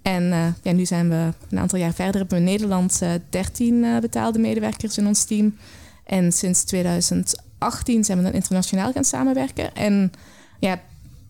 En 0.03 0.23
uh, 0.23 0.47
ja, 0.63 0.73
nu 0.73 0.87
zijn 0.87 1.09
we 1.09 1.33
een 1.51 1.59
aantal 1.59 1.79
jaar 1.79 1.95
verder. 1.95 2.21
Hebben 2.21 2.39
we 2.39 2.45
in 2.45 2.51
Nederland 2.51 3.01
uh, 3.03 3.11
13 3.31 3.87
betaalde 4.01 4.39
medewerkers 4.39 4.99
in 4.99 5.07
ons 5.07 5.25
team. 5.25 5.57
En 6.05 6.33
sinds 6.33 6.65
2018 6.65 8.05
zijn 8.05 8.19
we 8.19 8.25
dan 8.25 8.33
internationaal 8.33 8.93
gaan 8.93 9.05
samenwerken. 9.05 9.75
En 9.75 10.13
ja, 10.59 10.81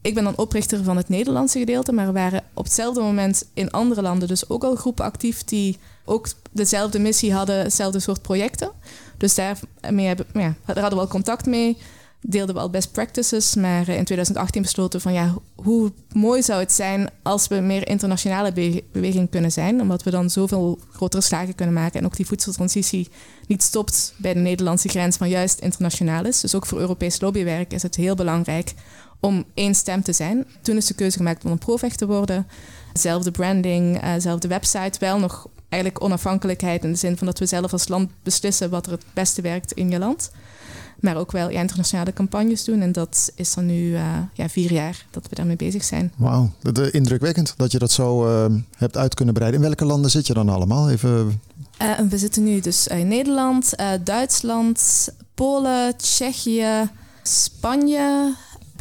ik 0.03 0.15
ben 0.15 0.25
dan 0.25 0.37
oprichter 0.37 0.85
van 0.85 0.97
het 0.97 1.09
Nederlandse 1.09 1.59
gedeelte, 1.59 1.93
maar 1.93 2.07
er 2.07 2.13
waren 2.13 2.45
op 2.55 2.65
hetzelfde 2.65 3.01
moment 3.01 3.45
in 3.55 3.71
andere 3.71 4.03
landen 4.03 4.29
dus 4.29 4.49
ook 4.49 4.65
al 4.65 4.75
groepen 4.75 5.05
actief 5.05 5.45
die 5.45 5.79
ook 6.05 6.29
dezelfde 6.51 6.99
missie 6.99 7.33
hadden, 7.33 7.59
hetzelfde 7.59 8.01
soort 8.01 8.23
projecten. 8.23 8.71
Dus 9.17 9.35
daarmee 9.35 10.07
hebben, 10.07 10.27
ja, 10.33 10.55
daar 10.67 10.81
hadden 10.81 10.99
we 10.99 11.05
al 11.05 11.11
contact 11.11 11.47
mee, 11.47 11.77
deelden 12.21 12.55
we 12.55 12.61
al 12.61 12.71
best 12.71 12.93
practices, 12.93 13.55
maar 13.55 13.89
in 13.89 14.05
2018 14.05 14.63
besloten 14.63 15.01
van 15.01 15.13
ja, 15.13 15.35
hoe 15.55 15.93
mooi 16.13 16.43
zou 16.43 16.61
het 16.61 16.73
zijn 16.73 17.11
als 17.23 17.49
we 17.49 17.55
meer 17.55 17.89
internationale 17.89 18.53
be 18.53 18.85
beweging 18.93 19.31
kunnen 19.31 19.53
zijn, 19.53 19.81
omdat 19.81 20.03
we 20.03 20.11
dan 20.11 20.31
zoveel 20.31 20.79
grotere 20.93 21.23
slagen 21.23 21.55
kunnen 21.55 21.75
maken 21.75 22.01
en 22.01 22.07
ook 22.07 22.17
die 22.17 22.27
voedseltransitie 22.27 23.09
niet 23.47 23.63
stopt 23.63 24.15
bij 24.17 24.35
de 24.35 24.41
Nederlandse 24.41 24.89
grens, 24.89 25.19
maar 25.19 25.29
juist 25.29 25.59
internationaal 25.59 26.25
is. 26.25 26.41
Dus 26.41 26.55
ook 26.55 26.67
voor 26.67 26.81
Europees 26.81 27.21
lobbywerk 27.21 27.73
is 27.73 27.83
het 27.83 27.97
heel 27.97 28.15
belangrijk 28.15 28.75
om 29.23 29.45
één 29.55 29.75
stem 29.75 30.03
te 30.03 30.13
zijn. 30.13 30.45
Toen 30.63 30.77
is 30.77 30.87
de 30.87 30.95
keuze 30.95 31.17
gemaakt 31.17 31.45
om 31.45 31.51
een 31.51 31.59
provecht 31.59 31.99
te 31.99 32.07
worden. 32.07 32.47
Zelfde 32.93 33.31
branding, 33.31 34.05
uh, 34.05 34.13
zelfde 34.19 34.49
website, 34.49 34.99
wel 34.99 35.19
nog 35.19 35.49
eigenlijk 35.69 36.05
onafhankelijkheid 36.05 36.85
in 36.85 36.93
de 36.93 36.99
zin 36.99 37.17
van 37.17 37.27
dat 37.27 37.39
we 37.39 37.47
zelf 37.47 37.73
als 37.73 37.89
land 37.89 38.11
beslissen 38.23 38.71
wat 38.71 38.87
er 38.87 38.93
het 38.93 39.05
beste 39.13 39.43
werkt 39.43 39.73
in 39.73 39.91
je 39.91 39.99
land. 39.99 40.31
Maar 41.01 41.17
ook 41.17 41.33
wel 41.33 41.51
ja, 41.51 41.61
internationale 41.61 42.13
campagnes 42.13 42.65
doen. 42.65 42.81
En 42.81 42.93
dat 42.93 43.33
is 43.35 43.55
dan 43.55 43.67
nu 43.67 43.91
uh, 43.91 44.19
ja, 44.33 44.49
vier 44.49 44.73
jaar 44.73 45.07
dat 45.11 45.29
we 45.29 45.35
daarmee 45.35 45.57
bezig 45.57 45.85
zijn. 45.85 46.13
Wauw, 46.17 46.51
indrukwekkend 46.91 47.55
dat 47.57 47.73
je 47.73 47.79
dat 47.79 47.91
zo 47.91 48.27
uh, 48.27 48.57
hebt 48.77 48.97
uit 48.97 49.15
kunnen 49.15 49.35
breiden. 49.35 49.61
In 49.61 49.67
welke 49.67 49.85
landen 49.85 50.11
zit 50.11 50.27
je 50.27 50.35
dan 50.35 50.49
allemaal? 50.49 50.91
Even... 50.91 51.41
Uh, 51.83 51.99
we 51.99 52.19
zitten 52.19 52.45
nu 52.45 52.61
dus 52.61 52.87
in 52.87 53.09
Nederland, 53.09 53.75
Duitsland, 54.05 55.09
Polen, 55.35 55.97
Tsjechië, 55.97 56.91
Spanje, 57.23 58.35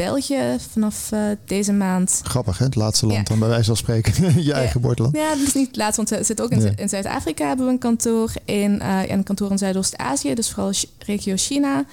België 0.04 0.58
vanaf 0.72 1.12
uh, 1.14 1.20
deze 1.46 1.74
maand. 1.74 2.22
Grappig, 2.24 2.58
hè? 2.58 2.66
Het 2.66 2.76
laatste 2.76 3.06
land 3.06 3.18
ja. 3.18 3.24
dan 3.24 3.40
bij 3.40 3.48
wijze 3.48 3.66
van 3.66 3.78
spreken. 3.78 4.14
je 4.34 4.44
ja. 4.44 4.54
eigen 4.54 4.72
geboorteland. 4.72 5.16
Ja, 5.16 5.30
dat 5.30 5.48
is 5.48 5.54
niet 5.54 5.68
het 5.68 5.76
laatste, 5.76 5.96
want 5.96 6.10
we 6.10 6.24
zitten 6.24 6.46
ook 6.46 6.52
in, 6.52 6.62
ja. 6.62 6.72
in 6.76 6.90
Zuid-Afrika 6.90 7.48
hebben 7.48 7.66
we 7.66 7.72
een 7.72 7.78
kantoor. 7.78 8.32
In, 8.46 8.80
uh, 8.82 9.10
een 9.10 9.24
kantoor 9.24 9.52
in 9.52 9.58
Zuidoost-Azië, 9.58 10.34
dus 10.34 10.52
vooral 10.52 10.74
regio 11.00 11.34
China. 11.38 11.86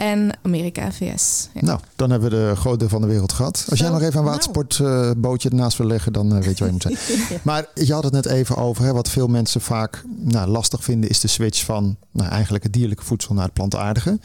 En 0.00 0.30
Amerika, 0.42 0.92
VS. 0.92 1.48
Ja. 1.54 1.60
Nou, 1.60 1.80
dan 1.96 2.10
hebben 2.10 2.30
we 2.30 2.36
de 2.36 2.56
groot 2.56 2.78
deel 2.78 2.88
van 2.88 3.00
de 3.00 3.06
wereld 3.06 3.32
gehad. 3.32 3.66
Als 3.68 3.78
Zo, 3.78 3.84
jij 3.84 3.92
nog 3.92 4.02
even 4.02 4.18
een 4.18 4.24
watersportbootje 4.24 5.48
uh, 5.48 5.54
ernaast 5.54 5.78
wil 5.78 5.86
leggen, 5.86 6.12
dan 6.12 6.36
uh, 6.36 6.42
weet 6.42 6.58
je 6.58 6.64
waar 6.64 6.72
je 6.72 6.72
moet 6.72 6.98
zijn. 7.00 7.40
Maar 7.42 7.66
je 7.74 7.92
had 7.92 8.04
het 8.04 8.12
net 8.12 8.26
even 8.26 8.56
over, 8.56 8.84
hè, 8.84 8.92
wat 8.92 9.08
veel 9.08 9.26
mensen 9.26 9.60
vaak 9.60 10.02
nou, 10.16 10.48
lastig 10.48 10.84
vinden, 10.84 11.10
is 11.10 11.20
de 11.20 11.28
switch 11.28 11.64
van 11.64 11.96
nou, 12.10 12.30
eigenlijk 12.30 12.64
het 12.64 12.72
dierlijke 12.72 13.04
voedsel 13.04 13.34
naar 13.34 13.44
het 13.44 13.52
plantaardige. 13.52 14.18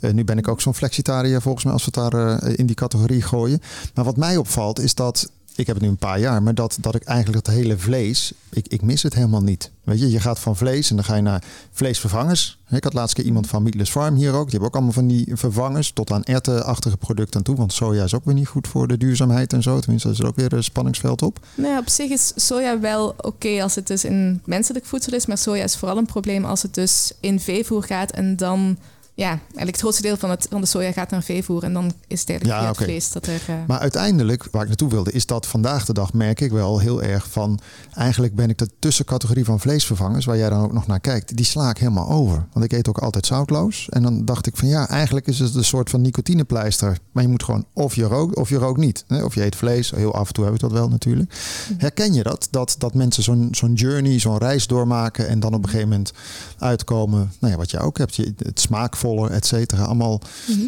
Uh, 0.00 0.12
nu 0.12 0.24
ben 0.24 0.38
ik 0.38 0.48
ook 0.48 0.60
zo'n 0.60 0.74
flexitariër 0.74 1.42
volgens 1.42 1.64
mij, 1.64 1.72
als 1.72 1.84
we 1.84 2.00
het 2.00 2.12
daar 2.12 2.44
in 2.44 2.66
die 2.66 2.76
categorie 2.76 3.22
gooien. 3.22 3.60
Maar 3.94 4.04
wat 4.04 4.16
mij 4.16 4.36
opvalt, 4.36 4.80
is 4.80 4.94
dat 4.94 5.30
ik 5.60 5.66
heb 5.66 5.76
het 5.76 5.84
nu 5.84 5.90
een 5.90 5.96
paar 5.96 6.20
jaar, 6.20 6.42
maar 6.42 6.54
dat, 6.54 6.78
dat 6.80 6.94
ik 6.94 7.02
eigenlijk 7.02 7.46
het 7.46 7.56
hele 7.56 7.78
vlees, 7.78 8.32
ik, 8.50 8.68
ik 8.68 8.82
mis 8.82 9.02
het 9.02 9.14
helemaal 9.14 9.42
niet. 9.42 9.70
Weet 9.82 10.00
je, 10.00 10.10
je 10.10 10.20
gaat 10.20 10.38
van 10.38 10.56
vlees 10.56 10.90
en 10.90 10.96
dan 10.96 11.04
ga 11.04 11.14
je 11.14 11.22
naar 11.22 11.42
vleesvervangers. 11.70 12.58
Ik 12.68 12.84
had 12.84 12.92
laatst 12.92 13.14
keer 13.14 13.24
iemand 13.24 13.46
van 13.46 13.62
Meatless 13.62 13.90
Farm 13.90 14.14
hier 14.14 14.32
ook. 14.32 14.42
Die 14.42 14.50
hebben 14.50 14.68
ook 14.68 14.74
allemaal 14.74 14.92
van 14.92 15.06
die 15.06 15.26
vervangers 15.32 15.92
tot 15.92 16.10
aan 16.10 16.24
ertenachtige 16.24 16.96
producten 16.96 17.42
toe. 17.42 17.56
Want 17.56 17.72
soja 17.72 18.04
is 18.04 18.14
ook 18.14 18.24
weer 18.24 18.34
niet 18.34 18.48
goed 18.48 18.68
voor 18.68 18.88
de 18.88 18.96
duurzaamheid 18.96 19.52
en 19.52 19.62
zo. 19.62 19.80
Tenminste, 19.80 20.08
dat 20.08 20.16
is 20.16 20.22
er 20.22 20.28
ook 20.28 20.36
weer 20.36 20.52
een 20.52 20.64
spanningsveld 20.64 21.22
op. 21.22 21.46
Nee, 21.54 21.78
op 21.78 21.88
zich 21.88 22.10
is 22.10 22.32
soja 22.36 22.80
wel 22.80 23.14
oké 23.20 23.62
als 23.62 23.74
het 23.74 23.86
dus 23.86 24.04
in 24.04 24.40
menselijk 24.44 24.84
voedsel 24.84 25.12
is. 25.12 25.26
Maar 25.26 25.38
soja 25.38 25.64
is 25.64 25.76
vooral 25.76 25.96
een 25.96 26.06
probleem 26.06 26.44
als 26.44 26.62
het 26.62 26.74
dus 26.74 27.12
in 27.20 27.40
veevoer 27.40 27.82
gaat 27.82 28.10
en 28.10 28.36
dan 28.36 28.78
ja, 29.20 29.28
eigenlijk 29.28 29.70
het 29.70 29.80
grootste 29.80 30.02
deel 30.02 30.16
van, 30.16 30.30
het, 30.30 30.46
van 30.50 30.60
de 30.60 30.66
soja 30.66 30.92
gaat 30.92 31.10
naar 31.10 31.22
veevoer. 31.22 31.62
En 31.62 31.72
dan 31.72 31.92
is 32.06 32.20
het 32.20 32.28
eigenlijk 32.30 32.60
Ja, 32.60 32.68
het 32.68 32.76
vlees 32.76 33.12
dat 33.12 33.26
er... 33.26 33.42
eh, 33.46 33.54
Maar 33.66 33.78
uiteindelijk, 33.78 34.48
waar 34.50 34.62
ik 34.62 34.68
naartoe 34.68 34.88
wilde, 34.90 35.12
is 35.12 35.26
dat 35.26 35.46
vandaag 35.46 35.84
de 35.84 35.92
dag 35.92 36.12
merk 36.12 36.40
ik 36.40 36.50
wel 36.50 36.78
heel 36.78 37.02
erg 37.02 37.26
van. 37.30 37.58
Eigenlijk 37.94 38.34
ben 38.34 38.48
ik 38.48 38.58
de 38.58 38.68
tussencategorie 38.78 39.44
van 39.44 39.60
vleesvervangers, 39.60 40.24
waar 40.24 40.36
jij 40.36 40.48
dan 40.48 40.62
ook 40.62 40.72
nog 40.72 40.86
naar 40.86 41.00
kijkt, 41.00 41.36
die 41.36 41.44
sla 41.44 41.70
ik 41.70 41.78
helemaal 41.78 42.08
over. 42.08 42.46
Want 42.52 42.64
ik 42.64 42.72
eet 42.72 42.88
ook 42.88 42.98
altijd 42.98 43.26
zoutloos. 43.26 43.88
En 43.88 44.02
dan 44.02 44.24
dacht 44.24 44.46
ik 44.46 44.56
van 44.56 44.68
ja, 44.68 44.88
eigenlijk 44.88 45.26
is 45.26 45.38
het 45.38 45.54
een 45.54 45.64
soort 45.64 45.90
van 45.90 46.00
nicotinepleister. 46.00 46.98
Maar 47.12 47.22
je 47.22 47.28
moet 47.28 47.42
gewoon 47.42 47.64
of 47.72 47.94
je 47.94 48.04
rookt 48.04 48.36
of 48.36 48.48
je 48.48 48.56
rookt 48.56 48.78
niet. 48.80 49.04
Of 49.08 49.34
je 49.34 49.44
eet 49.44 49.56
vlees. 49.56 49.90
Heel 49.90 50.14
af 50.14 50.26
en 50.28 50.34
toe 50.34 50.44
heb 50.44 50.54
ik 50.54 50.60
dat 50.60 50.72
wel 50.72 50.88
natuurlijk. 50.88 51.34
Herken 51.78 52.12
je 52.12 52.22
dat? 52.22 52.48
Dat, 52.50 52.74
dat 52.78 52.94
mensen 52.94 53.22
zo'n 53.22 53.48
zo'n 53.50 53.72
journey, 53.72 54.18
zo'n 54.18 54.38
reis 54.38 54.66
doormaken 54.66 55.28
en 55.28 55.40
dan 55.40 55.54
op 55.54 55.62
een 55.62 55.68
gegeven 55.68 55.88
moment 55.88 56.12
uitkomen. 56.58 57.32
Nou 57.40 57.52
ja, 57.52 57.58
wat 57.58 57.70
jij 57.70 57.80
ook 57.80 57.98
hebt. 57.98 58.16
Je, 58.16 58.34
het 58.38 58.60
smaakvoller, 59.10 59.30
et 59.30 59.46
cetera. 59.46 59.84
Allemaal. 59.84 60.20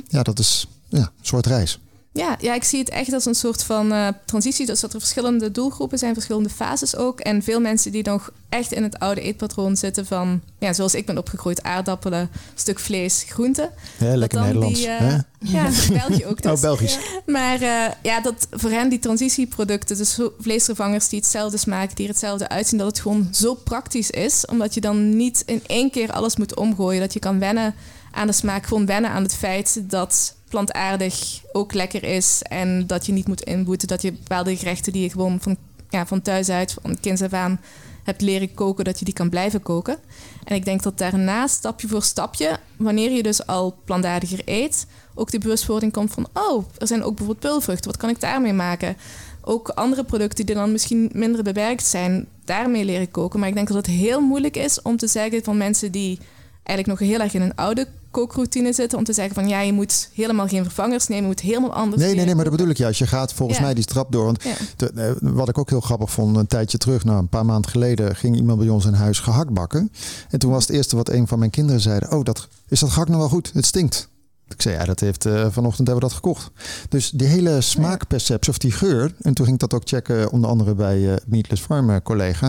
Ja, 0.08 0.22
dat 0.22 0.38
is 0.38 0.66
ja, 0.88 0.98
een 0.98 1.08
soort 1.20 1.46
reis. 1.46 1.78
Ja, 2.14 2.36
ja, 2.40 2.54
ik 2.54 2.64
zie 2.64 2.78
het 2.78 2.88
echt 2.88 3.12
als 3.12 3.26
een 3.26 3.34
soort 3.34 3.62
van 3.62 3.92
eh, 3.92 4.08
transitie. 4.24 4.66
Dus 4.66 4.80
dat 4.80 4.92
er 4.92 5.00
verschillende 5.00 5.50
doelgroepen 5.50 5.98
zijn, 5.98 6.14
verschillende 6.14 6.48
fases 6.48 6.96
ook. 6.96 7.20
En 7.20 7.42
veel 7.42 7.60
mensen 7.60 7.92
die 7.92 8.04
nog 8.04 8.30
echt 8.48 8.72
in 8.72 8.82
het 8.82 8.98
oude 8.98 9.20
eetpatroon 9.20 9.76
zitten 9.76 10.06
van... 10.06 10.40
Ja, 10.58 10.72
zoals 10.72 10.94
ik 10.94 11.06
ben 11.06 11.18
opgegroeid, 11.18 11.62
aardappelen, 11.62 12.30
stuk 12.54 12.78
vlees, 12.78 13.24
groenten. 13.28 13.70
Hè, 13.96 14.16
lekker 14.16 14.38
Dat 14.38 14.52
dan 14.52 14.62
Nederlands. 14.62 14.78
die, 14.78 14.88
eh, 14.88 14.98
hè? 14.98 15.16
Ja, 15.58 15.68
België 15.88 16.26
ook 16.26 16.42
dus. 16.42 16.52
Oh, 16.52 16.60
Belgisch. 16.60 16.98
Maar 17.26 17.60
eh, 17.62 17.92
ja, 18.02 18.20
dat 18.20 18.46
voor 18.50 18.70
hen 18.70 18.88
die 18.88 18.98
transitieproducten, 18.98 19.96
dus 19.96 20.18
vleesvervangers 20.38 21.08
die 21.08 21.18
hetzelfde 21.18 21.56
smaken, 21.56 21.94
die 21.94 22.04
er 22.04 22.10
hetzelfde 22.10 22.48
uitzien, 22.48 22.78
dat 22.78 22.86
het 22.86 23.00
gewoon 23.00 23.28
zo 23.30 23.54
praktisch 23.54 24.10
is. 24.10 24.46
Omdat 24.46 24.74
je 24.74 24.80
dan 24.80 25.16
niet 25.16 25.42
in 25.46 25.62
één 25.66 25.90
keer 25.90 26.12
alles 26.12 26.36
moet 26.36 26.56
omgooien. 26.56 27.00
Dat 27.00 27.12
je 27.12 27.18
kan 27.18 27.38
wennen 27.38 27.74
aan 28.12 28.26
de 28.26 28.32
smaak, 28.32 28.66
gewoon 28.66 28.86
wennen 28.86 29.10
aan 29.10 29.22
het 29.22 29.34
feit 29.34 29.90
dat 29.90 30.36
plantaardig 30.48 31.42
ook 31.52 31.72
lekker 31.72 32.04
is. 32.04 32.42
En 32.42 32.86
dat 32.86 33.06
je 33.06 33.12
niet 33.12 33.28
moet 33.28 33.42
inboeten. 33.42 33.88
Dat 33.88 34.02
je 34.02 34.12
bepaalde 34.12 34.56
gerechten 34.56 34.92
die 34.92 35.02
je 35.02 35.10
gewoon 35.10 35.40
van, 35.40 35.56
ja, 35.90 36.06
van 36.06 36.22
thuis 36.22 36.48
uit, 36.48 36.76
van 36.82 37.00
kinds 37.00 37.22
af 37.22 37.32
aan 37.32 37.60
hebt 38.02 38.20
leren 38.20 38.54
koken, 38.54 38.84
dat 38.84 38.98
je 38.98 39.04
die 39.04 39.14
kan 39.14 39.28
blijven 39.28 39.62
koken. 39.62 39.96
En 40.44 40.54
ik 40.54 40.64
denk 40.64 40.82
dat 40.82 40.98
daarna, 40.98 41.46
stapje 41.46 41.88
voor 41.88 42.02
stapje, 42.02 42.58
wanneer 42.76 43.10
je 43.10 43.22
dus 43.22 43.46
al 43.46 43.76
plantaardiger 43.84 44.40
eet, 44.44 44.86
ook 45.14 45.30
die 45.30 45.40
bewustwording 45.40 45.92
komt 45.92 46.12
van, 46.12 46.26
oh, 46.32 46.64
er 46.78 46.86
zijn 46.86 47.02
ook 47.02 47.16
bijvoorbeeld 47.16 47.52
peulvruchten, 47.52 47.90
wat 47.90 48.00
kan 48.00 48.10
ik 48.10 48.20
daarmee 48.20 48.52
maken? 48.52 48.96
Ook 49.44 49.68
andere 49.68 50.04
producten 50.04 50.46
die 50.46 50.54
dan 50.54 50.72
misschien 50.72 51.10
minder 51.12 51.42
bewerkt 51.42 51.86
zijn, 51.86 52.28
daarmee 52.44 52.84
leren 52.84 53.10
koken. 53.10 53.40
Maar 53.40 53.48
ik 53.48 53.54
denk 53.54 53.68
dat 53.68 53.76
het 53.76 53.86
heel 53.86 54.20
moeilijk 54.20 54.56
is 54.56 54.82
om 54.82 54.96
te 54.96 55.06
zeggen 55.06 55.44
van 55.44 55.56
mensen 55.56 55.92
die 55.92 56.18
eigenlijk 56.62 57.00
nog 57.00 57.08
heel 57.08 57.20
erg 57.20 57.34
in 57.34 57.40
een 57.42 57.54
oude 57.54 57.86
kookroutine 58.10 58.72
zitten, 58.72 58.98
om 58.98 59.04
te 59.04 59.12
zeggen 59.12 59.34
van 59.34 59.48
ja, 59.48 59.60
je 59.60 59.72
moet 59.72 60.08
helemaal 60.14 60.46
geen 60.48 60.62
vervangers 60.62 61.06
nemen, 61.08 61.22
je 61.22 61.28
moet 61.30 61.40
helemaal 61.40 61.72
anders 61.74 62.02
Nee, 62.02 62.14
nee, 62.14 62.24
nee, 62.24 62.34
maar 62.34 62.44
dat 62.44 62.52
bedoel 62.52 62.68
ik 62.70 62.76
juist. 62.76 62.98
Je 62.98 63.06
gaat 63.06 63.32
volgens 63.32 63.58
Ja. 63.58 63.64
mij 63.64 63.74
die 63.74 63.84
trap 63.84 64.12
door. 64.12 64.24
Want 64.24 64.42
Ja. 64.42 64.86
eh, 64.94 65.12
wat 65.20 65.48
ik 65.48 65.58
ook 65.58 65.70
heel 65.70 65.80
grappig 65.80 66.10
vond, 66.10 66.36
een 66.36 66.46
tijdje 66.46 66.78
terug, 66.78 67.04
nou 67.04 67.18
een 67.18 67.28
paar 67.28 67.44
maanden 67.46 67.70
geleden, 67.70 68.16
ging 68.16 68.36
iemand 68.36 68.58
bij 68.58 68.68
ons 68.68 68.84
in 68.84 68.92
huis 68.92 69.18
gehakt 69.18 69.50
bakken. 69.50 69.92
En 70.30 70.38
toen 70.38 70.50
was 70.50 70.66
het 70.66 70.76
eerste 70.76 70.96
wat 70.96 71.08
een 71.08 71.26
van 71.28 71.38
mijn 71.38 71.50
kinderen 71.50 71.80
zeiden: 71.80 72.12
Oh, 72.12 72.24
dat, 72.24 72.48
is 72.68 72.80
dat 72.80 72.90
gehakt 72.90 73.10
nog 73.10 73.18
wel 73.18 73.28
goed? 73.28 73.50
Het 73.54 73.64
stinkt. 73.66 74.08
Ik 74.52 74.62
zei, 74.62 74.74
ja, 74.74 74.84
dat 74.84 75.00
heeft 75.00 75.26
eh, 75.26 75.46
vanochtend 75.50 75.88
hebben 75.88 75.94
we 75.94 76.00
dat 76.00 76.12
gekocht. 76.12 76.50
Dus 76.88 77.10
die 77.10 77.26
hele 77.26 77.60
smaakperceptie 77.60 78.52
of 78.52 78.58
die 78.58 78.72
geur. 78.72 79.14
En 79.20 79.34
toen 79.34 79.44
ging 79.44 79.62
ik 79.62 79.68
dat 79.68 79.80
ook 79.80 79.88
checken, 79.88 80.30
onder 80.30 80.50
andere 80.50 80.74
bij 80.74 81.12
eh 81.12 81.16
Meatless 81.26 81.62
Farm 81.62 81.90
eh, 81.90 81.96
collega. 82.02 82.48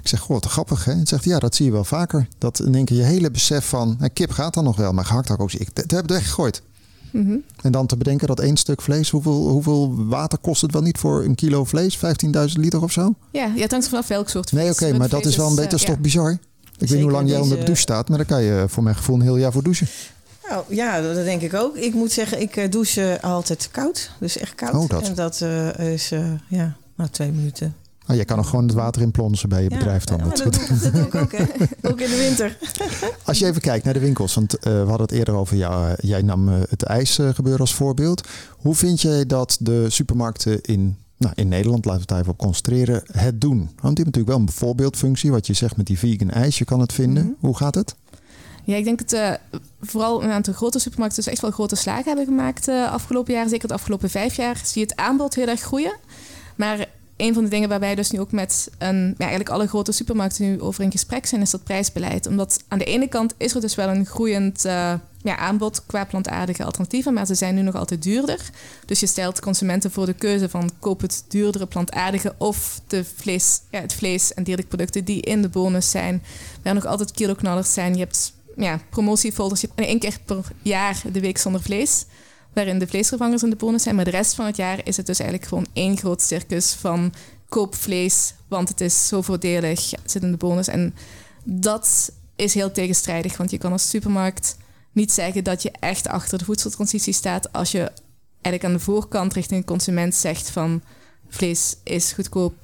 Ik 0.00 0.08
zeg, 0.08 0.20
goh, 0.20 0.30
wat 0.30 0.46
grappig 0.46 0.84
hè. 0.84 0.92
En 0.92 1.06
zegt, 1.06 1.24
ja, 1.24 1.38
dat 1.38 1.54
zie 1.54 1.66
je 1.66 1.72
wel 1.72 1.84
vaker. 1.84 2.28
Dat 2.38 2.60
in 2.60 2.74
één 2.74 2.84
keer 2.84 2.96
je 2.96 3.02
hele 3.02 3.30
besef 3.30 3.68
van, 3.68 3.96
eh, 4.00 4.08
kip 4.12 4.30
gaat 4.30 4.54
dan 4.54 4.64
nog 4.64 4.76
wel, 4.76 4.92
maar 4.92 5.04
gehakt 5.04 5.38
ook. 5.38 5.52
Ik, 5.52 5.74
dat 5.74 5.90
heb 5.90 6.02
ik 6.02 6.08
weggegooid. 6.08 6.62
Mhm. 7.10 7.36
En 7.62 7.72
dan 7.72 7.86
te 7.86 7.96
bedenken 7.96 8.26
dat 8.26 8.40
één 8.40 8.56
stuk 8.56 8.82
vlees, 8.82 9.10
hoeveel, 9.10 9.48
hoeveel 9.48 10.06
water 10.06 10.38
kost 10.38 10.62
het 10.62 10.72
wel 10.72 10.82
niet 10.82 10.98
voor 10.98 11.24
een 11.24 11.34
kilo 11.34 11.64
vlees? 11.64 11.96
15.000 11.96 12.02
liter 12.52 12.82
of 12.82 12.92
zo? 12.92 13.14
Ja, 13.32 13.44
ja, 13.54 13.62
het 13.62 13.70
hangt 13.70 13.88
vanaf 13.88 14.08
welk 14.08 14.28
soort 14.28 14.48
vlees. 14.48 14.62
Nee, 14.62 14.72
oké, 14.72 14.98
maar 14.98 15.08
dat 15.08 15.26
is 15.26 15.36
wel 15.36 15.50
een 15.50 15.58
eh, 15.58 15.68
beetje 15.68 15.86
toch 15.86 15.98
bizar. 15.98 16.30
Ik 16.30 16.40
weet 16.88 16.90
niet 16.90 17.02
hoe 17.02 17.10
lang 17.10 17.28
jij 17.28 17.40
onder 17.40 17.58
de 17.58 17.64
douche 17.64 17.82
staat, 17.82 18.08
maar 18.08 18.18
dan 18.18 18.26
kan 18.26 18.42
je 18.42 18.64
voor 18.68 18.82
mijn 18.82 18.96
gevoel 18.96 19.16
een 19.16 19.22
heel 19.22 19.36
jaar 19.36 19.52
voor 19.52 19.62
douchen. 19.62 19.86
Nou 20.48 20.64
ja, 20.68 21.00
dat 21.00 21.14
denk 21.24 21.42
ik 21.42 21.54
ook. 21.54 21.76
Ik 21.76 21.94
moet 21.94 22.12
zeggen, 22.12 22.40
ik 22.40 22.56
eh, 22.56 22.70
douche 22.70 23.18
altijd 23.22 23.68
koud. 23.72 24.10
Dus 24.20 24.36
echt 24.38 24.54
koud. 24.54 24.74
Oh, 24.74 24.88
dat. 24.88 25.02
En 25.08 25.14
dat 25.14 25.40
eh, 25.40 25.92
is, 25.92 26.10
eh, 26.12 26.26
ja, 26.48 26.76
nou 26.96 27.10
twee 27.10 27.30
minuten. 27.32 27.74
Ah, 28.06 28.16
je 28.16 28.24
kan 28.24 28.36
nog 28.36 28.48
gewoon 28.48 28.64
het 28.66 28.74
water 28.74 29.02
in 29.02 29.10
plonsen 29.10 29.48
bij 29.48 29.62
je 29.62 29.70
Ja, 29.70 29.76
bedrijf 29.76 30.04
dan. 30.04 30.18
ja, 30.18 30.24
Dat- 30.24 30.36
dat, 30.36 30.52
doe, 30.68 30.78
dat 30.82 30.92
doe 30.92 31.02
ik 31.06 31.14
ook, 31.14 31.32
hè. 31.32 31.44
Ook 31.90 32.00
in 32.00 32.10
de 32.10 32.16
winter. 32.16 32.56
Als 33.24 33.38
je 33.38 33.46
even 33.46 33.60
kijkt 33.60 33.84
naar 33.84 33.94
de 33.94 34.00
winkels, 34.00 34.34
want 34.34 34.58
eh, 34.58 34.72
we 34.72 34.78
hadden 34.78 35.00
het 35.06 35.10
eerder 35.10 35.34
over 35.34 35.56
jou. 35.56 35.88
eh, 35.88 35.92
jij 36.00 36.22
nam 36.22 36.48
eh, 36.48 36.54
het 36.68 36.82
ijsgebeuren 36.82 37.60
als 37.60 37.74
voorbeeld. 37.74 38.28
Hoe 38.50 38.74
vind 38.74 39.00
jij 39.00 39.26
dat 39.26 39.56
de 39.60 39.86
supermarkten 39.90 40.60
in, 40.60 40.96
nou, 41.16 41.32
in 41.36 41.48
Nederland, 41.48 41.84
laten 41.84 41.94
we 42.00 42.00
het 42.00 42.08
daar 42.08 42.18
even 42.20 42.32
op 42.32 42.38
concentreren, 42.38 43.02
het 43.12 43.40
doen? 43.40 43.56
Want 43.58 43.68
die 43.68 43.76
hebben 43.84 44.04
natuurlijk 44.04 44.28
wel 44.28 44.38
een 44.38 44.50
voorbeeldfunctie, 44.52 45.30
wat 45.30 45.46
je 45.46 45.52
zegt 45.52 45.76
met 45.76 45.86
die 45.86 45.98
vegan 45.98 46.30
ijs, 46.30 46.58
je 46.58 46.64
kan 46.64 46.80
het 46.80 46.92
vinden. 46.92 47.24
Mhm. 47.24 47.32
Hoe 47.46 47.56
gaat 47.56 47.74
het? 47.74 47.94
Ja, 48.64 48.76
ik 48.76 48.84
denk 48.84 48.98
dat 48.98 49.12
eh, 49.12 49.60
vooral 49.80 50.22
een 50.22 50.30
aantal 50.30 50.52
grote 50.52 50.78
supermarkten 50.78 51.22
dus 51.22 51.32
echt 51.32 51.42
wel 51.42 51.50
grote 51.50 51.76
slagen 51.76 52.04
hebben 52.04 52.24
gemaakt 52.24 52.64
de 52.64 52.88
afgelopen 52.88 53.32
jaren. 53.32 53.48
Zeker 53.48 53.68
de 53.68 53.74
afgelopen 53.74 54.10
vijf 54.10 54.36
jaar 54.36 54.60
zie 54.64 54.82
je 54.82 54.86
het 54.88 54.96
aanbod 54.96 55.34
heel 55.34 55.46
erg 55.46 55.60
groeien. 55.60 55.96
Maar 56.56 56.86
een 57.16 57.34
van 57.34 57.44
de 57.44 57.50
dingen 57.50 57.68
waar 57.68 57.80
wij 57.80 57.94
dus 57.94 58.10
nu 58.10 58.20
ook 58.20 58.32
met 58.32 58.70
een, 58.78 59.06
ja, 59.06 59.14
eigenlijk 59.18 59.48
alle 59.48 59.66
grote 59.66 59.92
supermarkten 59.92 60.44
nu 60.44 60.60
over 60.60 60.84
in 60.84 60.90
gesprek 60.90 61.26
zijn, 61.26 61.40
is 61.40 61.50
dat 61.50 61.64
prijsbeleid. 61.64 62.26
Omdat 62.26 62.64
aan 62.68 62.78
de 62.78 62.84
ene 62.84 63.08
kant 63.08 63.34
is 63.36 63.54
er 63.54 63.60
dus 63.60 63.74
wel 63.74 63.88
een 63.88 64.06
groeiend 64.06 64.64
eh, 64.64 64.94
ja, 65.22 65.36
aanbod 65.36 65.86
qua 65.86 66.04
plantaardige 66.04 66.64
alternatieven, 66.64 67.14
maar 67.14 67.26
ze 67.26 67.34
zijn 67.34 67.54
nu 67.54 67.62
nog 67.62 67.74
altijd 67.74 68.02
duurder. 68.02 68.50
Dus 68.86 69.00
je 69.00 69.06
stelt 69.06 69.40
consumenten 69.40 69.90
voor 69.90 70.06
de 70.06 70.12
keuze 70.12 70.48
van 70.48 70.70
koop 70.78 71.00
het 71.00 71.24
duurdere 71.28 71.66
plantaardige 71.66 72.34
of 72.38 72.80
de 72.86 73.04
vlees, 73.16 73.60
ja, 73.70 73.80
het 73.80 73.94
vlees 73.94 74.34
en 74.34 74.44
dierlijke 74.44 74.70
producten 74.70 75.04
die 75.04 75.20
in 75.20 75.42
de 75.42 75.48
bonus 75.48 75.90
zijn, 75.90 76.22
waar 76.62 76.74
nog 76.74 76.86
altijd 76.86 77.12
kiloknallers 77.12 77.72
zijn. 77.72 77.92
Je 77.92 78.00
hebt 78.00 78.32
ja, 78.56 78.80
promotiefolders. 78.90 79.62
Hebt 79.62 79.80
één 79.80 79.98
keer 79.98 80.18
per 80.24 80.44
jaar 80.62 81.02
de 81.12 81.20
week 81.20 81.38
zonder 81.38 81.62
vlees. 81.62 82.04
Waarin 82.52 82.78
de 82.78 82.86
vleesvervangers 82.86 83.42
in 83.42 83.50
de 83.50 83.56
bonus 83.56 83.82
zijn. 83.82 83.94
Maar 83.94 84.04
de 84.04 84.10
rest 84.10 84.34
van 84.34 84.46
het 84.46 84.56
jaar 84.56 84.80
is 84.84 84.96
het 84.96 85.06
dus 85.06 85.18
eigenlijk 85.18 85.48
gewoon 85.48 85.66
één 85.72 85.96
groot 85.96 86.22
circus 86.22 86.72
van 86.72 87.12
koop 87.48 87.74
vlees. 87.74 88.34
Want 88.48 88.68
het 88.68 88.80
is 88.80 89.08
zo 89.08 89.22
voordelig. 89.22 89.90
Het 89.90 90.10
zit 90.10 90.22
in 90.22 90.30
de 90.30 90.36
bonus. 90.36 90.68
En 90.68 90.94
dat 91.44 92.12
is 92.36 92.54
heel 92.54 92.72
tegenstrijdig. 92.72 93.36
Want 93.36 93.50
je 93.50 93.58
kan 93.58 93.72
als 93.72 93.88
supermarkt 93.88 94.56
niet 94.92 95.12
zeggen 95.12 95.44
dat 95.44 95.62
je 95.62 95.70
echt 95.80 96.08
achter 96.08 96.38
de 96.38 96.44
voedseltransitie 96.44 97.12
staat. 97.12 97.52
Als 97.52 97.70
je 97.70 97.92
eigenlijk 98.32 98.64
aan 98.64 98.72
de 98.72 98.84
voorkant 98.84 99.32
richting 99.32 99.60
de 99.60 99.66
consument 99.66 100.14
zegt 100.14 100.50
van 100.50 100.82
vlees 101.28 101.76
is 101.82 102.12
goedkoop. 102.12 102.54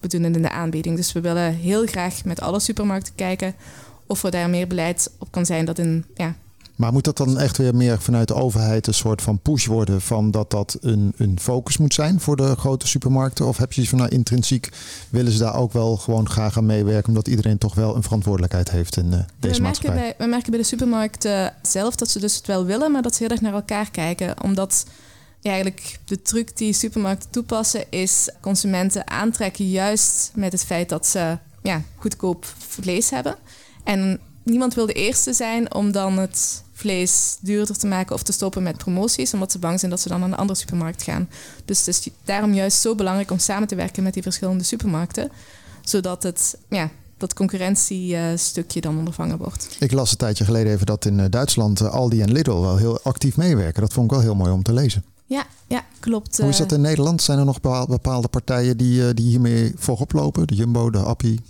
We 0.00 0.08
doen 0.08 0.22
het 0.22 0.36
in 0.36 0.42
de 0.42 0.50
aanbieding. 0.50 0.96
Dus 0.96 1.12
we 1.12 1.20
willen 1.20 1.54
heel 1.54 1.86
graag 1.86 2.24
met 2.24 2.40
alle 2.40 2.60
supermarkten 2.60 3.14
kijken 3.14 3.54
of 4.06 4.22
er 4.22 4.30
daar 4.30 4.50
meer 4.50 4.66
beleid 4.66 5.10
op 5.18 5.30
kan 5.30 5.46
zijn 5.46 5.64
dat 5.64 5.78
in 5.78 6.04
ja, 6.14 6.34
Maar 6.76 6.92
moet 6.92 7.04
dat 7.04 7.16
dan 7.16 7.38
echt 7.38 7.56
weer 7.58 7.74
meer 7.74 8.00
vanuit 8.00 8.28
de 8.28 8.34
overheid 8.34 8.86
een 8.86 8.94
soort 8.94 9.22
van 9.22 9.38
push 9.38 9.66
worden 9.66 10.00
van 10.00 10.30
dat 10.30 10.50
dat 10.50 10.78
een, 10.80 11.12
een 11.16 11.38
focus 11.40 11.76
moet 11.76 11.94
zijn 11.94 12.20
voor 12.20 12.36
de 12.36 12.56
grote 12.56 12.86
supermarkten? 12.86 13.46
Of 13.46 13.56
heb 13.56 13.72
je 13.72 13.88
van 13.88 13.98
nou 13.98 14.10
intrinsiek 14.10 14.68
willen 15.10 15.32
ze 15.32 15.38
daar 15.38 15.56
ook 15.56 15.72
wel 15.72 15.96
gewoon 15.96 16.28
graag 16.28 16.56
aan 16.56 16.66
meewerken 16.66 17.08
omdat 17.08 17.28
iedereen 17.28 17.58
toch 17.58 17.74
wel 17.74 17.96
een 17.96 18.02
verantwoordelijkheid 18.02 18.70
heeft 18.70 18.96
in 18.96 19.04
eh, 19.04 19.10
deze 19.10 19.26
we, 19.38 19.46
merken 19.46 19.62
maatschappij? 19.62 20.00
bij, 20.00 20.14
we 20.18 20.26
merken 20.26 20.50
bij 20.50 20.60
de 20.60 20.66
supermarkten 20.66 21.54
zelf 21.62 21.96
dat 21.96 22.08
ze 22.08 22.20
dus 22.20 22.36
het 22.36 22.46
wel 22.46 22.64
willen, 22.64 22.92
maar 22.92 23.02
dat 23.02 23.14
ze 23.14 23.22
heel 23.22 23.32
erg 23.32 23.40
naar 23.40 23.54
elkaar 23.54 23.90
kijken. 23.90 24.42
Omdat 24.42 24.84
ja, 25.40 25.50
eigenlijk 25.50 25.98
de 26.04 26.22
truc 26.22 26.56
die 26.56 26.72
supermarkten 26.72 27.30
toepassen 27.30 27.84
is 27.90 28.28
consumenten 28.40 29.10
aantrekken 29.10 29.68
juist 29.68 30.30
met 30.34 30.52
het 30.52 30.64
feit 30.64 30.88
dat 30.88 31.06
ze 31.06 31.38
ja, 31.62 31.82
goedkoop 31.96 32.46
vlees 32.58 33.10
hebben. 33.10 33.36
En 33.84 34.20
niemand 34.42 34.74
wil 34.74 34.86
de 34.86 34.92
eerste 34.92 35.32
zijn 35.32 35.74
om 35.74 35.92
dan 35.92 36.18
het 36.18 36.62
vlees 36.72 37.36
duurder 37.40 37.78
te 37.78 37.86
maken 37.86 38.14
of 38.14 38.22
te 38.22 38.32
stoppen 38.32 38.62
met 38.62 38.76
promoties, 38.76 39.34
omdat 39.34 39.52
ze 39.52 39.58
bang 39.58 39.78
zijn 39.78 39.90
dat 39.90 40.00
ze 40.00 40.08
dan 40.08 40.20
naar 40.20 40.28
een 40.28 40.34
andere 40.36 40.58
supermarkt 40.58 41.02
gaan. 41.02 41.28
Dus 41.64 41.78
het 41.78 41.88
is 41.88 42.08
daarom 42.24 42.54
juist 42.54 42.80
zo 42.80 42.94
belangrijk 42.94 43.30
om 43.30 43.38
samen 43.38 43.68
te 43.68 43.74
werken 43.74 44.02
met 44.02 44.14
die 44.14 44.22
verschillende 44.22 44.64
supermarkten, 44.64 45.30
zodat 45.84 46.22
het, 46.22 46.56
ja, 46.68 46.90
dat 47.16 47.34
concurrentiestukje 47.34 48.80
dan 48.80 48.98
ondervangen 48.98 49.38
wordt. 49.38 49.76
Ik 49.78 49.92
las 49.92 50.10
een 50.10 50.16
tijdje 50.16 50.44
geleden 50.44 50.72
even 50.72 50.86
dat 50.86 51.04
in 51.04 51.20
eh, 51.20 51.26
Duitsland 51.30 51.80
eh, 51.80 51.90
Aldi 51.90 52.20
en 52.20 52.32
Lidl 52.32 52.60
wel 52.60 52.76
heel 52.76 53.00
actief 53.02 53.36
meewerken. 53.36 53.80
Dat 53.82 53.92
vond 53.92 54.06
ik 54.06 54.12
wel 54.12 54.20
heel 54.20 54.34
mooi 54.34 54.50
om 54.52 54.62
te 54.62 54.72
lezen. 54.72 55.04
Ja, 55.26 55.44
ja 55.66 55.84
klopt. 56.00 56.38
Hoe 56.38 56.48
is 56.48 56.56
dat 56.56 56.70
Eh, 56.70 56.76
in 56.76 56.82
Nederland? 56.82 57.22
Zijn 57.22 57.38
er 57.38 57.44
nog 57.44 57.60
bepaal- 57.60 57.86
bepaalde 57.86 58.28
partijen 58.28 58.76
die, 58.76 59.14
die 59.14 59.26
hiermee 59.26 59.72
voorop 59.76 60.12
lopen? 60.12 60.46
De 60.46 60.54
Jumbo, 60.54 60.90
de 60.90 60.98
Appie? 60.98 61.40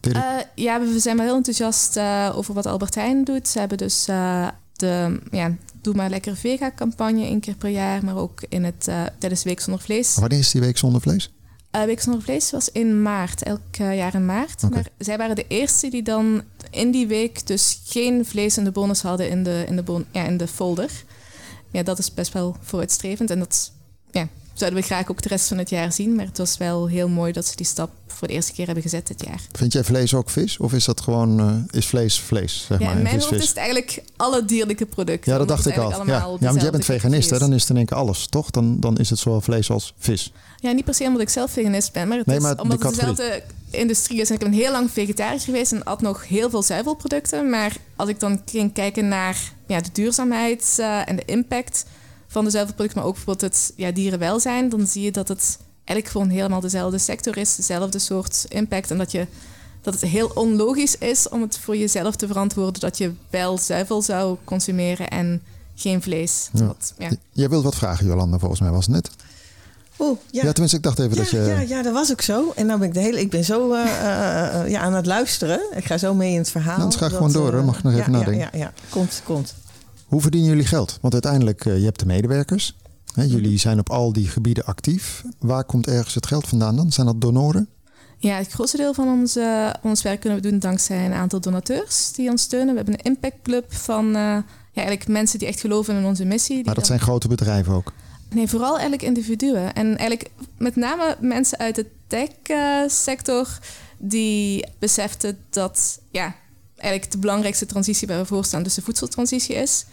Eh, 0.00 0.22
ja, 0.54 0.80
we 0.80 0.98
zijn 0.98 1.16
wel 1.16 1.26
heel 1.26 1.36
enthousiast 1.36 1.96
eh, 1.96 2.32
over 2.34 2.54
wat 2.54 2.66
Albert 2.66 2.94
Heijn 2.94 3.24
doet. 3.24 3.48
Ze 3.48 3.58
hebben 3.58 3.78
dus 3.78 4.08
eh, 4.08 4.48
de 4.72 5.20
ja, 5.30 5.56
Doe 5.82 5.94
maar 5.94 6.10
lekker 6.10 6.36
vega-campagne 6.36 7.24
één 7.24 7.40
keer 7.40 7.54
per 7.54 7.70
jaar, 7.70 8.04
maar 8.04 8.16
ook 8.16 8.42
in 8.48 8.64
het, 8.64 8.84
tijdens 9.18 9.42
de 9.42 9.48
Week 9.48 9.60
Zonder 9.60 9.82
Vlees. 9.82 10.14
Wanneer 10.14 10.38
is 10.38 10.50
die 10.50 10.60
week 10.60 10.78
zonder 10.78 11.00
vlees? 11.00 11.32
Week 11.70 12.00
Zonder 12.00 12.22
Vlees 12.22 12.50
was 12.50 12.70
in 12.70 13.02
maart, 13.02 13.42
elk 13.42 13.76
jaar 13.76 14.14
in 14.14 14.26
maart. 14.26 14.70
Maar 14.70 14.86
zij 14.98 15.18
waren 15.18 15.36
de 15.36 15.46
eerste 15.48 15.88
die 15.88 16.02
dan 16.02 16.42
in 16.70 16.90
die 16.90 17.06
week 17.06 17.46
dus 17.46 17.80
geen 17.84 18.24
vlees 18.26 18.58
in 18.58 18.64
de 18.64 18.70
bonus 18.70 19.02
hadden 19.02 19.30
in 19.30 19.42
de, 19.42 19.64
in 19.68 19.76
de, 19.76 19.82
bon 19.82 20.06
ja, 20.10 20.24
in 20.24 20.36
de 20.36 20.46
folder. 20.46 20.90
Ja, 21.70 21.82
dat 21.82 21.98
is 21.98 22.14
best 22.14 22.32
wel 22.32 22.56
vooruitstrevend 22.60 23.30
en 23.30 23.38
dat 23.38 23.72
ja, 24.10 24.28
zouden 24.58 24.80
we 24.80 24.86
graag 24.86 25.10
ook 25.10 25.22
de 25.22 25.28
rest 25.28 25.48
van 25.48 25.58
het 25.58 25.70
jaar 25.70 25.92
zien. 25.92 26.14
Maar 26.14 26.26
het 26.26 26.38
was 26.38 26.56
wel 26.56 26.86
heel 26.86 27.08
mooi 27.08 27.32
dat 27.32 27.46
ze 27.46 27.56
die 27.56 27.66
stap 27.66 27.90
voor 28.06 28.28
de 28.28 28.34
eerste 28.34 28.52
keer 28.52 28.64
hebben 28.64 28.82
gezet 28.82 29.06
dit 29.06 29.24
jaar. 29.24 29.40
Vind 29.52 29.72
jij 29.72 29.84
vlees 29.84 30.14
ook 30.14 30.30
vis? 30.30 30.58
Of 30.58 30.72
is 30.72 30.84
dat 30.84 31.00
gewoon, 31.00 31.40
eh, 31.40 31.78
is 31.78 31.86
vlees 31.86 32.20
vlees? 32.20 32.64
Zeg 32.68 32.78
Ja, 32.78 32.84
maar, 32.84 32.96
in 32.96 33.02
mijn 33.02 33.20
hoofd 33.20 33.32
is 33.32 33.48
het 33.48 33.56
eigenlijk 33.56 34.02
alle 34.16 34.44
dierlijke 34.44 34.86
producten. 34.86 35.32
Ja, 35.32 35.38
dat 35.38 35.48
omdat 35.48 35.64
dacht 35.64 35.76
ik 35.76 35.82
al. 35.82 36.06
Ja. 36.06 36.36
want 36.38 36.60
jij 36.60 36.70
bent 36.70 36.84
veganist, 36.84 37.30
hè? 37.30 37.38
dan 37.38 37.52
is. 37.52 37.60
het 37.60 37.70
in 37.70 37.76
één 37.76 37.86
keer 37.86 37.96
alles, 37.96 38.26
toch? 38.26 38.50
Dan, 38.50 38.80
dan 38.80 38.96
is 38.96 39.10
het 39.10 39.18
zowel 39.18 39.40
vlees 39.40 39.70
als 39.70 39.94
vis. 39.98 40.32
Ja, 40.60 40.72
niet 40.72 40.84
per 40.84 40.94
se 40.94 41.04
omdat 41.04 41.20
ik 41.20 41.28
zelf 41.28 41.50
veganist 41.50 41.92
ben, 41.92 42.08
maar 42.08 42.18
het 42.18 42.26
Nee, 42.26 42.36
is 42.36 42.42
maar 42.42 42.56
de 42.56 42.62
omdat 42.62 42.82
het 42.82 42.94
dezelfde 42.94 43.42
industrie 43.70 44.20
is. 44.20 44.28
En 44.28 44.34
ik 44.34 44.40
ben 44.40 44.52
heel 44.52 44.72
lang 44.72 44.90
vegetariër 44.90 45.40
geweest 45.40 45.72
en 45.72 45.84
at 45.84 46.00
nog 46.00 46.28
heel 46.28 46.50
veel 46.50 46.62
zuivelproducten. 46.62 47.50
Maar 47.50 47.76
als 47.96 48.08
ik 48.08 48.20
dan 48.20 48.42
ging 48.46 48.72
kijken 48.72 49.08
naar 49.08 49.52
ja, 49.66 49.80
de 49.80 49.88
duurzaamheid 49.92 50.76
eh, 50.78 51.08
en 51.08 51.16
de 51.16 51.24
impact 51.24 51.84
van 52.28 52.44
de 52.44 52.50
zuivelproducten, 52.50 52.98
maar 53.00 53.08
ook 53.08 53.14
bijvoorbeeld 53.14 53.52
het 53.54 53.72
ja, 53.76 53.90
dierenwelzijn, 53.90 54.68
dan 54.68 54.86
zie 54.86 55.02
je 55.02 55.12
dat 55.12 55.28
het 55.28 55.58
eigenlijk 55.84 56.08
gewoon 56.08 56.28
helemaal 56.28 56.60
dezelfde 56.60 56.98
sector 56.98 57.36
is, 57.36 57.54
dezelfde 57.54 57.98
soort 57.98 58.46
impact. 58.48 58.90
En 58.90 58.98
dat, 58.98 59.12
je, 59.12 59.26
dat 59.82 59.94
het 59.94 60.02
heel 60.02 60.30
onlogisch 60.34 60.98
is 60.98 61.28
om 61.28 61.42
het 61.42 61.58
voor 61.58 61.76
jezelf 61.76 62.16
te 62.16 62.26
verantwoorden 62.26 62.80
dat 62.80 62.98
je 62.98 63.12
wel 63.30 63.58
zuivel 63.58 64.02
zou 64.02 64.36
consumeren 64.44 65.08
en 65.08 65.42
geen 65.74 66.02
vlees. 66.02 66.48
Ja. 66.52 66.66
Wat, 66.66 66.94
ja. 66.98 67.10
Jij 67.32 67.48
wilt 67.48 67.64
wat 67.64 67.74
vragen, 67.74 68.06
Jolanda, 68.06 68.38
volgens 68.38 68.60
mij 68.60 68.70
was 68.70 68.86
het 68.86 68.94
net. 68.94 69.10
Oeh, 69.98 70.18
Ja, 70.30 70.42
ja. 70.42 70.52
tenminste, 70.52 70.76
ik 70.76 70.82
dacht 70.82 70.98
even 70.98 71.10
Ja, 71.10 71.22
dat 71.22 71.30
je... 71.30 71.38
ja, 71.38 71.60
ja, 71.60 71.82
dat 71.82 71.92
was 71.92 72.10
ook 72.10 72.20
zo. 72.20 72.52
En 72.56 72.66
nou 72.66 72.78
ben 72.78 72.88
ik 72.88 72.94
de 72.94 73.00
hele, 73.00 73.20
ik 73.20 73.30
ben 73.30 73.44
zo 73.44 73.72
eh, 73.72 73.82
eh, 73.82 74.60
eh, 74.60 74.70
ja, 74.70 74.80
aan 74.80 74.94
het 74.94 75.06
luisteren. 75.06 75.60
Ik 75.74 75.84
ga 75.84 75.98
zo 75.98 76.14
mee 76.14 76.32
in 76.32 76.38
het 76.38 76.50
verhaal. 76.50 76.78
Dan 76.78 76.92
ga 76.92 77.06
ik 77.06 77.12
gewoon 77.12 77.32
door, 77.32 77.52
hoor. 77.52 77.64
Mag 77.64 77.78
ik 77.78 77.82
nog 77.82 77.92
ja, 77.92 77.98
even 77.98 78.12
ja, 78.12 78.18
nadenken? 78.18 78.48
Ja, 78.52 78.58
ja, 78.58 78.72
komt, 78.90 79.20
komt. 79.24 79.54
Hoe 80.08 80.20
verdienen 80.20 80.48
jullie 80.50 80.66
geld? 80.66 80.98
Want 81.00 81.12
uiteindelijk, 81.12 81.64
eh, 81.64 81.78
je 81.78 81.84
hebt 81.84 81.98
de 82.00 82.06
medewerkers. 82.06 82.76
Hè, 83.14 83.22
jullie 83.22 83.58
zijn 83.58 83.78
op 83.78 83.90
al 83.90 84.12
die 84.12 84.28
gebieden 84.28 84.64
actief. 84.64 85.24
Waar 85.38 85.64
komt 85.64 85.86
ergens 85.86 86.14
het 86.14 86.26
geld 86.26 86.46
vandaan 86.48 86.76
dan? 86.76 86.92
Zijn 86.92 87.06
dat 87.06 87.20
donoren? 87.20 87.68
Ja, 88.18 88.36
het 88.36 88.52
grootste 88.52 88.76
deel 88.76 88.94
van 88.94 89.08
ons, 89.08 89.36
eh, 89.36 89.70
ons 89.82 90.02
werk 90.02 90.20
kunnen 90.20 90.42
we 90.42 90.48
doen 90.50 90.58
dankzij 90.58 91.04
een 91.06 91.12
aantal 91.12 91.40
donateurs 91.40 92.12
die 92.12 92.30
ons 92.30 92.42
steunen. 92.42 92.68
We 92.68 92.76
hebben 92.76 92.94
een 92.94 93.04
impactclub 93.12 93.74
van 93.74 94.06
eh, 94.06 94.12
ja, 94.12 94.44
eigenlijk 94.72 95.08
mensen 95.08 95.38
die 95.38 95.48
echt 95.48 95.60
geloven 95.60 95.96
in 95.96 96.04
onze 96.04 96.24
missie. 96.24 96.54
Die 96.56 96.64
Maar 96.64 96.74
dat 96.74 96.86
dan- 96.86 96.96
zijn 96.96 97.06
grote 97.08 97.28
bedrijven 97.28 97.72
ook. 97.72 97.92
Nee, 98.34 98.48
vooral 98.48 98.72
eigenlijk 98.72 99.02
individuen. 99.02 99.74
En 99.74 99.86
eigenlijk 99.86 100.30
met 100.58 100.76
name 100.76 101.16
mensen 101.20 101.58
uit 101.58 101.74
de 101.74 101.86
tech-sector 102.06 103.58
die 103.98 104.66
beseften 104.78 105.38
dat 105.50 106.00
ja, 106.10 106.34
eigenlijk 106.78 107.12
de 107.12 107.18
belangrijkste 107.18 107.66
transitie 107.66 108.08
waar 108.08 108.18
we 108.18 108.26
voor 108.26 108.44
staan 108.44 108.62
dus 108.62 108.74
de 108.74 108.82
voedseltransitie 108.82 109.54
is. 109.54 109.84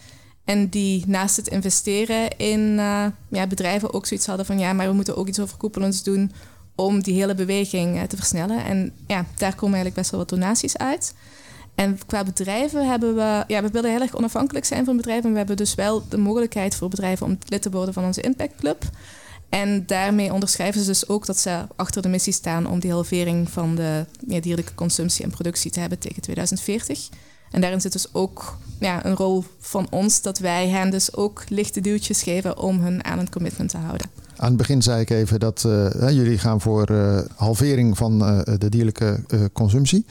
En 0.44 0.68
die 0.68 1.04
naast 1.06 1.36
het 1.36 1.48
investeren 1.48 2.36
in 2.36 2.78
eh, 2.78 3.06
ja, 3.28 3.46
bedrijven 3.46 3.94
ook 3.94 4.06
zoiets 4.06 4.26
hadden 4.26 4.46
van 4.46 4.58
ja, 4.58 4.72
maar 4.72 4.88
we 4.88 4.94
moeten 4.94 5.16
ook 5.16 5.28
iets 5.28 5.40
overkoepelends 5.40 6.02
doen 6.02 6.32
om 6.74 7.02
die 7.02 7.14
hele 7.14 7.34
beweging 7.34 7.96
eh, 7.96 8.02
te 8.02 8.16
versnellen. 8.16 8.64
En 8.64 8.92
ja, 9.06 9.24
daar 9.34 9.54
komen 9.54 9.74
eigenlijk 9.74 9.94
best 9.94 10.10
wel 10.10 10.20
wat 10.20 10.28
donaties 10.28 10.76
uit. 10.76 11.14
En 11.74 11.98
qua 12.06 12.24
bedrijven 12.24 12.88
hebben 12.88 13.14
we, 13.14 13.44
ja, 13.46 13.62
we 13.62 13.70
willen 13.70 13.90
heel 13.90 14.00
erg 14.00 14.16
onafhankelijk 14.16 14.64
zijn 14.64 14.84
van 14.84 14.96
bedrijven. 14.96 15.22
Maar 15.22 15.32
we 15.32 15.38
hebben 15.38 15.56
dus 15.56 15.74
wel 15.74 16.08
de 16.08 16.16
mogelijkheid 16.16 16.74
voor 16.74 16.88
bedrijven 16.88 17.26
om 17.26 17.38
lid 17.48 17.62
te 17.62 17.70
worden 17.70 17.94
van 17.94 18.04
onze 18.04 18.20
Impact 18.20 18.54
Club. 18.56 18.84
En 19.48 19.86
daarmee 19.86 20.32
onderschrijven 20.32 20.80
ze 20.80 20.86
dus 20.86 21.08
ook 21.08 21.26
dat 21.26 21.38
ze 21.38 21.66
achter 21.76 22.02
de 22.02 22.08
missie 22.08 22.32
staan 22.32 22.66
om 22.66 22.80
die 22.80 22.92
halvering 22.92 23.50
van 23.50 23.74
de 23.74 24.04
ja, 24.26 24.40
dierlijke 24.40 24.74
consumptie 24.74 25.24
en 25.24 25.30
productie 25.30 25.70
te 25.70 25.80
hebben 25.80 25.98
tegen 25.98 26.22
2040. 26.22 27.08
En 27.50 27.60
daarin 27.60 27.80
zit 27.80 27.92
dus 27.92 28.14
ook 28.14 28.58
ja, 28.80 29.04
een 29.04 29.16
rol 29.16 29.44
van 29.58 29.86
ons 29.90 30.22
dat 30.22 30.38
wij 30.38 30.68
hen 30.68 30.90
dus 30.90 31.14
ook 31.16 31.44
lichte 31.48 31.80
duwtjes 31.80 32.22
geven 32.22 32.58
om 32.58 32.80
hun 32.80 33.04
aan 33.04 33.18
een 33.18 33.30
commitment 33.30 33.70
te 33.70 33.76
houden. 33.76 34.10
Aan 34.36 34.48
het 34.48 34.56
begin 34.56 34.82
zei 34.82 35.00
ik 35.00 35.10
even 35.10 35.40
dat 35.40 35.64
eh, 35.64 36.10
jullie 36.10 36.38
gaan 36.38 36.60
voor 36.60 36.86
eh, 36.86 37.18
halvering 37.34 37.96
van 37.96 38.24
eh, 38.24 38.58
de 38.58 38.68
dierlijke 38.68 39.20
consumptie. 39.52 40.06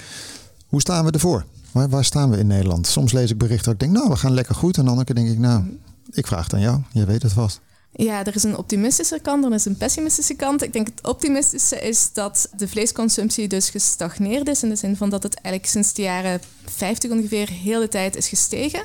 Hoe 0.68 0.82
staan 0.82 1.06
we 1.06 1.12
ervoor? 1.12 1.46
Waar, 1.72 2.06
staan 2.06 2.30
we 2.30 2.38
in 2.38 2.48
Nederland? 2.48 2.88
Soms 2.88 3.12
lees 3.12 3.32
ik 3.32 3.38
berichten 3.38 3.66
dat 3.66 3.74
ik 3.74 3.80
denk, 3.80 3.92
nou, 3.92 4.10
we 4.10 4.16
gaan 4.16 4.34
lekker 4.34 4.56
goed. 4.56 4.78
En 4.78 5.04
keer 5.04 5.16
denk 5.16 5.30
ik, 5.30 5.40
nou, 5.40 5.80
ik 6.12 6.28
vraag 6.28 6.44
het 6.44 6.54
aan 6.54 6.60
jou. 6.60 6.82
Je 6.92 7.06
weet 7.06 7.22
het 7.22 7.34
vast. 7.34 7.62
Ja, 7.98 8.26
er 8.26 8.36
is 8.36 8.44
een 8.44 8.58
optimistische 8.58 9.20
kant 9.20 9.44
en 9.44 9.50
er 9.50 9.56
is 9.56 9.66
een 9.66 9.78
pessimistische 9.78 10.34
kant. 10.34 10.64
Ik 10.64 10.74
denk 10.74 10.88
het 10.88 11.08
optimistische 11.08 11.80
is 11.82 12.14
dat 12.14 12.50
de 12.58 12.68
vleesconsumptie 12.68 13.48
dus 13.48 13.70
gestagneerd 13.70 14.48
is. 14.48 14.64
In 14.64 14.70
de 14.70 14.76
zin 14.76 14.96
van 14.96 15.10
dat 15.10 15.24
het 15.24 15.36
eigenlijk 15.36 15.66
sinds 15.74 15.94
de 15.94 16.02
jaren 16.02 16.42
50 16.66 17.12
ongeveer 17.12 17.50
heel 17.50 17.80
de 17.80 17.88
tijd 17.88 18.16
is 18.16 18.28
gestegen. 18.28 18.84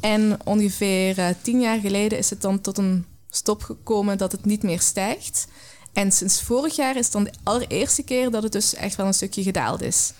En 0.00 0.38
ongeveer 0.44 1.18
eh, 1.18 1.28
tien 1.42 1.60
jaar 1.60 1.78
geleden 1.78 2.18
is 2.18 2.30
het 2.30 2.40
dan 2.40 2.60
tot 2.60 2.78
een 2.78 3.06
stop 3.30 3.62
gekomen 3.62 4.18
dat 4.18 4.32
het 4.32 4.44
niet 4.44 4.62
meer 4.62 4.80
stijgt. 4.80 5.46
En 5.92 6.12
sinds 6.12 6.42
vorig 6.42 6.76
jaar 6.76 6.96
is 6.96 7.04
het 7.04 7.12
dan 7.12 7.24
de 7.24 7.32
allereerste 7.42 8.02
keer 8.02 8.30
dat 8.30 8.42
het 8.42 8.52
dus 8.52 8.74
echt 8.74 8.96
wel 8.96 9.06
een 9.06 9.14
stukje 9.14 9.42
gedaald 9.42 9.82
is. 9.82 10.12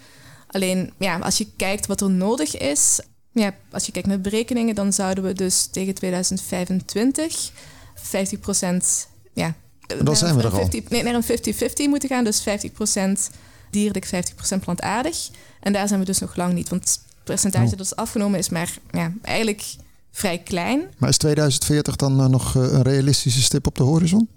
Alleen, 0.47 0.93
ja, 0.99 1.19
als 1.19 1.39
je 1.39 1.47
kijkt 1.57 1.87
wat 1.87 2.01
er 2.01 2.11
nodig 2.11 2.57
is... 2.57 3.01
Ja, 3.33 3.55
als 3.71 3.87
je 3.87 3.93
kijkt 3.93 4.09
naar 4.09 4.21
berekeningen, 4.21 4.75
dan 4.75 4.93
zouden 4.93 5.25
we 5.25 5.33
dus 5.33 5.67
tegen 5.67 5.95
2025 5.95 7.51
50% 7.99 8.01
ja, 9.33 9.55
Dan 10.05 10.17
zijn 10.17 10.37
we 10.37 10.43
naar 10.43 10.53
er 10.53 10.59
al. 10.59 10.65
een 10.65 10.71
50 10.71 10.91
nee, 10.91 11.03
naar 11.03 11.15
een 11.15 11.23
50-50 11.87 11.89
moeten 11.89 12.09
gaan. 12.09 12.25
Dus 12.25 12.45
50% 13.31 13.35
dierlijk, 13.71 14.07
50% 14.07 14.59
plantaardig. 14.61 15.29
En 15.61 15.73
daar 15.73 15.89
zijn 15.89 16.01
we 16.01 16.07
dus 16.07 16.19
nog 16.19 16.37
lang 16.37 16.53
niet. 16.55 16.69
Want 16.69 16.85
het 16.85 17.01
percentage 17.25 17.65
Oh. 17.65 17.71
dat 17.71 17.81
is 17.81 17.97
afgenomen 17.97 18.39
is 18.39 18.49
maar 18.49 18.79
ja, 18.91 19.13
eigenlijk 19.23 19.65
vrij 20.11 20.39
klein. 20.39 20.83
Maar 20.99 21.09
is 21.09 21.17
2040 21.17 21.97
dan 21.97 22.21
eh, 22.21 22.27
nog 22.27 22.57
eh, 22.57 22.63
een 22.63 22.83
realistische 22.83 23.43
stip 23.43 23.67
op 23.67 23.77
de 23.77 23.83
horizon? 23.83 24.29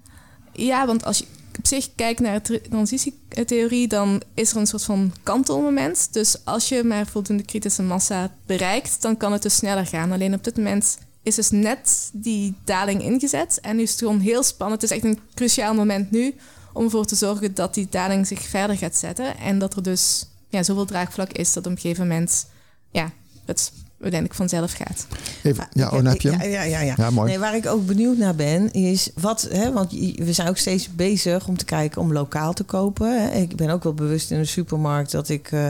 Ja, 0.53 0.85
want 0.85 1.05
als 1.05 1.17
je 1.17 1.25
op 1.57 1.67
zich 1.67 1.89
kijkt 1.95 2.19
naar 2.19 2.43
de 2.43 2.61
transitietheorie, 2.69 3.87
dan 3.87 4.21
is 4.33 4.51
er 4.51 4.57
een 4.57 4.67
soort 4.67 4.83
van 4.83 5.13
kantelmoment. 5.23 6.13
Dus 6.13 6.35
als 6.45 6.69
je 6.69 6.83
maar 6.83 7.07
voldoende 7.07 7.43
kritische 7.43 7.81
massa 7.83 8.31
bereikt, 8.45 9.01
dan 9.01 9.17
kan 9.17 9.31
het 9.31 9.41
dus 9.41 9.55
sneller 9.55 9.85
gaan. 9.85 10.11
Alleen 10.11 10.33
op 10.33 10.43
dit 10.43 10.57
moment 10.57 10.97
is 11.23 11.35
dus 11.35 11.51
net 11.51 12.09
die 12.13 12.55
daling 12.63 13.03
ingezet. 13.03 13.59
En 13.61 13.75
nu 13.75 13.81
is 13.81 13.91
het 13.91 13.99
gewoon 13.99 14.19
heel 14.19 14.43
spannend. 14.43 14.81
Het 14.81 14.91
is 14.91 14.97
echt 14.97 15.05
een 15.05 15.19
cruciaal 15.33 15.73
moment 15.73 16.11
nu 16.11 16.35
om 16.73 16.83
ervoor 16.83 17.05
te 17.05 17.15
zorgen 17.15 17.53
dat 17.53 17.73
die 17.73 17.87
daling 17.89 18.27
zich 18.27 18.41
verder 18.41 18.77
gaat 18.77 18.95
zetten. 18.95 19.37
En 19.37 19.59
dat 19.59 19.75
er 19.75 19.83
dus 19.83 20.25
ja, 20.49 20.63
zoveel 20.63 20.85
draagvlak 20.85 21.31
is 21.31 21.53
dat 21.53 21.65
op 21.65 21.71
een 21.71 21.79
gegeven 21.79 22.07
moment 22.07 22.45
ja, 22.91 23.11
het 23.45 23.71
uiteindelijk 24.01 24.39
vanzelf 24.39 24.73
gaat. 24.73 25.07
Even, 25.43 25.67
ja, 25.73 25.85
oh, 25.85 25.91
dan 25.91 26.05
heb 26.05 26.21
je 26.21 26.29
hem. 26.29 26.39
Ja, 26.39 26.45
ja, 26.47 26.63
ja, 26.63 26.81
ja. 26.81 26.93
Ja, 26.97 27.09
mooi. 27.09 27.29
Nee, 27.29 27.39
waar 27.39 27.55
ik 27.55 27.65
ook 27.65 27.85
benieuwd 27.85 28.17
naar 28.17 28.35
ben, 28.35 28.71
is 28.71 29.09
wat, 29.15 29.47
hè, 29.51 29.71
want 29.71 29.91
we 30.15 30.33
zijn 30.33 30.47
ook 30.47 30.57
steeds 30.57 30.95
bezig 30.95 31.47
om 31.47 31.57
te 31.57 31.65
kijken 31.65 32.01
om 32.01 32.13
lokaal 32.13 32.53
te 32.53 32.63
kopen. 32.63 33.21
Hè. 33.21 33.37
Ik 33.39 33.55
ben 33.55 33.69
ook 33.69 33.83
wel 33.83 33.93
bewust 33.93 34.31
in 34.31 34.37
de 34.37 34.45
supermarkt 34.45 35.11
dat 35.11 35.29
ik 35.29 35.51
eh, 35.51 35.67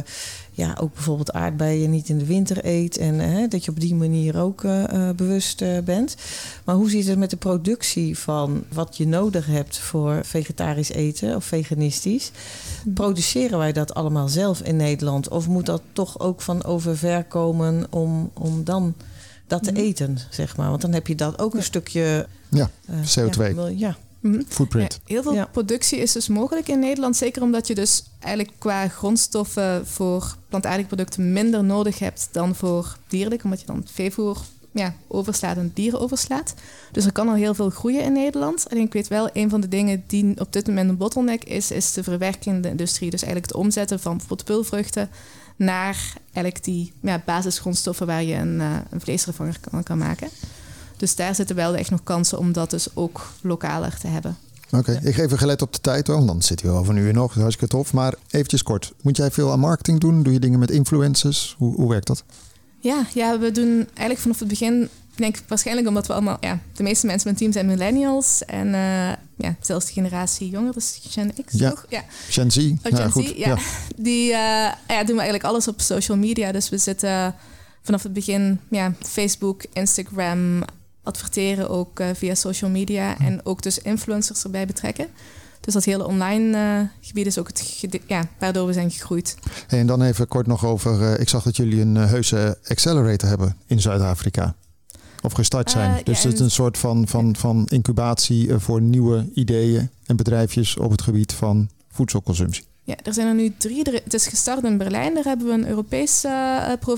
ja, 0.52 0.78
ook 0.82 0.94
bijvoorbeeld 0.94 1.32
aardbeien 1.34 1.90
niet 1.90 2.10
in 2.10 2.18
de 2.18 2.26
winter 2.26 2.66
eet. 2.66 2.98
En 2.98 3.20
hè, 3.20 3.48
dat 3.48 3.66
je 3.66 3.72
op 3.72 3.80
die 3.80 3.96
manier 3.96 4.40
ook 4.40 4.64
eh, 4.64 4.84
eh, 4.84 5.16
bewust 5.16 5.62
eh, 5.62 5.78
bent. 5.84 6.16
Maar 6.64 6.76
hoe 6.76 6.90
zit 6.90 7.08
het 7.08 7.18
met 7.18 7.30
de 7.30 7.38
productie 7.38 8.18
van 8.18 8.64
wat 8.74 8.98
je 8.98 9.08
nodig 9.08 9.46
hebt 9.46 9.78
voor 9.78 10.20
vegetarisch 10.26 10.90
eten 10.90 11.36
of 11.36 11.46
veganistisch? 11.46 12.32
Produceren 12.94 13.58
wij 13.58 13.72
dat 13.72 13.94
allemaal 13.94 14.28
zelf 14.28 14.62
in 14.62 14.76
Nederland? 14.76 15.30
Of 15.30 15.48
moet 15.48 15.66
dat 15.66 15.82
toch 15.94 16.20
ook 16.20 16.42
van 16.42 16.64
overver 16.64 17.24
komen 17.24 17.86
om, 17.90 18.32
om 18.34 18.64
dan 18.64 18.94
dat 19.48 19.64
te 19.64 19.74
eten, 19.74 20.18
zeg 20.30 20.58
maar? 20.58 20.70
Want 20.70 20.82
dan 20.82 20.94
heb 20.94 21.08
je 21.08 21.16
dat 21.16 21.40
ook 21.40 21.54
een 21.54 21.64
stukje... 21.64 22.28
Ja, 22.50 22.70
eh, 22.86 22.96
CO2. 22.96 23.38
Ja, 23.38 23.54
wel- 23.54 23.96
Mhm. 24.22 24.42
Footprint. 24.48 24.94
Ja, 24.94 25.00
heel 25.14 25.24
veel 25.24 25.34
Ja. 25.34 25.46
productie 25.46 26.00
is 26.00 26.12
dus 26.12 26.28
mogelijk 26.28 26.68
in 26.68 26.80
Nederland. 26.80 27.18
Zeker 27.18 27.42
omdat 27.42 27.68
je 27.68 27.76
dus 27.76 28.04
eigenlijk 28.20 28.56
qua 28.58 28.88
grondstoffen 28.88 29.88
voor 29.88 30.36
plantaardige 30.50 30.88
producten 30.88 31.34
minder 31.34 31.64
nodig 31.64 32.00
hebt 32.00 32.30
dan 32.32 32.56
voor 32.56 32.98
dierlijk. 33.08 33.44
Omdat 33.44 33.60
je 33.60 33.66
dan 33.66 33.84
veevoer 33.92 34.38
ja, 34.74 34.94
overslaat 35.08 35.58
en 35.58 35.72
dieren 35.74 36.00
overslaat. 36.00 36.54
Dus 36.92 37.06
er 37.06 37.12
kan 37.12 37.28
al 37.28 37.36
heel 37.36 37.54
veel 37.54 37.70
groeien 37.70 38.04
in 38.04 38.14
Nederland. 38.14 38.70
Alleen 38.70 38.86
ik 38.86 38.94
weet 38.94 39.08
wel, 39.08 39.30
een 39.34 39.50
van 39.50 39.62
de 39.62 39.68
dingen 39.68 40.04
die 40.08 40.40
op 40.40 40.54
dit 40.54 40.68
moment 40.68 40.90
een 40.90 40.98
bottleneck 40.98 41.44
is, 41.44 41.72
is 41.72 41.94
de 41.94 42.04
verwerkende 42.04 42.70
industrie. 42.70 43.10
Dus 43.10 43.22
eigenlijk 43.24 43.54
het 43.54 43.62
omzetten 43.64 44.00
van 44.00 44.18
bijvoorbeeld 44.18 45.08
naar 45.56 46.14
eigenlijk 46.34 46.64
die 46.64 46.94
ja, 47.02 47.22
basisgrondstoffen 47.26 48.08
waar 48.08 48.24
je 48.24 48.36
een, 48.36 48.62
eh, 48.62 48.76
een 48.90 49.02
vleesvervanger 49.02 49.56
van 49.70 49.84
kan 49.84 49.98
maken. 49.98 50.30
Dus 51.02 51.16
daar 51.16 51.36
zitten 51.36 51.56
wel 51.56 51.76
echt 51.76 51.90
nog 51.90 52.04
kansen 52.04 52.38
om 52.38 52.52
dat 52.52 52.70
dus 52.70 52.88
ook 52.94 53.32
lokaler 53.42 53.98
te 53.98 54.08
hebben. 54.08 54.38
Oké, 54.72 54.92
ik 55.04 55.16
geef 55.16 55.26
even 55.26 55.38
gelet 55.38 55.62
op 55.62 55.74
de 55.74 55.82
tijd 55.82 56.08
hoor, 56.08 56.16
want 56.16 56.28
dan 56.28 56.42
zit 56.42 56.62
hij 56.62 56.72
wel 56.72 56.84
van 56.84 56.96
nu 56.96 57.08
en 57.08 57.14
nog. 57.14 57.28
Dat 57.28 57.36
is 57.36 57.42
hartstikke 57.42 57.76
tof. 57.76 57.94
Maar 57.94 58.14
eventjes 58.30 58.64
kort, 58.64 58.94
moet 59.02 59.18
jij 59.18 59.32
veel 59.32 59.52
aan 59.52 59.60
marketing 59.60 60.00
doen? 60.00 60.24
Doe 60.24 60.34
je 60.34 60.40
dingen 60.40 60.60
met 60.60 60.72
influencers? 60.72 61.56
Hoe, 61.58 61.76
hoe 61.76 61.90
werkt 61.90 62.08
dat? 62.08 62.24
Ja, 62.80 63.06
ja, 63.14 63.40
we 63.40 63.52
doen 63.52 63.88
eigenlijk 63.88 64.20
vanaf 64.20 64.40
het 64.40 64.48
begin, 64.48 64.82
ik 64.84 65.18
denk 65.18 65.38
waarschijnlijk 65.48 65.88
omdat 65.88 66.08
we 66.08 66.14
allemaal, 66.14 66.38
ja, 66.42 66.60
de 66.74 66.84
meeste 66.84 67.06
mensen 67.06 67.30
in 67.30 67.36
mijn 67.38 67.52
team 67.52 67.52
zijn 67.52 67.78
millennials 67.78 68.46
en 68.46 68.68
uh, 68.68 69.10
ja, 69.38 69.56
zelfs 69.62 69.86
de 69.86 69.94
generatie 69.94 70.50
jonger, 70.50 70.74
dus 70.74 71.00
Gen 71.10 71.34
X 71.46 71.54
ja. 71.54 71.70
toch? 71.70 71.86
Ja. 71.90 72.04
Gen 72.30 72.52
Z. 72.52 72.58
Oh, 72.58 72.74
ja, 72.82 73.10
goed. 73.10 73.28
Z, 73.28 73.34
ja. 73.36 73.58
Die 73.96 74.30
uh, 74.30 74.36
ja, 74.88 75.04
doen 75.04 75.16
we 75.16 75.22
eigenlijk 75.22 75.44
alles 75.44 75.68
op 75.68 75.82
social 75.82 76.18
media. 76.18 76.52
Dus 76.52 76.70
we 76.70 76.78
zitten 76.78 77.36
vanaf 77.82 78.04
het 78.04 78.14
begin, 78.14 78.60
ja, 78.70 78.94
Facebook, 79.00 79.64
Instagram, 79.74 80.64
adverteren 81.04 81.70
ook 81.70 82.00
uh, 82.00 82.08
via 82.14 82.36
social 82.36 82.70
media 82.70 83.16
Hm. 83.18 83.24
en 83.24 83.46
ook 83.46 83.62
dus 83.62 83.78
influencers 83.80 84.44
erbij 84.44 84.66
betrekken. 84.66 85.08
Dus 85.60 85.74
dat 85.74 85.84
hele 85.84 86.06
online 86.08 86.58
uh, 86.58 86.88
gebied 87.08 87.26
is 87.26 87.38
ook 87.40 87.48
het 87.48 87.88
ja, 88.08 88.24
waardoor 88.40 88.68
we 88.68 88.74
zijn 88.74 88.92
gegroeid. 88.92 89.36
Hey, 89.68 89.80
en 89.80 89.88
dan 89.88 90.02
even 90.02 90.28
kort 90.28 90.48
nog 90.48 90.66
over, 90.66 91.02
uh, 91.02 91.20
ik 91.20 91.30
zag 91.30 91.44
dat 91.44 91.56
jullie 91.56 91.82
een 91.82 91.96
heuse 91.96 92.58
accelerator 92.68 93.30
hebben 93.30 93.58
in 93.66 93.82
Zuid-Afrika. 93.82 94.56
Of 95.24 95.34
gestart 95.34 95.72
zijn. 95.72 96.02
Dus 96.04 96.24
het 96.24 96.34
is 96.34 96.40
en- 96.40 96.46
een 96.46 96.52
soort 96.52 96.78
van, 96.78 97.08
van, 97.08 97.36
van 97.36 97.66
incubatie 97.70 98.54
voor 98.58 98.82
nieuwe 98.82 99.30
ideeën 99.34 99.90
en 100.06 100.16
bedrijfjes 100.16 100.78
op 100.78 100.92
het 100.92 101.02
gebied 101.02 101.34
van 101.34 101.70
voedselconsumptie. 101.92 102.64
Ja, 102.84 102.96
er 103.04 103.14
zijn 103.14 103.28
er 103.28 103.34
nu 103.34 103.54
drie. 103.58 103.82
Het 104.04 104.14
is 104.14 104.28
gestart 104.28 104.64
in 104.64 104.78
Berlijn. 104.78 105.14
Daar 105.14 105.24
hebben 105.24 105.48
we 105.48 105.54
een 105.54 105.68
Europese 105.68 106.28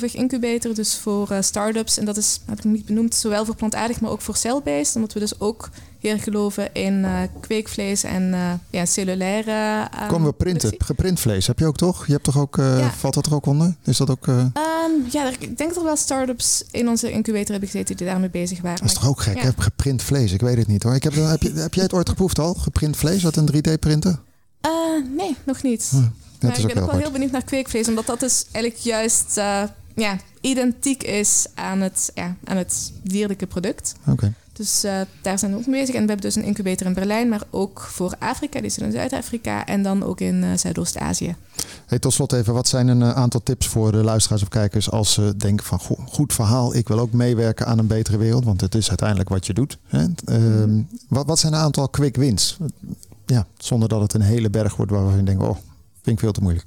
uh, 0.02 0.14
incubator, 0.14 0.74
dus 0.74 0.96
voor 0.98 1.32
uh, 1.32 1.38
start-ups. 1.42 1.98
En 1.98 2.06
dat 2.06 2.18
is, 2.18 2.40
heb 2.46 2.58
ik 2.58 2.64
nog 2.64 2.74
niet 2.74 2.86
benoemd, 2.86 3.16
zowel 3.16 3.46
voor 3.46 3.56
plantaardig, 3.56 4.00
maar 4.02 4.12
ook 4.12 4.22
voor 4.22 4.36
cell-based. 4.36 4.96
Omdat 4.96 5.14
we 5.14 5.20
dus 5.20 5.40
ook 5.40 5.70
heel 6.00 6.18
geloven 6.20 6.74
in 6.74 6.94
uh, 6.94 7.20
kweekvlees 7.40 8.04
en 8.04 8.34
ja, 8.70 8.86
cellulaire 8.86 9.90
uh, 9.94 10.08
Komen 10.08 10.28
we 10.28 10.34
printen? 10.34 10.76
Geprint 10.78 11.20
vlees 11.20 11.48
heb 11.48 11.60
je 11.60 11.66
ook 11.66 11.78
toch? 11.78 12.06
Je 12.06 12.12
hebt 12.12 12.24
toch 12.24 12.38
ook, 12.38 12.56
Ja. 12.56 12.92
valt 12.92 13.14
dat 13.14 13.26
er 13.26 13.34
ook 13.34 13.46
onder? 13.46 13.76
Is 13.84 13.98
dat 13.98 14.10
ook, 14.10 14.28
Um, 14.28 15.06
ja, 15.12 15.30
ik 15.30 15.58
denk 15.58 15.70
dat 15.70 15.78
er 15.78 15.84
wel 15.84 15.96
start-ups 15.96 16.64
in 16.72 16.90
onze 16.90 17.12
incubator 17.12 17.52
hebben 17.52 17.70
gezeten 17.70 17.98
die 17.98 18.08
daarmee 18.08 18.30
bezig 18.30 18.62
waren. 18.62 18.80
dat 18.80 18.88
is 18.88 18.94
toch 18.94 19.08
ook 19.08 19.22
gek? 19.22 19.42
Ja. 19.42 19.52
Geprint 19.58 20.02
vlees, 20.04 20.32
ik 20.32 20.42
weet 20.42 20.58
het 20.58 20.68
niet 20.68 20.84
hoor. 20.84 20.96
Ik 20.96 21.04
heb, 21.04 21.14
heb, 21.14 21.42
je, 21.42 21.52
heb 21.54 21.74
jij 21.74 21.84
het 21.84 21.94
ooit 21.94 22.10
geproefd 22.10 22.40
al? 22.40 22.54
Geprint 22.54 22.98
vlees, 22.98 23.22
dat 23.22 23.36
een 23.36 23.50
3D-printer? 23.56 24.20
Uh, 24.66 25.16
nee, 25.18 25.36
nog 25.43 25.64
niet. 25.64 25.91
Maar 26.41 26.59
ik 26.59 26.66
ook 26.66 26.74
ben 26.74 26.84
ook 26.84 26.91
wel 26.91 26.99
heel 26.99 27.11
benieuwd 27.11 27.32
naar 27.32 27.43
kweekvlees, 27.43 27.88
omdat 27.88 28.05
dat 28.05 28.20
dus 28.20 28.45
eigenlijk 28.51 28.84
juist 28.84 29.38
uh, 29.38 29.64
ja, 29.95 30.18
identiek 30.41 31.03
is 31.03 31.45
aan 31.53 31.82
het, 31.82 32.11
ja, 32.16 32.36
aan 32.43 32.57
het 32.57 32.91
dierlijke 33.03 33.47
product. 33.47 33.95
Oké. 34.07 34.34
Dus 34.53 34.86
uh, 34.86 35.01
daar 35.22 35.39
zijn 35.39 35.51
we 35.51 35.57
ook 35.57 35.66
mee 35.66 35.80
bezig. 35.80 35.95
En 35.95 36.01
we 36.01 36.07
hebben 36.07 36.26
dus 36.26 36.36
een 36.36 36.43
incubator 36.43 36.88
in 36.88 36.93
Berlijn, 36.93 37.30
maar 37.30 37.43
ook 37.49 37.82
voor 37.82 38.16
Afrika, 38.20 38.61
die 38.61 38.70
zit 38.70 38.84
in 38.84 38.91
Zuid-Afrika 38.91 39.66
en 39.66 39.84
dan 39.84 40.03
ook 40.03 40.20
in 40.20 40.43
uh, 40.43 40.49
Zuidoost-Azië. 40.55 41.36
Hey, 41.86 41.99
tot 41.99 42.14
slot 42.14 42.34
even, 42.34 42.53
wat 42.53 42.68
zijn 42.68 42.88
een 42.88 43.01
uh, 43.01 43.11
aantal 43.11 43.43
tips 43.43 43.68
voor 43.68 43.91
de 43.91 44.03
luisteraars 44.03 44.41
of 44.41 44.47
kijkers 44.47 44.91
als 44.91 45.14
ze 45.14 45.38
denken 45.38 45.66
van 45.66 45.80
go 45.80 45.95
goed 46.07 46.34
verhaal, 46.34 46.76
ik 46.76 46.88
wil 46.88 46.99
ook 46.99 47.11
meewerken 47.11 47.66
aan 47.66 47.80
een 47.80 47.88
betere 47.88 48.18
wereld, 48.18 48.45
want 48.45 48.61
het 48.61 48.76
is 48.76 48.88
uiteindelijk 48.89 49.30
wat 49.30 49.45
je 49.45 49.53
doet. 49.53 49.78
Hè? 49.88 50.05
Uh, 50.26 50.84
wat, 51.07 51.26
wat 51.26 51.39
zijn 51.39 51.53
een 51.53 51.59
aantal 51.59 51.89
quick 51.89 52.16
wins? 52.16 52.57
Ja, 53.26 53.47
zonder 53.57 53.89
dat 53.89 54.01
het 54.01 54.13
een 54.13 54.21
hele 54.21 54.49
berg 54.49 54.76
wordt 54.76 54.91
waarvan 54.91 55.17
je 55.17 55.24
denkt, 55.24 55.43
oh, 55.43 55.57
vind 56.01 56.15
ik 56.15 56.19
veel 56.19 56.32
te 56.32 56.41
moeilijk. 56.41 56.65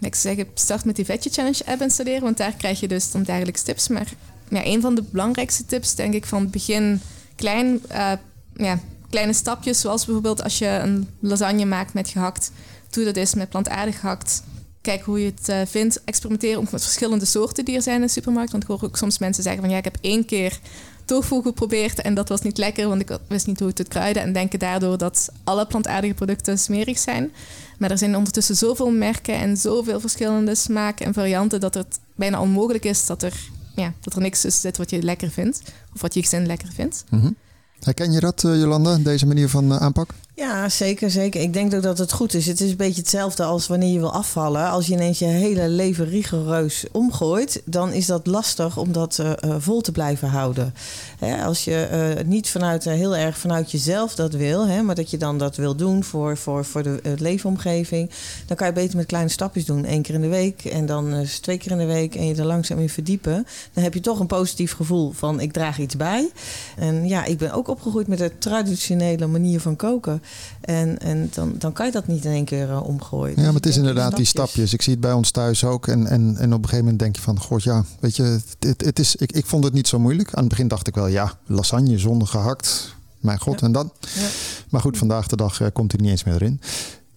Ik 0.00 0.14
zou 0.14 0.34
zeggen, 0.34 0.54
start 0.54 0.84
met 0.84 0.96
die 0.96 1.04
Veggie 1.04 1.32
Challenge 1.32 1.66
app 1.66 1.80
installeren, 1.80 2.22
want 2.22 2.36
daar 2.36 2.52
krijg 2.52 2.80
je 2.80 2.88
dus 2.88 3.10
dan 3.10 3.22
dagelijks 3.22 3.62
tips. 3.62 3.88
Maar 3.88 4.12
ja, 4.48 4.64
een 4.64 4.80
van 4.80 4.94
de 4.94 5.02
belangrijkste 5.02 5.66
tips, 5.66 5.94
denk 5.94 6.14
ik, 6.14 6.26
van 6.26 6.42
het 6.42 6.50
begin 6.50 7.00
klein, 7.34 7.82
uh, 7.92 8.12
ja, 8.56 8.78
kleine 9.10 9.32
stapjes. 9.32 9.80
Zoals 9.80 10.04
bijvoorbeeld 10.04 10.42
als 10.42 10.58
je 10.58 10.66
een 10.66 11.08
lasagne 11.20 11.64
maakt 11.64 11.94
met 11.94 12.08
gehakt, 12.08 12.50
doe 12.90 13.04
dat 13.04 13.16
eens 13.16 13.34
met 13.34 13.48
plantaardig 13.48 14.00
gehakt. 14.00 14.42
Kijk 14.80 15.02
hoe 15.02 15.20
je 15.20 15.32
het 15.36 15.48
uh, 15.48 15.60
vindt. 15.66 16.04
Experimenteer 16.04 16.56
ook 16.56 16.70
met 16.70 16.82
verschillende 16.82 17.24
soorten 17.24 17.64
die 17.64 17.76
er 17.76 17.82
zijn 17.82 18.00
in 18.00 18.06
de 18.06 18.12
supermarkt. 18.12 18.50
Want 18.50 18.62
ik 18.62 18.68
hoor 18.68 18.82
ook 18.82 18.96
soms 18.96 19.18
mensen 19.18 19.42
zeggen 19.42 19.60
van 19.62 19.70
ja, 19.70 19.76
ik 19.76 19.84
heb 19.84 19.96
één 20.00 20.24
keer 20.24 20.60
tofu 21.08 21.42
geprobeerd 21.42 22.00
en 22.00 22.14
dat 22.14 22.28
was 22.28 22.40
niet 22.40 22.58
lekker, 22.58 22.88
want 22.88 23.00
ik 23.00 23.18
wist 23.28 23.46
niet 23.46 23.58
hoe 23.58 23.68
het 23.74 23.88
kruiden 23.88 24.22
en 24.22 24.32
denken 24.32 24.58
daardoor 24.58 24.98
dat 24.98 25.28
alle 25.44 25.66
plantaardige 25.66 26.14
producten 26.14 26.58
smerig 26.58 26.98
zijn. 26.98 27.32
Maar 27.78 27.90
er 27.90 27.98
zijn 27.98 28.16
ondertussen 28.16 28.56
zoveel 28.56 28.90
merken 28.90 29.34
en 29.34 29.56
zoveel 29.56 30.00
verschillende 30.00 30.54
smaken 30.54 31.06
en 31.06 31.14
varianten 31.14 31.60
dat 31.60 31.74
het 31.74 31.98
bijna 32.14 32.40
onmogelijk 32.40 32.84
is 32.84 33.06
dat 33.06 33.22
er, 33.22 33.34
ja, 33.74 33.92
dat 34.00 34.14
er 34.14 34.20
niks 34.20 34.40
tussen 34.40 34.60
zit 34.60 34.76
wat 34.76 34.90
je 34.90 35.02
lekker 35.02 35.30
vindt 35.30 35.62
of 35.94 36.00
wat 36.00 36.14
je 36.14 36.22
gezin 36.22 36.46
lekker 36.46 36.68
vindt. 36.74 37.04
-hmm. 37.08 37.36
Herken 37.80 38.12
je 38.12 38.20
dat, 38.20 38.42
uh, 38.42 38.58
Jolanda, 38.60 38.96
deze 38.96 39.26
manier 39.26 39.48
van 39.48 39.72
uh, 39.72 39.76
aanpak? 39.76 40.10
Ja, 40.38 40.68
zeker, 40.68 41.10
zeker. 41.10 41.40
Ik 41.40 41.52
denk 41.52 41.74
ook 41.74 41.82
dat 41.82 41.98
het 41.98 42.12
goed 42.12 42.34
is. 42.34 42.46
Het 42.46 42.60
is 42.60 42.70
een 42.70 42.76
beetje 42.76 43.00
hetzelfde 43.00 43.44
als 43.44 43.66
wanneer 43.66 43.92
je 43.92 43.98
wil 43.98 44.12
afvallen. 44.12 44.70
Als 44.70 44.86
je 44.86 44.92
ineens 44.92 45.18
je 45.18 45.24
hele 45.24 45.68
leven 45.68 46.08
rigoureus 46.08 46.84
omgooit, 46.92 47.62
dan 47.64 47.92
is 47.92 48.06
dat 48.06 48.26
lastig 48.26 48.76
om 48.76 48.92
dat 48.92 49.18
uh, 49.20 49.32
uh, 49.44 49.54
vol 49.58 49.80
te 49.80 49.92
blijven 49.92 50.28
houden. 50.28 50.74
Hè, 51.18 51.44
als 51.44 51.64
je 51.64 51.88
uh, 52.18 52.24
niet 52.24 52.48
vanuit, 52.48 52.84
heel 52.84 53.16
erg 53.16 53.38
vanuit 53.38 53.70
jezelf 53.70 54.14
dat 54.14 54.32
wil, 54.32 54.66
hè, 54.66 54.82
maar 54.82 54.94
dat 54.94 55.10
je 55.10 55.16
dan 55.16 55.38
dat 55.38 55.56
wil 55.56 55.74
doen 55.74 56.04
voor, 56.04 56.36
voor, 56.36 56.64
voor 56.64 56.82
de 56.82 57.00
leefomgeving, 57.18 58.10
dan 58.46 58.56
kan 58.56 58.66
je 58.66 58.72
beter 58.72 58.96
met 58.96 59.06
kleine 59.06 59.30
stapjes 59.30 59.64
doen. 59.64 59.92
Eén 59.92 60.02
keer 60.02 60.14
in 60.14 60.20
de 60.20 60.28
week 60.28 60.64
en 60.64 60.86
dan 60.86 61.24
twee 61.40 61.58
keer 61.58 61.70
in 61.70 61.78
de 61.78 61.86
week 61.86 62.14
en 62.14 62.26
je 62.26 62.34
er 62.34 62.44
langzaam 62.44 62.78
in 62.78 62.88
verdiepen. 62.88 63.46
Dan 63.72 63.82
heb 63.82 63.94
je 63.94 64.00
toch 64.00 64.20
een 64.20 64.26
positief 64.26 64.72
gevoel 64.72 65.12
van 65.12 65.40
ik 65.40 65.52
draag 65.52 65.78
iets 65.78 65.96
bij. 65.96 66.30
En 66.76 67.08
ja, 67.08 67.24
ik 67.24 67.38
ben 67.38 67.52
ook 67.52 67.68
opgegroeid 67.68 68.06
met 68.06 68.18
de 68.18 68.38
traditionele 68.38 69.26
manier 69.26 69.60
van 69.60 69.76
koken. 69.76 70.22
En, 70.60 70.98
en 70.98 71.30
dan, 71.34 71.54
dan 71.58 71.72
kan 71.72 71.86
je 71.86 71.92
dat 71.92 72.06
niet 72.06 72.24
in 72.24 72.30
één 72.30 72.44
keer 72.44 72.68
uh, 72.68 72.82
omgooien. 72.86 73.36
Ja, 73.36 73.44
maar 73.44 73.54
het 73.54 73.66
is 73.66 73.76
inderdaad 73.76 74.16
die 74.16 74.24
stapjes. 74.26 74.72
Ik 74.72 74.82
zie 74.82 74.92
het 74.92 75.02
bij 75.02 75.12
ons 75.12 75.30
thuis 75.30 75.64
ook. 75.64 75.86
En, 75.86 76.06
en, 76.06 76.36
en 76.36 76.52
op 76.52 76.58
een 76.58 76.68
gegeven 76.68 76.78
moment 76.78 76.98
denk 76.98 77.16
je 77.16 77.22
van, 77.22 77.40
god 77.40 77.62
ja, 77.62 77.84
weet 78.00 78.16
je, 78.16 78.22
het, 78.22 78.56
het, 78.58 78.84
het 78.84 78.98
is, 78.98 79.16
ik, 79.16 79.32
ik 79.32 79.46
vond 79.46 79.64
het 79.64 79.72
niet 79.72 79.88
zo 79.88 79.98
moeilijk. 79.98 80.34
Aan 80.34 80.40
het 80.40 80.48
begin 80.48 80.68
dacht 80.68 80.86
ik 80.86 80.94
wel, 80.94 81.06
ja, 81.06 81.38
lasagne 81.46 81.98
zonder 81.98 82.28
gehakt. 82.28 82.96
Mijn 83.20 83.40
god, 83.40 83.60
Ja. 83.60 83.66
en 83.66 83.72
dan? 83.72 83.92
Ja. 84.00 84.28
Maar 84.70 84.80
goed, 84.80 84.98
vandaag 84.98 85.26
de 85.26 85.36
dag 85.36 85.60
uh, 85.60 85.68
komt 85.72 85.92
hij 85.92 86.00
niet 86.00 86.10
eens 86.10 86.24
meer 86.24 86.34
erin. 86.34 86.60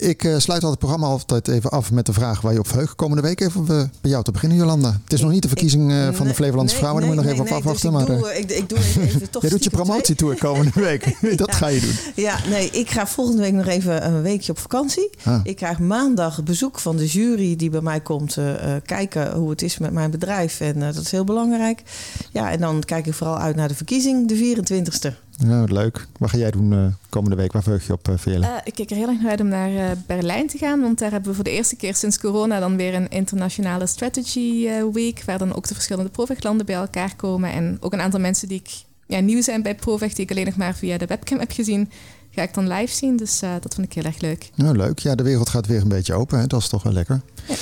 Ik 0.02 0.24
uh, 0.24 0.38
sluit 0.38 0.64
al 0.64 0.70
het 0.70 0.80
programma 0.80 1.08
altijd 1.08 1.48
even 1.48 1.70
af 1.70 1.92
met 1.92 2.06
de 2.06 2.14
vraag 2.14 2.42
waar 2.42 2.54
je 2.54 2.60
op 2.60 2.68
verheugt. 2.68 2.96
Komende 2.96 3.22
week 3.22 3.40
even 3.42 3.62
uh, 3.62 3.68
bij 4.02 4.12
jou 4.12 4.24
te 4.24 4.32
beginnen, 4.32 4.58
Jolanda. 4.58 5.00
Het 5.04 5.14
is 5.14 5.22
nog 5.22 5.32
niet 5.32 5.42
de 5.42 5.48
verkiezing 5.48 5.92
uh, 5.92 6.10
van 6.12 6.28
de 6.28 6.34
Flevolandse 6.34 6.76
nee, 6.76 6.84
vrouwen. 6.84 7.06
Daar 7.06 7.16
nee, 7.16 7.24
moet 7.24 7.36
je 7.36 7.40
nog 7.40 7.48
even 7.48 7.58
op 7.58 7.64
afwachten. 7.64 7.94
nee, 7.94 8.20
maar 8.20 8.32
dus 8.32 8.40
ik, 8.40 8.48
doe, 8.48 8.58
ik, 8.58 8.64
ik 8.64 8.70
doe 8.70 8.78
even, 8.78 9.02
even 9.02 9.30
toch 9.30 9.42
jij 9.42 9.52
doet 9.52 9.64
je 9.64 9.70
promotietour 9.70 10.38
komende 10.38 10.72
week. 10.74 11.18
dat 11.38 11.56
ga 11.56 11.68
je 11.68 11.80
doen. 11.80 11.94
Ja, 12.16 12.38
nee, 12.50 12.70
ik 12.70 12.90
ga 12.90 13.08
volgende 13.08 13.42
week 13.42 13.54
nog 13.54 13.68
even 13.68 14.06
een 14.06 14.22
weekje 14.22 14.52
op 14.52 14.60
vakantie. 14.60 15.10
Ah. 15.24 15.40
Ik 15.44 15.56
krijg 15.56 15.80
maandag 15.80 16.44
bezoek 16.44 16.80
van 16.80 16.98
de 16.98 17.08
jury 17.08 17.56
die 17.56 17.70
bij 17.70 17.82
mij 17.82 18.00
komt 18.00 18.38
uh, 18.38 18.54
kijken 18.86 19.34
hoe 19.34 19.50
het 19.50 19.62
is 19.62 19.78
met 19.78 19.92
mijn 19.92 20.12
bedrijf. 20.12 20.60
En 20.60 20.78
uh, 20.78 20.84
dat 20.84 21.04
is 21.04 21.12
heel 21.12 21.24
belangrijk. 21.24 21.84
Ja, 22.32 22.52
en 22.52 22.60
dan 22.60 22.84
kijk 22.86 23.08
ik 23.08 23.14
vooral 23.14 23.38
uit 23.38 23.56
naar 23.56 23.68
de 23.68 23.76
verkiezing, 23.76 24.28
de 24.28 24.56
24ste. 24.56 25.30
Ja, 25.46 25.64
leuk. 25.64 26.08
Wat 26.18 26.30
ga 26.30 26.38
jij 26.38 26.52
doen 26.52 26.72
uh, 26.72 26.86
komende 27.10 27.36
week? 27.36 27.52
Waar 27.52 27.64
verheug 27.64 27.88
je 27.88 27.94
op, 27.94 28.08
uh? 28.08 28.36
Uh, 28.36 28.48
ik 28.64 28.74
kijk 28.74 28.90
er 28.90 28.96
heel 28.96 29.08
erg 29.08 29.22
naar 29.22 29.30
uit 29.30 29.40
om 29.40 29.48
naar 29.48 29.98
Berlijn 30.08 30.48
te 30.48 30.58
gaan. 30.58 30.82
Want 30.82 31.00
daar 31.00 31.12
hebben 31.12 31.30
we 31.30 31.36
voor 31.36 31.44
de 31.44 31.52
eerste 31.52 31.76
keer 31.76 31.96
sinds 31.96 32.20
corona 32.20 32.60
dan 32.60 32.78
weer 32.78 32.94
een 32.94 33.10
internationale 33.10 33.88
strategy 33.88 34.70
week. 34.94 35.24
Waar 35.26 35.38
dan 35.38 35.56
ook 35.56 35.68
de 35.68 35.74
verschillende 35.74 36.10
Provech-landen 36.10 36.66
bij 36.66 36.76
elkaar 36.76 37.16
komen. 37.16 37.52
En 37.52 37.78
ook 37.80 37.94
een 37.94 38.02
aantal 38.02 38.20
mensen 38.20 38.48
die 38.48 38.60
ik, 38.60 38.70
ja, 39.06 39.20
nieuw 39.20 39.42
zijn 39.42 39.62
bij 39.62 39.76
Provech, 39.76 40.14
die 40.14 40.24
ik 40.24 40.32
alleen 40.32 40.46
nog 40.46 40.56
maar 40.56 40.76
via 40.76 40.98
de 40.98 41.06
webcam 41.06 41.40
heb 41.40 41.52
gezien. 41.52 41.90
Ga 42.32 42.42
ik 42.42 42.54
dan 42.54 42.68
live 42.68 42.94
zien. 42.96 43.18
Dus 43.18 43.40
dat 43.40 43.74
vond 43.74 43.88
ik 43.88 43.94
heel 43.94 44.04
erg 44.04 44.20
leuk. 44.20 44.50
Nou, 44.56 44.78
leuk. 44.78 45.00
Ja, 45.00 45.16
de 45.16 45.24
wereld 45.24 45.50
gaat 45.50 45.68
weer 45.68 45.82
een 45.82 45.88
beetje 45.88 46.14
open. 46.14 46.40
Hè? 46.40 46.48
Dat 46.48 46.62
is 46.62 46.68
toch 46.68 46.84
wel 46.84 46.94
lekker. 46.94 47.22
Ja. 47.48 47.56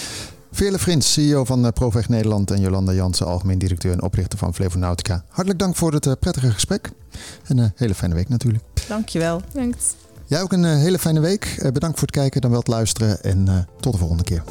Veerle 0.59 0.79
Frins, 0.79 1.13
CEO 1.13 1.45
van 1.45 1.65
uh, 1.65 1.71
Provech 1.71 2.09
Nederland 2.09 2.51
en 2.51 2.59
Jolanda 2.59 2.93
Jansen, 2.93 3.25
algemeen 3.25 3.57
directeur 3.57 3.91
en 3.91 4.01
oprichter 4.01 4.39
van 4.39 4.53
Flevonautica. 4.53 5.23
Hartelijk 5.27 5.59
dank 5.59 5.75
voor 5.75 5.93
het 5.93 6.05
uh, 6.05 6.13
prettige 6.19 6.51
gesprek 6.51 6.89
en 7.43 7.57
een 7.57 7.71
hele 7.75 7.95
fijne 7.95 8.15
week 8.15 8.29
natuurlijk. 8.29 8.63
Dankjewel. 8.87 9.41
Bedankt. 9.53 9.95
Jij 10.25 10.41
ook 10.41 10.51
een 10.51 10.63
hele 10.63 10.99
fijne 10.99 11.19
week. 11.19 11.69
bedankt 11.73 11.99
voor 11.99 12.07
het 12.07 12.17
kijken, 12.17 12.41
dan 12.41 12.49
wel 12.49 12.59
het 12.59 12.67
luisteren 12.67 13.23
en 13.23 13.67
tot 13.79 13.93
de 13.93 13.99
volgende 13.99 14.23
keer. 14.23 14.43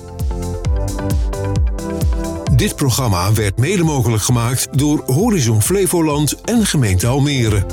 Dit 2.56 2.76
programma 2.76 3.32
werd 3.32 3.58
mede 3.58 3.82
mogelijk 3.82 4.22
gemaakt 4.22 4.78
door 4.78 5.02
Horizon 5.06 5.62
Flevoland 5.62 6.40
en 6.40 6.66
gemeente 6.66 7.06
Almere. 7.06 7.66